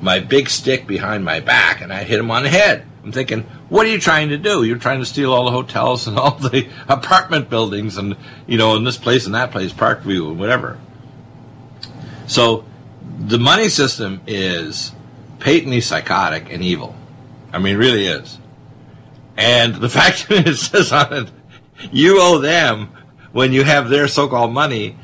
my 0.00 0.18
big 0.18 0.48
stick 0.48 0.86
behind 0.86 1.24
my 1.24 1.40
back 1.40 1.80
and 1.82 1.92
I'd 1.92 2.06
hit 2.06 2.18
him 2.18 2.30
on 2.30 2.42
the 2.44 2.48
head. 2.48 2.86
I'm 3.04 3.12
thinking, 3.12 3.42
what 3.68 3.86
are 3.86 3.88
you 3.90 3.98
trying 4.00 4.28
to 4.30 4.38
do? 4.38 4.62
You're 4.62 4.78
trying 4.78 5.00
to 5.00 5.06
steal 5.06 5.32
all 5.32 5.44
the 5.44 5.50
hotels 5.50 6.06
and 6.06 6.18
all 6.18 6.32
the 6.32 6.68
apartment 6.88 7.50
buildings 7.50 7.96
and, 7.96 8.16
you 8.46 8.56
know, 8.58 8.76
in 8.76 8.84
this 8.84 8.96
place 8.96 9.26
and 9.26 9.34
that 9.34 9.50
place, 9.50 9.72
Parkview 9.72 10.30
and 10.30 10.38
whatever. 10.38 10.78
So 12.26 12.64
the 13.18 13.38
money 13.38 13.68
system 13.68 14.20
is 14.26 14.92
patently 15.38 15.80
psychotic 15.80 16.52
and 16.52 16.62
evil. 16.62 16.94
I 17.52 17.58
mean, 17.58 17.74
it 17.74 17.78
really 17.78 18.06
is. 18.06 18.38
And 19.40 19.76
the 19.76 19.88
fact 19.98 20.28
that 20.28 20.46
it 20.46 20.56
says 20.56 20.92
on 20.92 21.12
it, 21.12 21.30
you 21.90 22.20
owe 22.20 22.38
them 22.38 22.92
when 23.32 23.52
you 23.52 23.64
have 23.64 23.88
their 23.88 24.06
so-called 24.06 24.52
money 24.52 24.96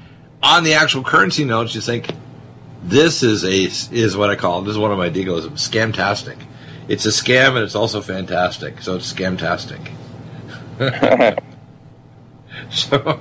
on 0.43 0.63
the 0.63 0.75
actual 0.75 1.03
currency 1.03 1.45
notes, 1.45 1.75
you 1.75 1.81
think 1.81 2.11
this 2.83 3.23
is 3.23 3.45
a 3.45 3.95
is 3.95 4.17
what 4.17 4.31
I 4.31 4.37
call 4.37 4.63
this 4.63 4.73
is 4.73 4.79
one 4.79 4.93
of 4.93 4.99
my 4.99 5.11
deagos, 5.11 5.49
scamtastic. 5.53 6.39
It's 6.89 7.05
a 7.07 7.09
scam 7.09 7.57
and 7.57 7.59
it's 7.59 7.75
also 7.75 8.01
fantastic, 8.01 8.81
so 8.83 8.97
it's 8.97 9.13
scamtastic. 9.13 9.93
so 12.71 13.21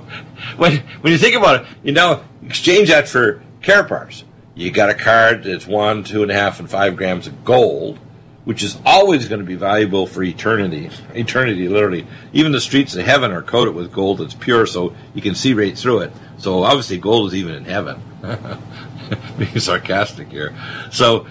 when 0.56 0.78
when 1.00 1.12
you 1.12 1.18
think 1.18 1.34
about 1.34 1.62
it, 1.62 1.66
you 1.82 1.92
know, 1.92 2.22
exchange 2.44 2.90
that 2.90 3.08
for 3.08 3.42
Karatbars. 3.62 4.22
You 4.54 4.70
got 4.70 4.88
a 4.88 4.94
card 4.94 5.44
that's 5.44 5.66
one, 5.66 6.04
two 6.04 6.22
and 6.22 6.30
a 6.30 6.34
half, 6.34 6.60
and 6.60 6.70
five 6.70 6.96
grams 6.96 7.26
of 7.26 7.44
gold, 7.44 7.98
which 8.46 8.62
is 8.62 8.78
always 8.86 9.26
going 9.28 9.40
to 9.40 9.44
be 9.44 9.56
valuable 9.56 10.06
for 10.06 10.22
eternity. 10.22 10.88
Eternity, 11.14 11.68
literally. 11.68 12.06
Even 12.32 12.52
the 12.52 12.60
streets 12.60 12.94
of 12.94 13.04
heaven 13.04 13.32
are 13.32 13.42
coated 13.42 13.74
with 13.74 13.90
gold 13.90 14.18
that's 14.18 14.34
pure, 14.34 14.66
so 14.66 14.94
you 15.14 15.20
can 15.20 15.34
see 15.34 15.52
right 15.52 15.76
through 15.76 15.98
it. 15.98 16.12
So 16.38 16.62
obviously, 16.62 16.98
gold 16.98 17.26
is 17.26 17.34
even 17.34 17.56
in 17.56 17.64
heaven. 17.64 18.00
Being 19.38 19.58
sarcastic 19.58 20.28
here. 20.28 20.56
So 20.92 21.26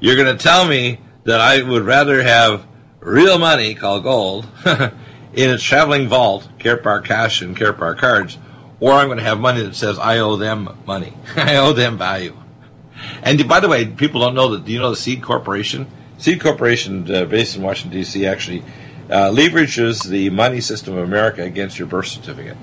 you're 0.00 0.16
going 0.16 0.36
to 0.36 0.42
tell 0.42 0.66
me 0.66 0.98
that 1.22 1.40
I 1.40 1.62
would 1.62 1.84
rather 1.84 2.24
have 2.24 2.66
real 2.98 3.38
money 3.38 3.76
called 3.76 4.02
gold 4.02 4.48
in 4.66 5.50
its 5.50 5.62
traveling 5.62 6.08
vault, 6.08 6.48
Karatbar 6.58 7.04
cash 7.04 7.40
and 7.40 7.56
Karatbar 7.56 7.96
cards, 7.98 8.36
or 8.80 8.94
I'm 8.94 9.06
going 9.06 9.18
to 9.18 9.24
have 9.24 9.38
money 9.38 9.62
that 9.62 9.76
says 9.76 9.96
I 9.96 10.18
owe 10.18 10.34
them 10.34 10.76
money. 10.88 11.14
I 11.36 11.54
owe 11.54 11.72
them 11.72 11.98
value. 11.98 12.36
And 13.22 13.48
by 13.48 13.60
the 13.60 13.68
way, 13.68 13.86
people 13.86 14.22
don't 14.22 14.34
know 14.34 14.48
that. 14.48 14.64
Do 14.64 14.72
you 14.72 14.80
know 14.80 14.90
the 14.90 14.96
Seed 14.96 15.22
Corporation? 15.22 15.86
Seed 16.18 16.40
Corporation, 16.40 17.12
uh, 17.12 17.24
based 17.24 17.56
in 17.56 17.62
Washington 17.62 17.98
D.C., 17.98 18.26
actually 18.26 18.62
uh, 19.10 19.30
leverages 19.30 20.04
the 20.04 20.30
money 20.30 20.60
system 20.60 20.96
of 20.98 21.04
America 21.04 21.42
against 21.42 21.78
your 21.78 21.88
birth 21.88 22.08
certificate. 22.08 22.56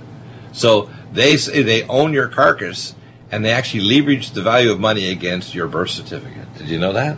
So 0.52 0.90
they 1.12 1.38
say 1.38 1.64
they 1.64 1.84
own 1.84 2.14
your 2.14 2.28
carcass, 2.28 2.96
and 3.32 3.44
they 3.44 3.52
actually 3.52 3.82
leverage 3.82 4.32
the 4.32 4.42
value 4.42 4.72
of 4.72 4.80
money 4.80 5.10
against 5.10 5.56
your 5.56 5.68
birth 5.68 5.90
certificate. 5.90 6.54
Did 6.58 6.70
you 6.70 6.80
know 6.80 6.94
that? 6.94 7.18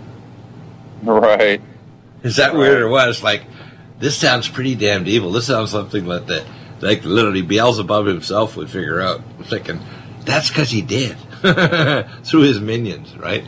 Right. 1.03 1.61
Is 2.23 2.37
that 2.37 2.53
right. 2.53 2.57
weird 2.57 2.81
or 2.81 2.89
what? 2.89 3.09
It's 3.09 3.23
like 3.23 3.43
this 3.99 4.17
sounds 4.17 4.47
pretty 4.47 4.75
damned 4.75 5.07
evil. 5.07 5.31
This 5.31 5.47
sounds 5.47 5.71
something 5.71 6.05
like 6.05 6.27
that, 6.27 6.45
like 6.81 7.03
literally 7.03 7.41
Beelzebub 7.41 8.05
himself 8.05 8.55
would 8.55 8.69
figure 8.69 9.01
out. 9.01 9.21
I'm 9.37 9.43
thinking 9.43 9.79
that's 10.25 10.49
because 10.49 10.69
he 10.69 10.81
did 10.81 11.17
through 12.23 12.41
his 12.41 12.59
minions, 12.59 13.15
right? 13.17 13.43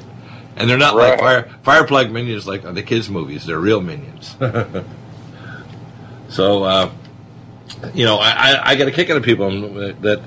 And 0.59 0.69
they're 0.69 0.77
not 0.77 0.95
right. 0.95 1.19
like 1.19 1.63
fire 1.63 1.83
fireplug 1.85 2.11
minions 2.11 2.45
like 2.47 2.61
the 2.61 2.83
kids' 2.83 3.09
movies. 3.09 3.45
They're 3.45 3.59
real 3.59 3.81
minions. 3.81 4.35
so, 6.29 6.63
uh, 6.63 6.91
you 7.93 8.05
know, 8.05 8.17
I, 8.17 8.29
I, 8.31 8.69
I, 8.71 8.75
get 8.75 8.87
a 8.87 8.91
kick 8.91 9.09
out 9.09 9.17
of 9.17 9.23
people 9.23 9.49
that, 10.01 10.21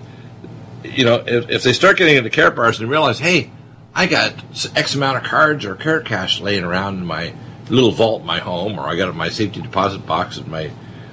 you 0.84 1.04
know, 1.04 1.22
if, 1.26 1.50
if 1.50 1.62
they 1.62 1.72
start 1.74 1.98
getting 1.98 2.16
into 2.16 2.30
Karatbars 2.30 2.80
and 2.80 2.88
realize, 2.88 3.18
hey, 3.18 3.50
I 3.94 4.06
got 4.06 4.32
X 4.74 4.94
amount 4.94 5.18
of 5.18 5.24
cards 5.24 5.66
or 5.66 5.74
Karat 5.74 6.06
cash 6.06 6.40
laying 6.40 6.64
around 6.64 6.98
in 6.98 7.04
my 7.04 7.34
little 7.68 7.92
vault 7.92 8.22
in 8.22 8.26
my 8.26 8.38
home, 8.38 8.78
or 8.78 8.88
I 8.88 8.96
got 8.96 9.08
it 9.08 9.12
in 9.12 9.16
my 9.16 9.28
safety 9.28 9.60
deposit 9.60 10.06
box 10.06 10.38
at 10.38 10.46
my 10.46 10.70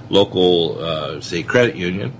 local, 0.09 0.79
uh, 0.79 1.19
say, 1.19 1.43
credit 1.43 1.75
union 1.75 2.13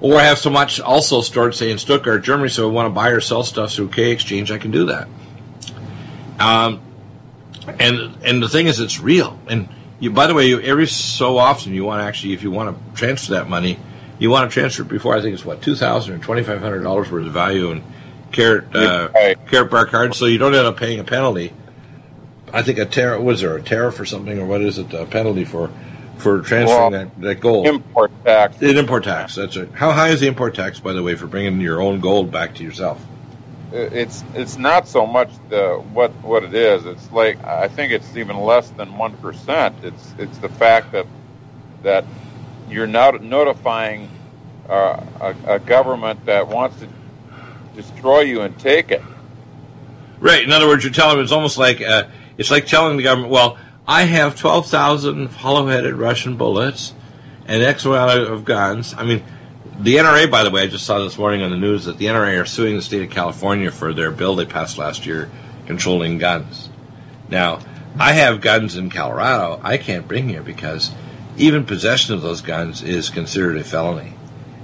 or 0.00 0.16
I 0.16 0.24
have 0.24 0.38
so 0.38 0.50
much 0.50 0.80
also 0.80 1.20
stored, 1.20 1.54
say, 1.54 1.70
in 1.70 1.78
Stuttgart, 1.78 2.24
Germany, 2.24 2.48
so 2.48 2.68
I 2.68 2.72
want 2.72 2.86
to 2.86 2.90
buy 2.90 3.10
or 3.10 3.20
sell 3.20 3.44
stuff 3.44 3.72
through 3.72 3.88
K 3.88 4.10
Exchange, 4.10 4.50
I 4.50 4.58
can 4.58 4.70
do 4.70 4.86
that. 4.86 5.08
Um, 6.40 6.80
and 7.78 8.16
and 8.24 8.42
the 8.42 8.48
thing 8.48 8.66
is, 8.66 8.80
it's 8.80 8.98
real. 9.00 9.38
And 9.48 9.68
you, 10.00 10.10
by 10.10 10.26
the 10.26 10.34
way, 10.34 10.48
you, 10.48 10.60
every 10.60 10.86
so 10.86 11.38
often 11.38 11.74
you 11.74 11.84
want 11.84 12.02
to 12.02 12.06
actually, 12.06 12.32
if 12.32 12.42
you 12.42 12.50
want 12.50 12.76
to 12.76 12.96
transfer 12.96 13.34
that 13.34 13.48
money, 13.48 13.78
you 14.18 14.30
want 14.30 14.50
to 14.50 14.54
transfer 14.54 14.82
it 14.82 14.88
before 14.88 15.14
I 15.16 15.20
think 15.20 15.34
it's 15.34 15.44
what 15.44 15.62
two 15.62 15.76
thousand 15.76 16.14
or 16.14 16.18
twenty 16.18 16.42
five 16.42 16.60
hundred 16.60 16.82
dollars 16.82 17.10
worth 17.10 17.26
of 17.26 17.32
value 17.32 17.70
in 17.70 17.84
Karat 18.32 18.74
uh, 18.74 19.10
right. 19.14 19.46
Karatbar 19.46 19.88
cards, 19.88 20.16
so 20.16 20.26
you 20.26 20.38
don't 20.38 20.54
end 20.54 20.66
up 20.66 20.76
paying 20.76 20.98
a 21.00 21.04
penalty. 21.04 21.52
I 22.52 22.62
think 22.62 22.78
a 22.78 22.86
tariff 22.86 23.22
was 23.22 23.42
there 23.42 23.56
a 23.56 23.62
tariff 23.62 24.00
or 24.00 24.06
something, 24.06 24.38
or 24.38 24.46
what 24.46 24.60
is 24.62 24.78
it? 24.78 24.92
A 24.92 25.06
penalty 25.06 25.44
for 25.44 25.70
for 26.18 26.40
transferring 26.42 26.66
well, 26.68 26.90
that, 26.90 27.20
that 27.20 27.40
gold. 27.40 27.66
Import 27.66 28.12
tax. 28.24 28.60
An 28.60 28.76
import 28.76 29.04
tax. 29.04 29.34
That's 29.34 29.56
it. 29.56 29.70
How 29.72 29.92
high 29.92 30.08
is 30.08 30.20
the 30.20 30.26
import 30.26 30.54
tax, 30.54 30.80
by 30.80 30.92
the 30.92 31.02
way, 31.02 31.14
for 31.14 31.26
bringing 31.26 31.60
your 31.60 31.80
own 31.80 32.00
gold 32.00 32.30
back 32.30 32.54
to 32.56 32.62
yourself? 32.62 33.04
It's 33.72 34.24
it's 34.34 34.56
not 34.56 34.88
so 34.88 35.06
much 35.06 35.30
the 35.48 35.74
what 35.92 36.10
what 36.22 36.42
it 36.42 36.54
is. 36.54 36.86
It's 36.86 37.10
like 37.12 37.42
I 37.44 37.68
think 37.68 37.92
it's 37.92 38.16
even 38.16 38.36
less 38.38 38.70
than 38.70 38.96
one 38.96 39.16
percent. 39.18 39.76
It's 39.82 40.14
it's 40.18 40.38
the 40.38 40.48
fact 40.48 40.92
that 40.92 41.06
that 41.82 42.04
you're 42.68 42.86
not 42.86 43.22
notifying 43.22 44.08
uh, 44.68 45.04
a, 45.20 45.54
a 45.54 45.58
government 45.60 46.26
that 46.26 46.48
wants 46.48 46.80
to 46.80 46.88
destroy 47.74 48.20
you 48.20 48.42
and 48.42 48.58
take 48.58 48.90
it. 48.90 49.02
Right. 50.18 50.42
In 50.42 50.52
other 50.52 50.66
words, 50.66 50.84
you're 50.84 50.92
telling 50.92 51.16
them 51.16 51.24
it's 51.24 51.32
almost 51.32 51.56
like 51.56 51.80
uh, 51.80 52.04
it's 52.38 52.50
like 52.50 52.66
telling 52.66 52.96
the 52.96 53.04
government, 53.04 53.30
well 53.32 53.56
I 53.90 54.04
have 54.04 54.38
12,000 54.38 55.30
hollow 55.30 55.66
headed 55.66 55.94
Russian 55.94 56.36
bullets 56.36 56.94
and 57.46 57.60
X 57.60 57.84
amount 57.84 58.20
of 58.20 58.44
guns. 58.44 58.94
I 58.96 59.04
mean, 59.04 59.24
the 59.82 59.96
NRA, 59.96 60.30
by 60.30 60.44
the 60.44 60.50
way, 60.50 60.62
I 60.62 60.66
just 60.66 60.84
saw 60.84 60.98
this 60.98 61.16
morning 61.16 61.42
on 61.42 61.50
the 61.50 61.56
news 61.56 61.86
that 61.86 61.96
the 61.96 62.06
NRA 62.06 62.40
are 62.40 62.44
suing 62.44 62.76
the 62.76 62.82
state 62.82 63.02
of 63.02 63.10
California 63.10 63.70
for 63.70 63.94
their 63.94 64.10
bill 64.10 64.36
they 64.36 64.44
passed 64.44 64.76
last 64.76 65.06
year 65.06 65.30
controlling 65.66 66.18
guns. 66.18 66.68
Now, 67.30 67.60
I 67.98 68.12
have 68.12 68.40
guns 68.40 68.76
in 68.76 68.90
Colorado 68.90 69.60
I 69.64 69.78
can't 69.78 70.06
bring 70.06 70.28
here 70.28 70.42
because 70.42 70.90
even 71.36 71.64
possession 71.64 72.14
of 72.14 72.20
those 72.20 72.42
guns 72.42 72.82
is 72.82 73.08
considered 73.08 73.56
a 73.56 73.64
felony. 73.64 74.12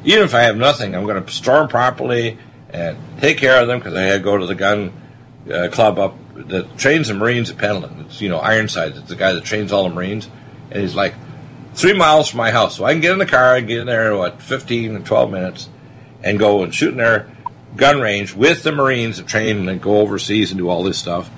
Even 0.04 0.24
if 0.24 0.34
I 0.34 0.42
have 0.42 0.56
nothing, 0.56 0.94
I'm 0.94 1.06
going 1.06 1.24
to 1.24 1.32
store 1.32 1.60
them 1.60 1.68
properly 1.68 2.38
and 2.68 2.98
take 3.20 3.38
care 3.38 3.60
of 3.60 3.68
them 3.68 3.78
because 3.78 3.94
I 3.94 4.02
had 4.02 4.22
go 4.22 4.36
to 4.36 4.46
the 4.46 4.54
gun 4.54 4.92
uh, 5.50 5.68
club 5.72 5.98
up 5.98 6.14
that 6.34 6.76
trains 6.76 7.08
the 7.08 7.14
Marines 7.14 7.50
at 7.50 7.56
Pendleton. 7.56 8.04
It's 8.06 8.20
you 8.20 8.28
know 8.28 8.38
Ironside. 8.38 8.96
It's 8.96 9.08
the 9.08 9.16
guy 9.16 9.32
that 9.32 9.44
trains 9.44 9.72
all 9.72 9.88
the 9.88 9.94
Marines, 9.94 10.28
and 10.70 10.82
he's 10.82 10.94
like 10.94 11.14
three 11.76 11.92
miles 11.92 12.28
from 12.28 12.38
my 12.38 12.50
house, 12.50 12.76
so 12.76 12.84
I 12.84 12.92
can 12.92 13.00
get 13.00 13.12
in 13.12 13.18
the 13.18 13.26
car 13.26 13.56
and 13.56 13.68
get 13.68 13.78
in 13.78 13.86
there 13.86 14.12
in 14.12 14.18
what 14.18 14.42
fifteen 14.42 14.96
and 14.96 15.06
twelve 15.06 15.30
minutes, 15.30 15.68
and 16.24 16.38
go 16.38 16.62
and 16.62 16.74
shoot 16.74 16.90
in 16.90 16.96
their 16.96 17.30
gun 17.76 18.00
range 18.00 18.34
with 18.34 18.62
the 18.62 18.72
Marines 18.72 19.18
that 19.18 19.26
train 19.26 19.68
and 19.68 19.80
go 19.80 19.98
overseas 19.98 20.50
and 20.50 20.58
do 20.58 20.68
all 20.68 20.82
this 20.82 20.98
stuff. 20.98 21.30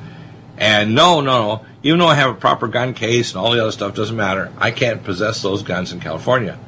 And 0.57 0.95
no, 0.95 1.21
no, 1.21 1.43
no. 1.43 1.67
Even 1.83 2.01
though 2.01 2.07
I 2.07 2.15
have 2.15 2.31
a 2.31 2.35
proper 2.35 2.67
gun 2.67 2.95
case 2.95 3.33
and 3.33 3.41
all 3.41 3.53
the 3.53 3.61
other 3.61 3.73
stuff, 3.73 3.95
doesn't 3.95 4.17
matter. 4.17 4.53
I 4.59 4.71
can't 4.71 5.05
possess 5.05 5.43
those 5.43 5.63
guns 5.63 5.93
in 5.93 6.01
California. 6.01 6.59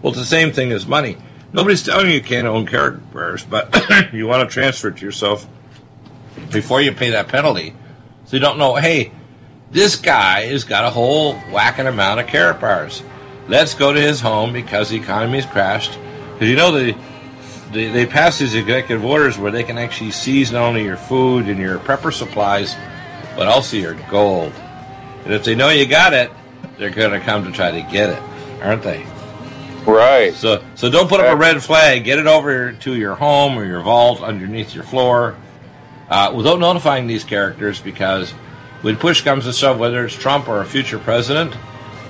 Well, 0.00 0.12
it's 0.12 0.20
the 0.20 0.26
same 0.26 0.52
thing 0.52 0.72
as 0.72 0.86
money. 0.86 1.18
Nobody's 1.52 1.82
telling 1.82 2.06
you 2.06 2.14
you 2.14 2.22
can't 2.22 2.46
own 2.46 2.66
Karatbars, 2.66 3.48
but 3.48 4.12
you 4.12 4.26
want 4.26 4.48
to 4.48 4.52
transfer 4.52 4.88
it 4.88 4.98
to 4.98 5.04
yourself 5.04 5.46
before 6.50 6.80
you 6.80 6.92
pay 6.92 7.10
that 7.10 7.28
penalty. 7.28 7.74
So 8.24 8.36
you 8.36 8.40
don't 8.40 8.58
know, 8.58 8.74
hey, 8.74 9.12
this 9.76 9.96
guy 9.96 10.46
has 10.46 10.64
got 10.64 10.86
a 10.86 10.90
whole 10.90 11.34
whacking 11.52 11.86
amount 11.86 12.18
of 12.18 12.26
Karatbars. 12.26 13.02
Let's 13.46 13.74
go 13.74 13.92
to 13.92 14.00
his 14.00 14.22
home 14.22 14.54
because 14.54 14.88
the 14.88 14.96
economy's 14.96 15.44
crashed. 15.44 15.98
Because 16.32 16.48
you 16.48 16.56
know 16.56 16.72
they, 16.72 16.96
they 17.72 17.88
they 17.88 18.06
pass 18.06 18.38
these 18.38 18.54
executive 18.54 19.04
orders 19.04 19.36
where 19.36 19.52
they 19.52 19.62
can 19.62 19.76
actually 19.76 20.12
seize 20.12 20.50
not 20.50 20.62
only 20.62 20.82
your 20.82 20.96
food 20.96 21.46
and 21.50 21.60
your 21.60 21.78
prepper 21.78 22.10
supplies, 22.10 22.74
but 23.36 23.48
also 23.48 23.76
your 23.76 23.92
gold. 24.10 24.54
And 25.24 25.34
if 25.34 25.44
they 25.44 25.54
know 25.54 25.68
you 25.68 25.86
got 25.86 26.14
it, 26.14 26.30
they're 26.78 26.88
going 26.88 27.12
to 27.12 27.20
come 27.20 27.44
to 27.44 27.52
try 27.52 27.70
to 27.70 27.82
get 27.92 28.08
it, 28.08 28.22
aren't 28.62 28.82
they? 28.82 29.04
Right. 29.86 30.32
So 30.32 30.64
so 30.74 30.90
don't 30.90 31.06
put 31.06 31.20
up 31.20 31.30
a 31.30 31.36
red 31.36 31.62
flag. 31.62 32.02
Get 32.02 32.18
it 32.18 32.26
over 32.26 32.72
to 32.72 32.94
your 32.94 33.14
home 33.14 33.58
or 33.58 33.66
your 33.66 33.82
vault 33.82 34.22
underneath 34.22 34.74
your 34.74 34.84
floor 34.84 35.36
uh, 36.08 36.32
without 36.34 36.60
notifying 36.60 37.06
these 37.06 37.24
characters 37.24 37.78
because 37.78 38.32
when 38.82 38.96
push 38.96 39.22
comes 39.22 39.44
to 39.44 39.52
shove, 39.52 39.78
whether 39.78 40.04
it's 40.04 40.14
Trump 40.14 40.48
or 40.48 40.60
a 40.60 40.66
future 40.66 40.98
president, 40.98 41.56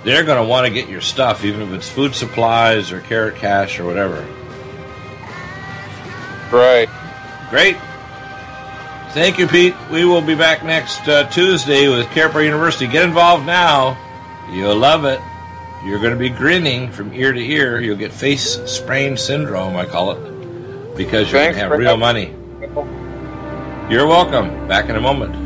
they're 0.04 0.24
going 0.24 0.42
to 0.42 0.48
want 0.48 0.66
to 0.66 0.72
get 0.72 0.88
your 0.88 1.00
stuff, 1.00 1.44
even 1.44 1.62
if 1.62 1.72
it's 1.72 1.88
food 1.88 2.14
supplies 2.14 2.92
or 2.92 3.00
Karat 3.00 3.36
cash 3.36 3.80
or 3.80 3.84
whatever. 3.84 4.26
Right. 6.52 6.88
Great. 7.50 7.76
Thank 9.12 9.38
you, 9.38 9.48
Pete. 9.48 9.74
We 9.90 10.04
will 10.04 10.20
be 10.20 10.34
back 10.34 10.62
next 10.62 11.08
uh, 11.08 11.28
Tuesday 11.30 11.88
with 11.88 12.06
Karatbar 12.08 12.44
University. 12.44 12.86
Get 12.86 13.04
involved 13.04 13.46
now. 13.46 13.96
You'll 14.52 14.76
love 14.76 15.04
it. 15.04 15.20
You're 15.84 15.98
going 15.98 16.12
to 16.12 16.18
be 16.18 16.28
grinning 16.28 16.90
from 16.92 17.12
ear 17.14 17.32
to 17.32 17.40
ear. 17.40 17.80
You'll 17.80 17.96
get 17.96 18.12
face 18.12 18.60
sprain 18.70 19.16
syndrome, 19.16 19.76
I 19.76 19.86
call 19.86 20.12
it, 20.12 20.96
because 20.96 21.30
you're 21.30 21.42
going 21.42 21.54
to 21.54 21.60
have 21.60 21.70
real 21.72 21.96
money. 21.96 22.34
You're 23.90 24.06
welcome. 24.06 24.68
Back 24.68 24.88
in 24.88 24.96
a 24.96 25.00
moment. 25.00 25.45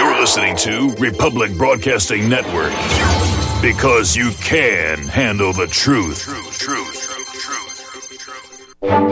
You're 0.00 0.18
listening 0.18 0.56
to 0.56 0.94
Republic 0.94 1.54
Broadcasting 1.58 2.26
Network 2.26 2.72
because 3.60 4.16
you 4.16 4.30
can 4.40 4.96
handle 5.06 5.52
the 5.52 5.66
truth. 5.66 6.22
truth, 6.22 6.58
truth, 6.58 7.30
truth, 7.34 8.18
truth, 8.18 8.18
truth. 8.80 9.10